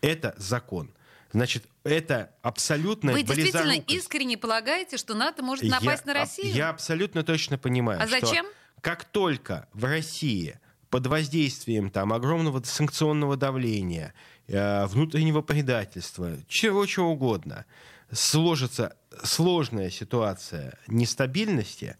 это 0.00 0.34
закон. 0.38 0.90
Значит, 1.32 1.64
это 1.84 2.34
абсолютная 2.42 3.14
Вы 3.14 3.22
действительно 3.22 3.72
искренне 3.72 4.38
полагаете, 4.38 4.96
что 4.96 5.14
НАТО 5.14 5.42
может 5.42 5.64
Я 5.64 5.72
напасть 5.72 6.06
на 6.06 6.12
аб- 6.12 6.18
Россию? 6.18 6.54
Я 6.54 6.70
абсолютно 6.70 7.22
точно 7.22 7.58
понимаю. 7.58 8.00
А 8.02 8.06
что 8.06 8.20
зачем? 8.20 8.46
Как 8.80 9.04
только 9.04 9.68
в 9.72 9.84
России 9.84 10.58
под 10.88 11.06
воздействием 11.06 11.90
там, 11.90 12.12
огромного 12.12 12.62
санкционного 12.62 13.36
давления, 13.36 14.14
э, 14.46 14.86
внутреннего 14.86 15.42
предательства, 15.42 16.32
чего, 16.48 16.86
чего 16.86 17.10
угодно, 17.10 17.66
сложится 18.10 18.96
сложная 19.22 19.90
ситуация 19.90 20.78
нестабильности, 20.86 21.96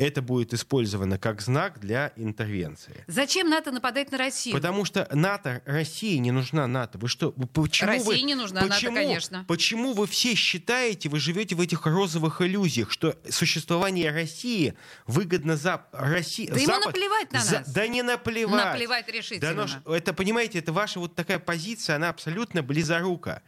это 0.00 0.22
будет 0.22 0.54
использовано 0.54 1.18
как 1.18 1.42
знак 1.42 1.78
для 1.78 2.12
интервенции. 2.16 3.04
Зачем 3.06 3.50
НАТО 3.50 3.70
нападает 3.70 4.10
на 4.10 4.18
Россию? 4.18 4.56
Потому 4.56 4.86
что 4.86 5.06
НАТО, 5.12 5.62
России 5.66 6.16
не 6.16 6.30
нужна 6.30 6.66
НАТО. 6.66 6.96
Вы 6.98 7.08
что? 7.08 7.32
Почему 7.32 7.90
России 7.90 8.06
вы, 8.06 8.20
не 8.22 8.34
нужна 8.34 8.62
НАТО, 8.62 8.72
почему, 8.74 8.96
конечно. 8.96 9.44
Почему 9.46 9.92
вы 9.92 10.06
все 10.06 10.34
считаете, 10.34 11.10
вы 11.10 11.20
живете 11.20 11.54
в 11.54 11.60
этих 11.60 11.84
розовых 11.84 12.40
иллюзиях, 12.40 12.90
что 12.90 13.14
существование 13.28 14.10
России 14.10 14.74
выгодно 15.06 15.56
за 15.56 15.84
России? 15.92 16.48
Да 16.48 16.58
ему 16.58 16.78
наплевать 16.78 17.32
на 17.32 17.44
нас. 17.44 17.68
Да 17.70 17.86
не 17.86 18.02
наплевать. 18.02 18.64
Наплевать 18.64 19.06
Да, 19.06 19.12
решительно. 19.12 19.82
но 19.84 19.94
это, 19.94 20.14
понимаете, 20.14 20.60
это 20.60 20.72
ваша 20.72 20.98
вот 20.98 21.14
такая 21.14 21.38
позиция, 21.38 21.96
она 21.96 22.08
абсолютно 22.08 22.62
близорука. 22.62 23.42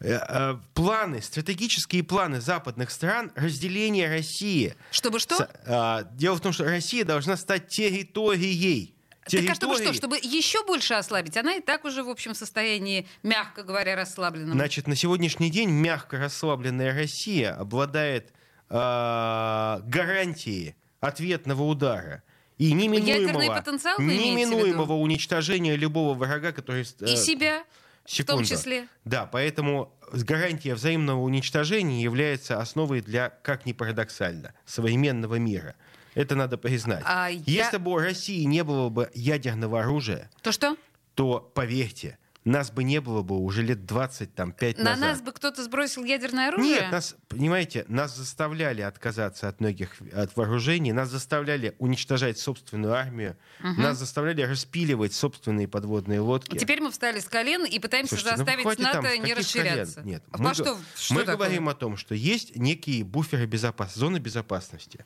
Э, 0.00 0.18
э, 0.28 0.56
Планы, 0.74 1.20
стратегические 1.20 2.04
планы 2.04 2.40
западных 2.40 2.90
стран 2.90 3.32
разделения 3.34 4.08
России. 4.08 4.74
Чтобы 4.92 5.18
что? 5.18 5.36
С- 5.36 5.48
а, 5.66 6.04
Дело 6.12 6.36
в 6.36 6.40
том, 6.40 6.52
что 6.52 6.64
Россия 6.64 7.04
должна 7.04 7.36
стать 7.36 7.68
территорией. 7.68 8.94
Так 9.30 9.40
а 9.50 9.54
чтобы 9.54 9.76
что? 9.76 9.92
Чтобы 9.92 10.16
еще 10.18 10.64
больше 10.64 10.94
ослабить? 10.94 11.36
Она 11.36 11.54
и 11.56 11.60
так 11.60 11.84
уже 11.84 12.02
в 12.02 12.08
общем 12.08 12.34
состоянии, 12.34 13.06
мягко 13.22 13.62
говоря, 13.62 13.94
расслабленном. 13.96 14.52
Значит, 14.52 14.86
на 14.86 14.94
сегодняшний 14.96 15.50
день 15.50 15.68
мягко 15.70 16.16
расслабленная 16.16 16.94
Россия 16.94 17.54
обладает 17.54 18.32
а, 18.70 19.80
гарантией 19.84 20.76
ответного 21.00 21.62
удара 21.64 22.22
и 22.56 22.72
неминуемого, 22.72 23.62
неминуемого 23.98 24.94
уничтожения 24.94 25.76
любого 25.76 26.14
врага, 26.14 26.52
который... 26.52 26.82
э, 27.00 27.04
И 27.12 27.16
себя 27.16 27.64
в 28.08 28.24
том 28.24 28.44
секунду. 28.44 28.44
числе. 28.48 28.88
Да, 29.04 29.26
поэтому 29.26 29.92
гарантия 30.12 30.74
взаимного 30.74 31.20
уничтожения 31.20 32.02
является 32.02 32.58
основой 32.60 33.02
для, 33.02 33.28
как 33.28 33.66
ни 33.66 33.72
парадоксально, 33.72 34.54
современного 34.64 35.34
мира. 35.36 35.74
Это 36.14 36.34
надо 36.34 36.56
признать. 36.58 37.02
А 37.06 37.28
я- 37.28 37.64
Если 37.64 37.76
бы 37.76 37.92
у 37.92 37.98
России 37.98 38.42
не 38.44 38.64
было 38.64 38.88
бы 38.88 39.10
ядерного 39.14 39.80
оружия, 39.80 40.30
То 40.42 40.52
что? 40.52 40.76
то, 41.14 41.40
поверьте, 41.54 42.18
нас 42.44 42.70
бы 42.70 42.84
не 42.84 43.00
было 43.00 43.22
бы 43.22 43.36
уже 43.38 43.62
лет 43.62 43.84
25 43.84 44.78
На 44.78 44.84
назад. 44.84 45.00
нас 45.00 45.20
бы 45.22 45.32
кто-то 45.32 45.62
сбросил 45.62 46.04
ядерное 46.04 46.48
оружие? 46.48 46.80
Нет, 46.80 46.92
нас, 46.92 47.16
понимаете, 47.28 47.84
нас 47.88 48.16
заставляли 48.16 48.80
отказаться 48.80 49.48
от 49.48 49.60
многих 49.60 49.96
от 50.14 50.34
вооружений, 50.36 50.92
нас 50.92 51.10
заставляли 51.10 51.74
уничтожать 51.78 52.38
собственную 52.38 52.94
армию, 52.94 53.36
нас 53.60 53.98
заставляли 53.98 54.42
распиливать 54.42 55.12
собственные 55.12 55.68
подводные 55.68 56.20
лодки. 56.20 56.56
Теперь 56.56 56.80
мы 56.80 56.90
встали 56.90 57.20
с 57.20 57.26
колен 57.26 57.64
и 57.64 57.78
пытаемся 57.78 58.16
Слушайте, 58.16 58.36
ну 58.38 58.44
заставить 58.44 58.76
там, 58.78 59.02
НАТО 59.04 59.16
с 59.16 59.18
не 59.24 59.34
расширяться. 59.34 59.94
колен? 59.96 60.08
Нет, 60.08 60.24
а 60.30 60.38
мы, 60.38 60.54
что, 60.54 60.78
что 60.96 61.14
мы 61.14 61.20
такое? 61.20 61.36
говорим 61.36 61.68
о 61.68 61.74
том, 61.74 61.96
что 61.96 62.14
есть 62.14 62.56
некие 62.56 63.04
буферы 63.04 63.46
безопасности, 63.46 63.98
зоны 63.98 64.18
безопасности. 64.18 65.04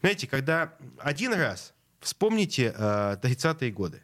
Знаете, 0.00 0.26
когда 0.26 0.74
один 0.98 1.32
раз, 1.32 1.72
вспомните 2.00 2.74
э, 2.76 3.16
30-е 3.22 3.70
годы, 3.70 4.02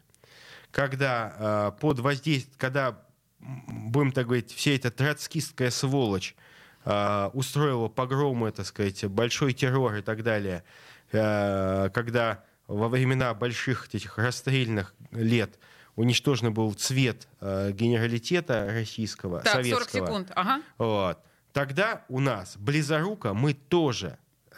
когда 0.79 1.35
э, 1.37 1.81
под 1.81 1.99
воздействием, 1.99 2.55
когда, 2.57 3.01
будем 3.41 4.13
так 4.13 4.27
говорить, 4.27 4.53
вся 4.53 4.71
эта 4.71 4.93
троцкистская 4.93 5.71
сволочь 5.71 6.37
э, 6.85 7.31
устроила 7.33 7.89
погромы, 7.89 8.53
так 8.53 8.65
сказать, 8.65 9.05
большой 9.07 9.55
террор 9.55 9.97
и 9.97 10.03
так 10.03 10.23
далее, 10.23 10.63
э, 11.11 11.91
когда 11.93 12.45
во 12.69 12.89
времена 12.89 13.35
больших 13.35 13.93
этих 13.93 14.19
расстрельных 14.19 14.95
лет 15.11 15.59
уничтожен 15.97 16.55
был 16.55 16.73
цвет 16.75 17.27
э, 17.41 17.73
генералитета 17.73 18.69
российского, 18.71 19.41
Так, 19.41 19.55
40 19.55 19.65
советского. 19.65 20.07
секунд. 20.07 20.33
Ага. 20.37 20.63
Вот. 20.79 21.19
Тогда 21.53 22.05
у 22.09 22.21
нас 22.21 22.57
близоруко 22.57 23.35
мы 23.35 23.53
тоже 23.53 24.17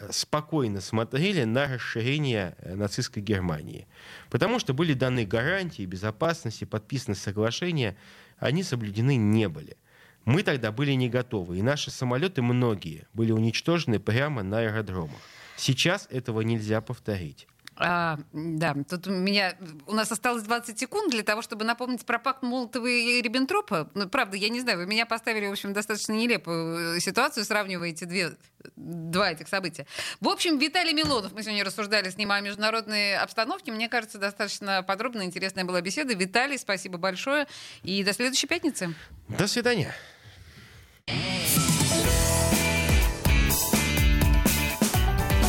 спокойно 0.09 0.81
смотрели 0.81 1.43
на 1.43 1.67
расширение 1.67 2.55
э, 2.57 2.75
нацистской 2.75 3.21
Германии. 3.21 3.87
Потому 4.29 4.59
что 4.59 4.73
были 4.73 4.93
даны 4.93 5.25
гарантии 5.25 5.85
безопасности, 5.85 6.65
подписаны 6.65 7.15
соглашения, 7.15 7.95
они 8.37 8.63
соблюдены 8.63 9.15
не 9.15 9.47
были. 9.47 9.77
Мы 10.25 10.43
тогда 10.43 10.71
были 10.71 10.91
не 10.91 11.09
готовы, 11.09 11.57
и 11.57 11.61
наши 11.61 11.91
самолеты 11.91 12.41
многие 12.41 13.07
были 13.13 13.31
уничтожены 13.31 13.99
прямо 13.99 14.43
на 14.43 14.59
аэродромах. 14.59 15.21
Сейчас 15.57 16.07
этого 16.11 16.41
нельзя 16.41 16.81
повторить. 16.81 17.47
А, 17.83 18.19
да, 18.31 18.75
тут 18.87 19.07
у 19.07 19.11
меня 19.11 19.55
у 19.87 19.93
нас 19.93 20.11
осталось 20.11 20.43
20 20.43 20.77
секунд 20.77 21.11
для 21.11 21.23
того, 21.23 21.41
чтобы 21.41 21.65
напомнить 21.65 22.05
про 22.05 22.19
пакт 22.19 22.43
Молотова 22.43 22.85
и 22.85 23.21
Риббентропа. 23.21 23.89
Ну, 23.95 24.07
правда, 24.07 24.37
я 24.37 24.49
не 24.49 24.61
знаю, 24.61 24.77
вы 24.77 24.85
меня 24.85 25.07
поставили, 25.07 25.47
в 25.47 25.51
общем, 25.51 25.73
достаточно 25.73 26.13
нелепую 26.13 26.97
э, 26.97 26.99
ситуацию, 26.99 27.43
сравнивая 27.43 27.89
эти 27.89 28.03
две, 28.03 28.33
два 28.75 29.31
этих 29.31 29.47
события. 29.47 29.87
В 30.19 30.27
общем, 30.27 30.59
Виталий 30.59 30.93
Милонов, 30.93 31.33
мы 31.33 31.41
сегодня 31.41 31.63
рассуждали 31.63 32.11
с 32.11 32.17
ним 32.17 32.31
о 32.31 32.39
международной 32.39 33.17
обстановке. 33.17 33.71
Мне 33.71 33.89
кажется, 33.89 34.19
достаточно 34.19 34.83
подробно, 34.83 35.23
интересная 35.23 35.65
была 35.65 35.81
беседа. 35.81 36.13
Виталий, 36.13 36.59
спасибо 36.59 36.99
большое. 36.99 37.47
И 37.81 38.03
до 38.03 38.13
следующей 38.13 38.47
пятницы. 38.47 38.93
До 39.27 39.47
свидания. 39.47 39.93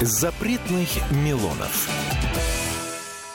Запретных 0.00 0.88
Милонов. 1.12 2.21